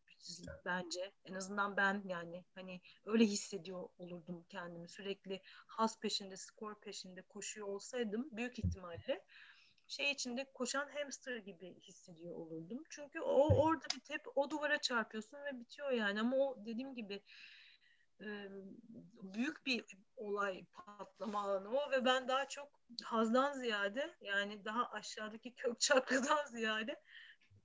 bence. 0.65 1.11
En 1.25 1.33
azından 1.33 1.77
ben 1.77 2.01
yani 2.05 2.45
hani 2.55 2.81
öyle 3.05 3.25
hissediyor 3.25 3.89
olurdum 3.97 4.45
kendimi. 4.49 4.89
Sürekli 4.89 5.41
has 5.67 5.99
peşinde, 5.99 6.37
skor 6.37 6.79
peşinde 6.79 7.21
koşuyor 7.21 7.67
olsaydım 7.67 8.29
büyük 8.31 8.59
ihtimalle 8.59 9.25
şey 9.91 10.11
içinde 10.11 10.45
koşan 10.53 10.89
hamster 10.93 11.37
gibi 11.37 11.81
hissediyor 11.81 12.35
olurdum. 12.35 12.83
Çünkü 12.89 13.19
o 13.21 13.63
orada 13.63 13.85
bir 13.95 14.13
hep 14.13 14.21
o 14.35 14.49
duvara 14.49 14.77
çarpıyorsun 14.77 15.37
ve 15.37 15.59
bitiyor 15.59 15.91
yani. 15.91 16.19
Ama 16.19 16.37
o 16.37 16.65
dediğim 16.65 16.95
gibi 16.95 17.21
büyük 19.21 19.65
bir 19.65 19.85
olay 20.17 20.65
patlama 20.65 21.41
alanı 21.41 21.69
o 21.69 21.91
ve 21.91 22.05
ben 22.05 22.27
daha 22.27 22.47
çok 22.47 22.67
hazdan 23.03 23.53
ziyade 23.53 24.15
yani 24.21 24.65
daha 24.65 24.89
aşağıdaki 24.91 25.55
kök 25.55 25.79
çakradan 25.79 26.45
ziyade 26.45 27.01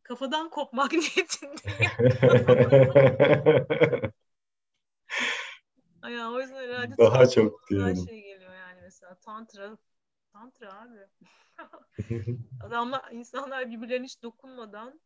kafadan 0.02 0.50
kopmak 0.50 0.92
niyetindeyim. 0.92 1.90
ya, 6.18 6.30
o 6.30 6.40
yüzden 6.40 6.56
herhalde 6.56 6.96
daha 6.98 7.28
çok 7.28 7.68
diyorum. 7.70 8.06
şey 8.08 8.22
geliyor 8.22 8.54
yani 8.54 8.80
mesela 8.82 9.14
tantra 9.14 9.78
tantra 10.32 10.74
abi. 10.82 11.06
Adamlar 12.60 13.12
insanlar 13.12 13.70
birbirlerine 13.70 14.04
hiç 14.04 14.22
dokunmadan 14.22 15.00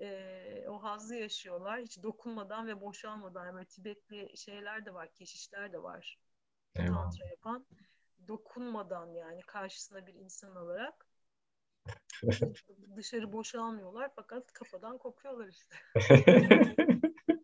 e, 0.00 0.64
o 0.68 0.82
hazzı 0.82 1.14
yaşıyorlar. 1.14 1.80
Hiç 1.80 2.02
dokunmadan 2.02 2.66
ve 2.66 2.80
boşalmadan. 2.80 3.54
Böyle 3.54 3.66
Tibetli 3.66 4.36
şeyler 4.36 4.86
de 4.86 4.94
var, 4.94 5.12
keşişler 5.14 5.72
de 5.72 5.82
var. 5.82 6.18
Evet. 6.76 6.88
Tantra 6.88 7.26
yapan. 7.26 7.66
Dokunmadan 8.28 9.14
yani 9.14 9.42
karşısına 9.42 10.06
bir 10.06 10.14
insan 10.14 10.56
olarak 10.56 11.06
dışarı 12.96 13.32
boşalmıyorlar 13.32 14.10
fakat 14.16 14.52
kafadan 14.52 14.98
kokuyorlar 14.98 15.48
işte. 15.48 15.76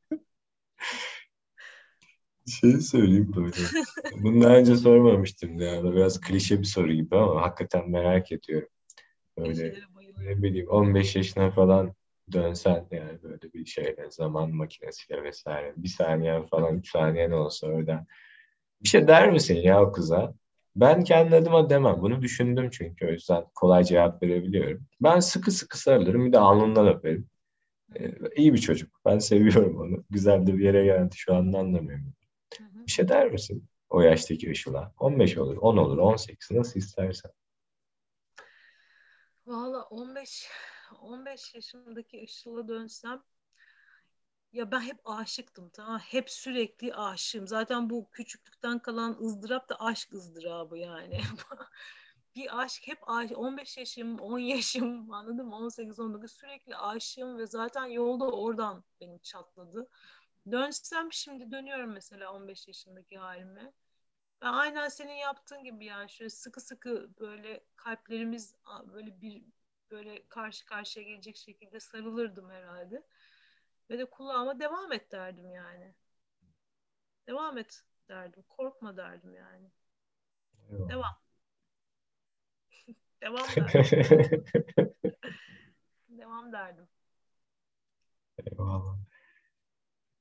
şey 2.52 2.81
söyleyeyim 2.81 3.32
böyle. 3.36 3.56
Bunu 4.23 4.43
daha 4.43 4.56
önce 4.56 4.77
sormamıştım 4.77 5.60
ya. 5.60 5.85
Biraz 5.85 6.20
klişe 6.20 6.59
bir 6.59 6.64
soru 6.64 6.93
gibi 6.93 7.16
ama 7.16 7.43
hakikaten 7.43 7.90
merak 7.90 8.32
ediyorum. 8.32 8.68
Böyle 9.39 9.74
ne 10.18 10.43
bileyim 10.43 10.68
15 10.68 11.16
yaşına 11.16 11.51
falan 11.51 11.94
dönsen 12.32 12.86
yani 12.90 13.23
böyle 13.23 13.52
bir 13.52 13.66
şeyle 13.66 14.10
zaman 14.10 14.51
makinesiyle 14.51 15.23
vesaire 15.23 15.74
bir 15.77 15.89
saniye 15.89 16.47
falan 16.51 16.78
üç 16.78 16.90
saniye 16.90 17.31
ne 17.31 17.35
olsa 17.35 17.66
orada 17.66 18.06
bir 18.82 18.89
şey 18.89 19.09
der 19.09 19.32
misin 19.32 19.56
ya 19.56 19.82
o 19.82 19.93
kıza? 19.93 20.35
Ben 20.77 21.05
kendi 21.05 21.36
adıma 21.36 21.70
demem. 21.70 21.97
Bunu 22.01 22.23
düşündüm 22.23 22.70
çünkü 22.70 23.06
o 23.06 23.10
yüzden 23.10 23.44
kolay 23.55 23.85
cevap 23.85 24.23
verebiliyorum. 24.23 24.86
Ben 25.01 25.20
sıkı 25.20 25.51
sıkı 25.51 25.78
sarılırım 25.78 26.27
bir 26.27 26.32
de 26.32 26.39
alnından 26.39 26.89
öperim. 26.89 27.28
Ee, 28.01 28.12
iyi 28.36 28.55
bir 28.55 28.59
çocuk. 28.59 29.01
Ben 29.05 29.18
seviyorum 29.18 29.77
onu. 29.77 30.05
Güzel 30.10 30.47
de 30.47 30.59
bir 30.59 30.64
yere 30.64 30.85
geldi. 30.85 31.14
Şu 31.16 31.35
anda 31.35 31.59
anlamıyorum. 31.59 32.12
Bir 32.60 32.90
şey 32.90 33.08
der 33.08 33.30
misin? 33.30 33.68
O 33.88 34.00
yaştaki 34.00 34.50
Işıl'a? 34.50 34.94
15 34.98 35.38
olur, 35.38 35.56
10 35.56 35.76
olur, 35.76 35.98
18 35.98 36.50
nasıl 36.50 36.80
istersen. 36.80 37.32
Valla 39.46 39.82
15 39.82 40.48
15 41.00 41.54
yaşındaki 41.54 42.18
Işıl'a 42.18 42.68
dönsem 42.68 43.22
ya 44.52 44.70
ben 44.70 44.80
hep 44.80 45.00
aşıktım 45.04 45.70
tamam 45.70 45.98
hep 45.98 46.30
sürekli 46.30 46.94
aşığım. 46.94 47.46
Zaten 47.46 47.90
bu 47.90 48.10
küçüklükten 48.10 48.78
kalan 48.78 49.18
ızdırap 49.20 49.68
da 49.68 49.76
aşk 49.80 50.12
ızdırabı 50.12 50.78
yani. 50.78 51.20
Bir 52.36 52.62
aşk 52.62 52.86
hep 52.86 53.08
aşık 53.08 53.38
15 53.38 53.76
yaşım 53.76 54.18
10 54.18 54.38
yaşım 54.38 55.12
anladın 55.12 55.46
mı? 55.46 55.56
18 55.56 56.00
19 56.00 56.32
sürekli 56.32 56.76
aşığım 56.76 57.38
ve 57.38 57.46
zaten 57.46 57.86
yolda 57.86 58.30
oradan 58.30 58.84
benim 59.00 59.18
çatladı 59.18 59.88
dönsem 60.52 61.12
şimdi 61.12 61.51
dönüyorum 61.51 61.93
mesela 61.93 62.32
15 62.32 62.68
yaşındaki 62.68 63.18
halime 63.18 63.73
ben 64.43 64.52
aynen 64.52 64.89
senin 64.89 65.12
yaptığın 65.14 65.64
gibi 65.64 65.85
yani 65.85 66.10
şöyle 66.10 66.31
sıkı 66.31 66.60
sıkı 66.60 67.10
böyle 67.20 67.64
kalplerimiz 67.77 68.55
böyle 68.93 69.20
bir 69.20 69.44
böyle 69.90 70.28
karşı 70.28 70.66
karşıya 70.66 71.06
gelecek 71.06 71.36
şekilde 71.36 71.81
sarılırdım 71.81 72.51
herhalde. 72.51 73.02
Ve 73.90 73.98
de 73.98 74.05
kulağıma 74.05 74.60
devam 74.60 74.93
et 74.93 75.12
derdim 75.12 75.51
yani. 75.51 75.94
Devam 77.27 77.59
et 77.59 77.85
derdim. 78.09 78.44
Korkma 78.48 78.97
derdim 78.97 79.35
yani. 79.35 79.70
Eyvallah. 80.70 80.90
Devam. 80.90 81.16
Devam 83.20 83.48
derdim. 83.56 84.44
Devam 86.09 86.52
derdim. 86.52 86.89
Eyvallah. 88.39 88.97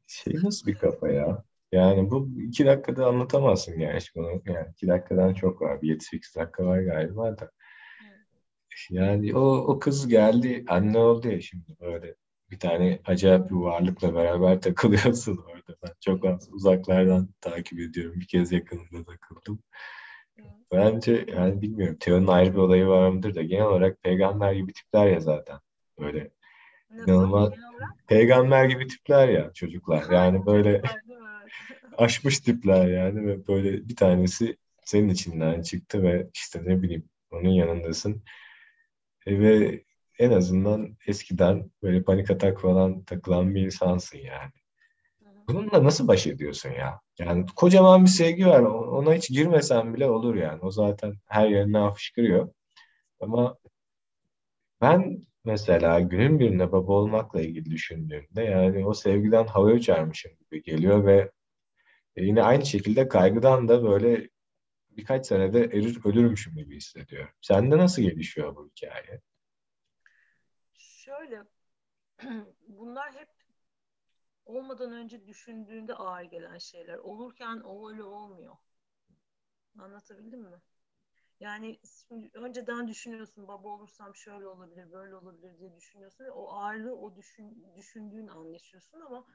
Şey 0.07 0.34
nasıl 0.44 0.68
bir 0.68 0.76
kafa 0.76 1.10
ya? 1.10 1.44
Yani 1.72 2.11
bu 2.11 2.30
iki 2.48 2.65
dakikada 2.65 3.07
anlatamazsın 3.07 3.80
gerçi 3.80 4.15
bunu. 4.15 4.41
Yani 4.45 4.68
iki 4.72 4.88
dakikadan 4.88 5.34
çok 5.34 5.61
var. 5.61 5.82
Bir 5.82 5.90
7-8 5.90 6.36
dakika 6.36 6.65
var 6.65 6.80
galiba 6.80 7.38
da. 7.38 7.52
Yani 8.90 9.36
o, 9.36 9.40
o 9.57 9.80
kız 9.80 10.07
geldi, 10.07 10.64
anne 10.68 10.98
oldu 10.98 11.27
ya 11.30 11.41
şimdi 11.41 11.77
böyle 11.82 12.15
bir 12.52 12.60
tane 12.60 12.99
acayip 13.06 13.49
bir 13.49 13.56
varlıkla 13.56 14.15
beraber 14.15 14.61
takılıyorsun 14.61 15.38
orada. 15.38 15.77
Ben 15.84 15.94
çok 16.02 16.26
az 16.26 16.49
uzaklardan 16.53 17.30
takip 17.41 17.80
ediyorum. 17.80 18.19
Bir 18.19 18.27
kez 18.27 18.52
yakınında 18.52 19.06
takıldım. 19.06 19.60
Bence 20.72 21.26
yani 21.27 21.61
bilmiyorum. 21.61 21.98
Teo'nun 21.99 22.27
ayrı 22.27 22.53
bir 22.53 22.57
olayı 22.57 22.88
var 22.88 23.10
mıdır 23.10 23.36
da 23.36 23.41
genel 23.41 23.65
olarak 23.65 24.03
peygamber 24.03 24.53
gibi 24.53 24.73
tipler 24.73 25.07
ya 25.07 25.19
zaten. 25.19 25.60
Böyle? 25.99 26.32
İnanılmaz 26.97 27.53
peygamber 28.07 28.65
gibi 28.65 28.88
tipler 28.88 29.27
ya 29.27 29.53
çocuklar. 29.53 30.11
Yani 30.11 30.45
böyle 30.45 30.81
aşmış 31.97 32.39
tipler 32.39 32.88
yani 32.88 33.27
ve 33.27 33.47
böyle 33.47 33.89
bir 33.89 33.95
tanesi 33.95 34.57
senin 34.85 35.09
içinden 35.09 35.61
çıktı 35.61 36.03
ve 36.03 36.30
işte 36.34 36.61
ne 36.65 36.81
bileyim 36.81 37.09
onun 37.31 37.49
yanındasın. 37.49 38.23
E, 39.26 39.39
ve 39.39 39.84
en 40.19 40.31
azından 40.31 40.97
eskiden 41.07 41.72
böyle 41.84 42.03
panik 42.03 42.31
atak 42.31 42.61
falan 42.61 43.03
takılan 43.03 43.55
bir 43.55 43.61
insansın 43.61 44.17
yani. 44.17 44.51
Bununla 45.47 45.84
nasıl 45.84 46.07
baş 46.07 46.27
ediyorsun 46.27 46.69
ya? 46.69 46.99
Yani 47.19 47.45
kocaman 47.55 48.03
bir 48.03 48.09
sevgi 48.09 48.47
var. 48.47 48.61
Ona 48.61 49.13
hiç 49.13 49.30
girmesen 49.30 49.93
bile 49.93 50.09
olur 50.09 50.35
yani. 50.35 50.59
O 50.61 50.72
zaten 50.72 51.15
her 51.26 51.47
yerine 51.49 51.93
fışkırıyor. 51.93 52.49
Ama 53.19 53.57
ben 54.81 55.26
mesela 55.45 55.99
günün 55.99 56.39
birine 56.39 56.72
baba 56.72 56.93
olmakla 56.93 57.41
ilgili 57.41 57.65
düşündüğümde 57.72 58.43
yani 58.43 58.85
o 58.88 58.93
sevgiden 58.93 59.47
hava 59.47 59.72
uçarmışım 59.72 60.31
gibi 60.38 60.63
geliyor 60.63 61.05
ve 61.05 61.31
yine 62.17 62.43
aynı 62.43 62.65
şekilde 62.65 63.07
kaygıdan 63.07 63.67
da 63.67 63.84
böyle 63.84 64.30
birkaç 64.89 65.27
senede 65.27 65.59
erir 65.59 65.99
ölürmüşüm 66.05 66.55
gibi 66.55 66.76
hissediyorum. 66.76 67.30
Sende 67.41 67.77
nasıl 67.77 68.01
gelişiyor 68.01 68.55
bu 68.55 68.69
hikaye? 68.69 69.22
Şöyle 70.73 71.43
bunlar 72.67 73.13
hep 73.13 73.30
olmadan 74.45 74.91
önce 74.93 75.27
düşündüğünde 75.27 75.93
ağır 75.95 76.23
gelen 76.23 76.57
şeyler. 76.57 76.97
Olurken 76.97 77.59
o 77.59 77.89
öyle 77.89 78.03
olmuyor. 78.03 78.55
Anlatabildim 79.80 80.41
mi? 80.41 80.61
Yani 81.39 81.79
önceden 82.33 82.87
düşünüyorsun 82.87 83.47
baba 83.47 83.69
olursam 83.69 84.15
şöyle 84.15 84.47
olabilir, 84.47 84.91
böyle 84.91 85.15
olabilir 85.15 85.59
diye 85.59 85.75
düşünüyorsun 85.75 86.25
o 86.25 86.49
ağırlığı 86.53 86.95
o 86.95 87.15
düşün, 87.15 87.67
düşündüğün 87.77 88.27
anlaşıyorsun 88.27 89.01
ama 89.01 89.25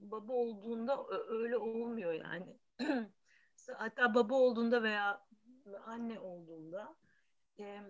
baba 0.00 0.32
olduğunda 0.32 1.06
öyle 1.28 1.56
olmuyor 1.56 2.12
yani. 2.12 2.56
Hatta 3.76 4.14
baba 4.14 4.34
olduğunda 4.34 4.82
veya 4.82 5.26
anne 5.86 6.20
olduğunda 6.20 6.96
e, 7.58 7.80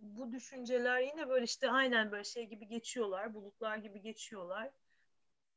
bu 0.00 0.32
düşünceler 0.32 1.00
yine 1.00 1.28
böyle 1.28 1.44
işte 1.44 1.70
aynen 1.70 2.12
böyle 2.12 2.24
şey 2.24 2.46
gibi 2.46 2.66
geçiyorlar, 2.68 3.34
bulutlar 3.34 3.76
gibi 3.76 4.00
geçiyorlar. 4.00 4.70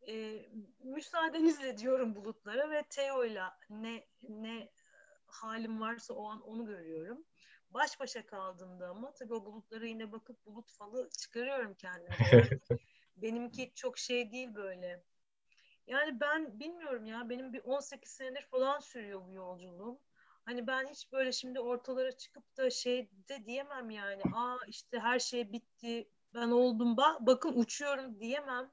E, 0.08 0.46
müsaadenizle 0.84 1.78
diyorum 1.78 2.16
bulutlara 2.16 2.72
ve 2.72 2.84
Teo'yla 2.90 3.60
ne 3.70 4.08
ne 4.22 4.70
halim 5.28 5.82
varsa 5.82 6.14
o 6.14 6.30
an 6.30 6.42
onu 6.42 6.66
görüyorum. 6.66 7.26
Baş 7.70 8.00
başa 8.00 8.26
kaldığımda 8.26 8.90
ama 8.90 9.14
tabii 9.14 9.34
o 9.34 9.46
bulutlara 9.46 9.86
yine 9.86 10.12
bakıp 10.12 10.46
bulut 10.46 10.72
falı 10.72 11.10
çıkarıyorum 11.10 11.74
kendime. 11.74 12.16
Benimki 13.18 13.72
çok 13.76 13.98
şey 13.98 14.32
değil 14.32 14.56
böyle. 14.56 15.04
Yani 15.88 16.20
ben 16.20 16.60
bilmiyorum 16.60 17.06
ya 17.06 17.30
benim 17.30 17.54
bir 17.54 17.64
18 17.64 18.12
senedir 18.12 18.42
falan 18.42 18.80
sürüyor 18.80 19.22
bu 19.28 19.34
yolculuğum. 19.34 20.00
Hani 20.46 20.68
ben 20.68 20.88
hiç 20.88 21.12
böyle 21.12 21.32
şimdi 21.32 21.60
ortalara 21.60 22.12
çıkıp 22.12 22.58
da 22.58 22.70
şey 22.70 23.10
de 23.30 23.46
diyemem 23.46 23.90
yani. 23.90 24.22
Aa 24.36 24.58
işte 24.68 25.00
her 25.00 25.20
şey 25.20 25.52
bitti. 25.52 26.10
Ben 26.34 26.50
oldum. 26.50 26.98
Bak 26.98 27.22
bakın 27.22 27.54
uçuyorum 27.60 28.20
diyemem. 28.20 28.72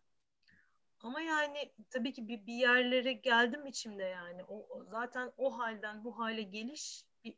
Ama 1.01 1.21
yani 1.21 1.73
tabii 1.91 2.13
ki 2.13 2.29
bir, 2.29 2.47
bir 2.47 2.55
yerlere 2.55 3.13
geldim 3.13 3.67
içimde 3.67 4.03
yani. 4.03 4.45
O, 4.49 4.85
zaten 4.91 5.33
o 5.37 5.59
halden 5.59 6.05
bu 6.05 6.19
hale 6.19 6.43
geliş 6.43 7.05
bir, 7.25 7.37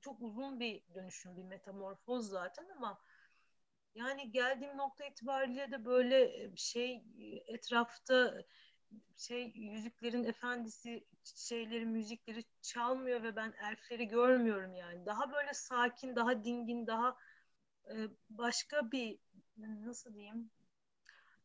çok 0.00 0.22
uzun 0.22 0.60
bir 0.60 0.82
dönüşüm, 0.94 1.36
bir 1.36 1.44
metamorfoz 1.44 2.28
zaten 2.28 2.66
ama 2.76 3.00
yani 3.94 4.32
geldiğim 4.32 4.76
nokta 4.76 5.04
itibariyle 5.04 5.70
de 5.70 5.84
böyle 5.84 6.50
şey 6.56 7.04
etrafta 7.46 8.44
şey 9.16 9.52
Yüzüklerin 9.54 10.24
Efendisi 10.24 11.04
şeyleri 11.24 11.86
müzikleri 11.86 12.44
çalmıyor 12.62 13.22
ve 13.22 13.36
ben 13.36 13.54
elfleri 13.70 14.08
görmüyorum 14.08 14.74
yani. 14.74 15.06
Daha 15.06 15.32
böyle 15.32 15.54
sakin, 15.54 16.16
daha 16.16 16.44
dingin, 16.44 16.86
daha 16.86 17.16
e, 17.90 17.94
başka 18.30 18.92
bir 18.92 19.18
nasıl 19.56 20.14
diyeyim? 20.14 20.50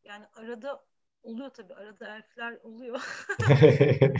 Yani 0.04 0.26
arada 0.34 0.84
oluyor 1.22 1.50
tabii. 1.50 1.74
Arada 1.74 2.16
elfler 2.16 2.52
oluyor. 2.62 3.00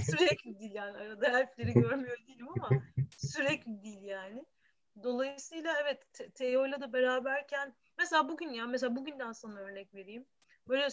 sürekli 0.04 0.58
değil 0.58 0.74
yani. 0.74 0.96
Arada 0.96 1.40
elfleri 1.40 1.72
görmüyor 1.72 2.18
değilim 2.26 2.48
ama 2.48 2.68
sürekli 3.24 3.82
değil 3.82 4.02
yani. 4.02 4.44
Dolayısıyla 5.02 5.74
evet 5.82 6.34
Teo'yla 6.34 6.80
da 6.80 6.92
beraberken 6.92 7.74
mesela 7.98 8.28
bugün 8.28 8.52
ya 8.52 8.66
mesela 8.66 8.96
bugünden 8.96 9.32
sana 9.32 9.58
örnek 9.58 9.94
vereyim. 9.94 10.26
Böyle 10.68 10.88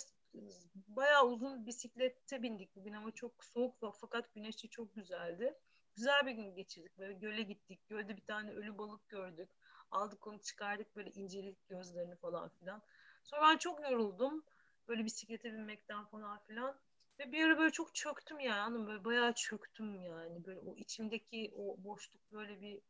bayağı 0.87 1.25
uzun 1.25 1.65
bisiklette 1.65 2.41
bindik 2.43 2.75
bugün 2.75 2.93
ama 2.93 3.11
çok 3.11 3.43
soğuk 3.45 3.83
ve 3.83 3.87
fakat 4.01 4.33
güneşi 4.33 4.69
çok 4.69 4.95
güzeldi. 4.95 5.57
Güzel 5.95 6.25
bir 6.25 6.31
gün 6.31 6.55
geçirdik. 6.55 6.97
Böyle 6.97 7.13
göle 7.13 7.41
gittik. 7.41 7.89
Gölde 7.89 8.17
bir 8.17 8.25
tane 8.25 8.51
ölü 8.51 8.77
balık 8.77 9.09
gördük. 9.09 9.49
Aldık 9.91 10.27
onu 10.27 10.41
çıkardık 10.41 10.95
böyle 10.95 11.11
incelik 11.11 11.67
gözlerini 11.69 12.15
falan 12.15 12.49
filan. 12.49 12.81
Sonra 13.23 13.41
ben 13.41 13.57
çok 13.57 13.81
yoruldum. 13.81 14.43
Böyle 14.87 15.05
bisiklete 15.05 15.53
binmekten 15.53 16.05
falan 16.05 16.39
filan. 16.39 16.79
Ve 17.21 17.31
bir 17.31 17.43
ara 17.43 17.57
böyle 17.59 17.71
çok 17.71 17.95
çöktüm 17.95 18.39
yani. 18.39 18.87
Böyle 18.87 19.05
bayağı 19.05 19.33
çöktüm 19.33 19.95
yani. 19.95 20.45
Böyle 20.45 20.59
o 20.59 20.75
içimdeki 20.75 21.53
o 21.57 21.83
boşluk 21.83 22.31
böyle 22.31 22.61
bir 22.61 22.81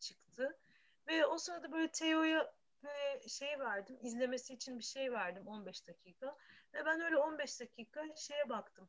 çıktı. 0.00 0.58
Ve 1.08 1.26
o 1.26 1.38
sırada 1.38 1.72
böyle 1.72 1.90
Teo'ya 1.92 2.54
böyle 2.82 3.28
şey 3.28 3.58
verdim. 3.60 3.98
izlemesi 4.02 4.54
için 4.54 4.78
bir 4.78 4.84
şey 4.84 5.12
verdim 5.12 5.48
15 5.48 5.88
dakika. 5.88 6.36
Ve 6.74 6.84
ben 6.86 7.00
öyle 7.00 7.16
15 7.16 7.60
dakika 7.60 8.16
şeye 8.16 8.48
baktım. 8.48 8.88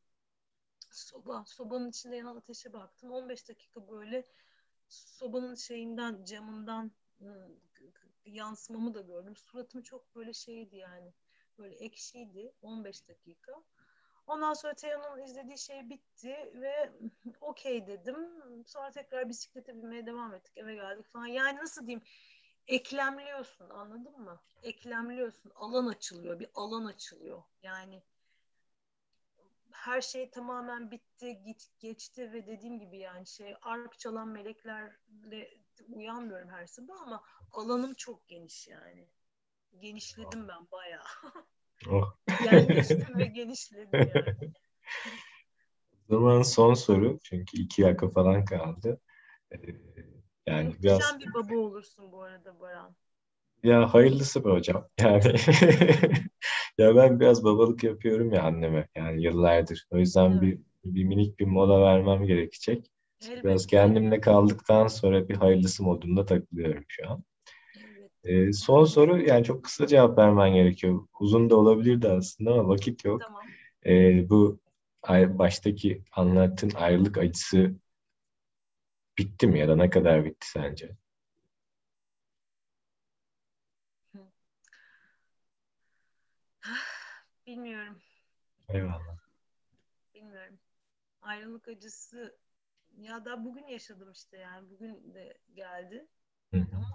Soba, 0.92 1.44
sobanın 1.48 1.90
içinde 1.90 2.16
yanan 2.16 2.36
ateşe 2.36 2.74
baktım. 2.74 3.12
15 3.12 3.50
dakika 3.50 3.88
böyle 3.88 4.26
sobanın 4.90 5.56
şeyinden, 5.56 6.24
camından 6.26 6.92
ıı, 7.22 7.50
yansımamı 8.26 8.94
da 8.94 9.02
gördüm. 9.02 9.36
Suratım 9.36 9.82
çok 9.82 10.16
böyle 10.16 10.34
şeydi 10.34 10.76
yani. 10.76 11.14
Böyle 11.58 11.76
ekşiydi 11.76 12.54
15 12.62 13.08
dakika. 13.08 13.64
Ondan 14.28 14.54
sonra 14.54 14.74
Teo'nun 14.74 15.24
izlediği 15.24 15.58
şey 15.58 15.90
bitti 15.90 16.52
ve 16.54 16.92
okey 17.42 17.88
dedim. 17.88 18.28
Sonra 18.66 18.92
tekrar 18.92 19.30
bisiklete 19.30 19.76
binmeye 19.76 20.06
devam 20.06 20.34
ettik. 20.34 20.58
Eve 20.58 20.76
geldik 20.76 21.08
falan. 21.08 21.26
Yani 21.26 21.58
nasıl 21.58 21.88
diyeyim? 21.88 22.04
eklemliyorsun 22.68 23.70
anladın 23.70 24.20
mı? 24.20 24.42
Eklemliyorsun. 24.64 25.52
Alan 25.56 25.88
açılıyor. 25.88 26.40
Bir 26.40 26.50
alan 26.54 26.86
açılıyor. 26.86 27.44
Yani 27.64 28.04
her 29.72 30.02
şey 30.02 30.30
tamamen 30.30 30.92
bitti, 30.92 31.44
git, 31.44 31.70
geçti 31.80 32.34
ve 32.34 32.48
dediğim 32.48 32.80
gibi 32.80 32.98
yani 32.98 33.28
şey 33.28 33.56
arp 33.62 34.00
çalan 34.00 34.28
meleklerle 34.28 35.58
uyanmıyorum 35.90 36.50
her 36.50 36.68
sabah 36.68 37.02
ama 37.02 37.24
alanım 37.52 37.94
çok 37.94 38.28
geniş 38.28 38.68
yani. 38.68 39.08
Genişledim 39.80 40.48
ben 40.48 40.72
bayağı. 40.72 41.06
Oh. 41.90 42.14
Yerleştim 42.46 43.18
ve 43.18 43.26
genişledim 43.26 43.90
yani. 43.94 44.52
O 46.10 46.14
zaman 46.16 46.42
son 46.42 46.74
soru 46.74 47.20
çünkü 47.24 47.58
iki 47.58 47.84
dakika 47.84 48.10
falan 48.10 48.46
kaldı. 48.46 49.00
Ee, 49.52 49.58
yani 50.48 50.68
Muhteşem 50.68 50.84
biraz... 50.84 51.20
bir 51.20 51.34
baba 51.34 51.56
olursun 51.56 52.12
bu 52.12 52.22
arada 52.22 52.60
Baran. 52.60 52.96
Ya 53.64 53.94
hayırlısı 53.94 54.46
be 54.46 54.50
hocam. 54.50 54.88
Yani 55.00 55.24
ya 56.78 56.96
ben 56.96 57.20
biraz 57.20 57.44
babalık 57.44 57.84
yapıyorum 57.84 58.34
ya 58.34 58.44
anneme 58.44 58.88
yani 58.96 59.24
yıllardır. 59.24 59.88
O 59.92 59.98
yüzden 59.98 60.32
evet. 60.32 60.42
bir 60.42 60.60
bir 60.86 61.04
minik 61.04 61.40
bir 61.40 61.46
mola 61.46 61.82
vermem 61.82 62.26
gerekecek. 62.26 62.92
Elbette. 63.26 63.44
Biraz 63.44 63.68
kendimle 63.68 64.22
kaldıktan 64.22 64.88
sonra 64.88 65.30
bir 65.30 65.36
hayırlısı 65.36 65.84
modunda 65.84 66.26
takılıyorum 66.26 66.86
şu 66.88 67.10
an. 67.10 67.24
Ee, 68.24 68.54
son 68.54 68.86
soru 68.86 69.22
yani 69.22 69.44
çok 69.44 69.64
kısa 69.64 69.88
cevap 69.88 70.18
vermen 70.18 70.54
gerekiyor. 70.54 71.08
Uzun 71.20 71.50
da 71.50 71.56
olabilirdi 71.56 72.10
aslında 72.10 72.52
ama 72.54 72.68
vakit 72.68 73.06
yok. 73.06 73.22
Tamam. 73.22 73.44
Ee, 73.86 74.30
bu 74.30 74.60
baştaki 75.40 76.04
anlattığın 76.12 76.72
ayrılık 76.76 77.18
acısı 77.18 77.76
bitti 79.18 79.48
mi 79.48 79.60
ya 79.60 79.68
da 79.68 79.76
ne 79.76 79.90
kadar 79.90 80.26
bitti 80.26 80.48
sence? 80.50 80.92
Bilmiyorum. 87.48 88.02
Eyvallah. 88.70 89.18
Bilmiyorum. 90.16 90.60
Ayrılık 91.22 91.68
acısı 91.68 92.38
ya 92.98 93.26
da 93.26 93.46
bugün 93.46 93.68
yaşadım 93.68 94.12
işte 94.12 94.38
yani 94.38 94.70
bugün 94.70 95.14
de 95.14 95.38
geldi. 95.56 96.08
Hı 96.54 96.58
hı. 96.58 96.76
Ama 96.76 96.91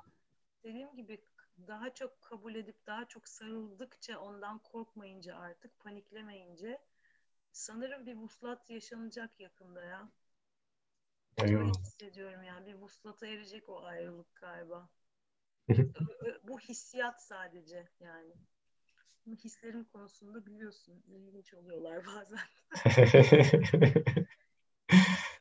dediğim 0.66 0.96
gibi 0.96 1.20
daha 1.68 1.94
çok 1.94 2.22
kabul 2.22 2.54
edip 2.54 2.86
daha 2.86 3.08
çok 3.08 3.28
sarıldıkça 3.28 4.18
ondan 4.18 4.58
korkmayınca 4.58 5.36
artık 5.36 5.78
paniklemeyince 5.78 6.78
sanırım 7.52 8.06
bir 8.06 8.16
vuslat 8.16 8.70
yaşanacak 8.70 9.40
yakında 9.40 9.84
ya. 9.84 10.08
Öyle 11.38 11.64
hissediyorum 11.64 12.42
yani 12.42 12.66
bir 12.66 12.74
vuslata 12.74 13.26
erecek 13.26 13.68
o 13.68 13.84
ayrılık 13.84 14.34
galiba. 14.34 14.88
Bu 16.42 16.60
hissiyat 16.60 17.22
sadece 17.22 17.88
yani. 18.00 18.34
Bu 19.26 19.36
hislerim 19.36 19.84
konusunda 19.84 20.46
biliyorsun 20.46 21.02
ilginç 21.08 21.54
oluyorlar 21.54 22.02
bazen. 22.06 22.38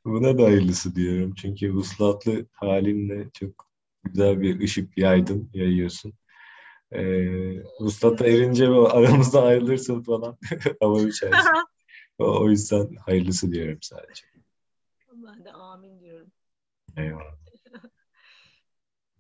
Buna 0.06 0.38
da 0.38 0.44
hayırlısı 0.44 0.96
diyorum. 0.96 1.34
Çünkü 1.36 1.74
vuslatlı 1.74 2.46
halinle 2.52 3.30
çok 3.34 3.75
güzel 4.06 4.42
bir 4.42 4.60
ışık 4.60 4.98
yaydın, 4.98 5.50
yayıyorsun. 5.54 6.14
Ee, 6.92 7.64
vuslata 7.80 8.28
erince 8.28 8.68
aramızda 8.68 9.44
ayrılırsın 9.44 10.04
falan. 10.04 10.38
Hava 10.82 10.94
uçarsın. 11.00 11.52
O, 12.20 12.42
o 12.42 12.50
yüzden 12.50 12.96
hayırlısı 12.96 13.52
diyorum 13.52 13.78
sadece. 13.82 14.26
Ben 15.14 15.46
de 15.46 15.52
amin 15.52 16.00
diyorum. 16.00 16.28
Eyvallah. 16.98 17.36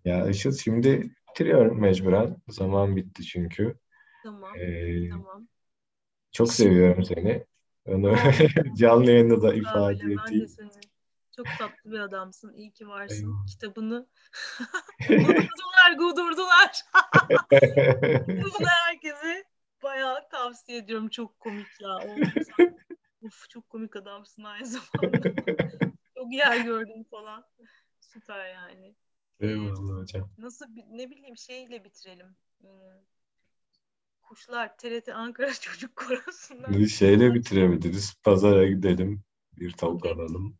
Ya 0.05 0.29
Işıl 0.29 0.51
şimdi 0.51 1.11
bitiriyorum 1.29 1.81
mecburen. 1.81 2.37
Zaman 2.49 2.95
bitti 2.95 3.23
çünkü. 3.23 3.75
Tamam, 4.23 4.55
Ee, 4.59 5.09
tamam. 5.09 5.47
çok 6.31 6.53
seviyorum 6.53 7.03
seni. 7.03 7.45
Onu 7.85 8.15
canlı 8.77 9.11
yayında 9.11 9.41
da 9.41 9.53
ifade 9.53 9.99
ben 10.01 10.09
de 10.09 10.13
edeyim. 10.23 10.47
seni. 10.47 10.69
Çok 11.35 11.45
tatlı 11.59 11.91
bir 11.91 11.99
adamsın. 11.99 12.53
İyi 12.53 12.71
ki 12.71 12.87
varsın. 12.87 13.15
Eyvallah. 13.15 13.45
Kitabını 13.47 14.07
gudurdular, 15.07 15.91
gudurdular. 15.97 16.71
Kitabını 17.49 18.67
herkese 18.85 19.43
bayağı 19.83 20.29
tavsiye 20.29 20.77
ediyorum. 20.77 21.09
Çok 21.09 21.39
komik 21.39 21.67
ya. 21.81 21.97
Uf, 23.21 23.49
çok 23.49 23.69
komik 23.69 23.95
adamsın 23.95 24.43
aynı 24.43 24.65
zamanda. 24.65 25.33
Çok 26.17 26.33
yer 26.33 26.57
gördüm 26.57 27.03
falan. 27.11 27.45
Süper 27.99 28.49
yani. 28.53 28.95
Ee, 29.39 29.47
Eyvallah 29.47 30.01
hocam. 30.01 30.29
nasıl 30.37 30.65
ne 30.89 31.09
bileyim 31.09 31.37
şeyle 31.37 31.83
bitirelim. 31.83 32.35
Hmm, 32.61 32.69
Kuşlar 34.21 34.77
TRT 34.77 35.09
Ankara 35.13 35.53
Çocuk 35.53 35.95
Korosu'ndan. 35.95 36.85
Şeyle 36.85 37.33
bitirebiliriz. 37.33 38.15
Pazara 38.23 38.67
gidelim. 38.67 39.23
Bir 39.57 39.71
tavuk 39.71 40.05
alalım. 40.05 40.57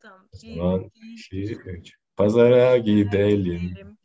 Tamam. 0.00 0.28
Bir, 0.42 0.56
zaman 0.56 0.90
iki, 1.12 1.54
üç. 1.56 1.94
Pazara 2.16 2.76
gidelim. 2.76 3.98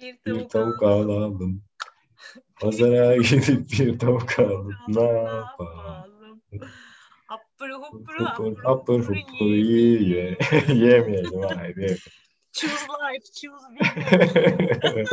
Bir 0.00 0.14
Bir 0.26 0.48
tavuk 0.48 0.50
tavuk 0.50 0.82
alalım. 0.82 1.10
alalım. 1.10 1.62
Pazara 2.60 3.16
gidip 3.22 3.70
bir 3.70 3.98
tavuk 3.98 4.38
alalım. 4.38 4.74
Ne 4.88 5.02
yapalım? 5.02 6.42
Hapır 7.26 7.70
hupur 7.70 8.24
hapır 8.24 8.64
hupur 8.64 9.00
hupur 9.00 9.46
ye. 9.46 9.56
ye 9.56 10.02
ye. 10.02 10.38
Yemeyelim 10.68 11.42
hayır. 11.42 12.04
Choose 12.52 12.86
life, 12.86 13.26
choose 13.40 13.66
vegan. 13.74 15.06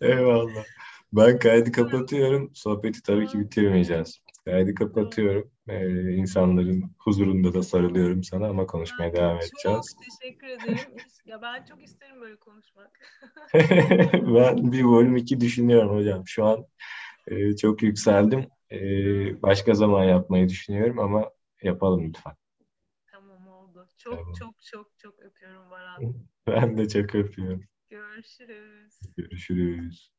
Eyvallah. 0.00 0.64
Ben 1.12 1.38
kaydı 1.38 1.72
kapatıyorum. 1.72 2.50
Sohbeti 2.54 3.02
tabii 3.02 3.26
ki 3.26 3.40
bitirmeyeceğiz. 3.40 4.20
Kaydı 4.44 4.74
kapatıyorum. 4.74 5.50
Ee, 5.68 6.12
insanların 6.14 6.84
huzurunda 6.98 7.54
da 7.54 7.62
sarılıyorum 7.62 8.22
sana 8.24 8.48
ama 8.48 8.66
konuşmaya 8.66 9.12
devam 9.12 9.36
Çok 9.36 9.48
edeceğiz. 9.48 9.96
teşekkür 10.04 10.46
ederim. 10.46 10.94
Ya 11.26 11.42
ben 11.42 11.64
çok 11.64 11.82
isterim 11.82 12.20
böyle 12.20 12.36
konuşmak. 12.36 13.00
Ben 14.34 14.72
bir 14.72 14.84
bölüm 14.84 15.16
2 15.16 15.40
düşünüyorum 15.40 15.96
hocam. 15.96 16.22
Şu 16.26 16.44
an 16.46 16.66
e, 17.26 17.56
çok 17.56 17.82
yükseldim. 17.82 18.46
E, 18.72 19.42
başka 19.42 19.74
zaman 19.74 20.04
yapmayı 20.04 20.48
düşünüyorum 20.48 20.98
ama 20.98 21.30
yapalım 21.62 22.08
lütfen. 22.08 22.32
Tamam 23.06 23.48
oldu. 23.48 23.88
Çok 23.98 24.14
Tamam. 24.16 24.34
çok 24.34 24.62
çok 24.62 24.98
çok 24.98 25.18
öpüyorum 25.18 25.70
Baran. 25.70 26.02
Ben 26.46 26.78
de 26.78 26.88
çok 26.88 27.14
öpüyorum. 27.14 27.64
Görüşürüz. 27.88 29.00
Görüşürüz. 29.16 30.12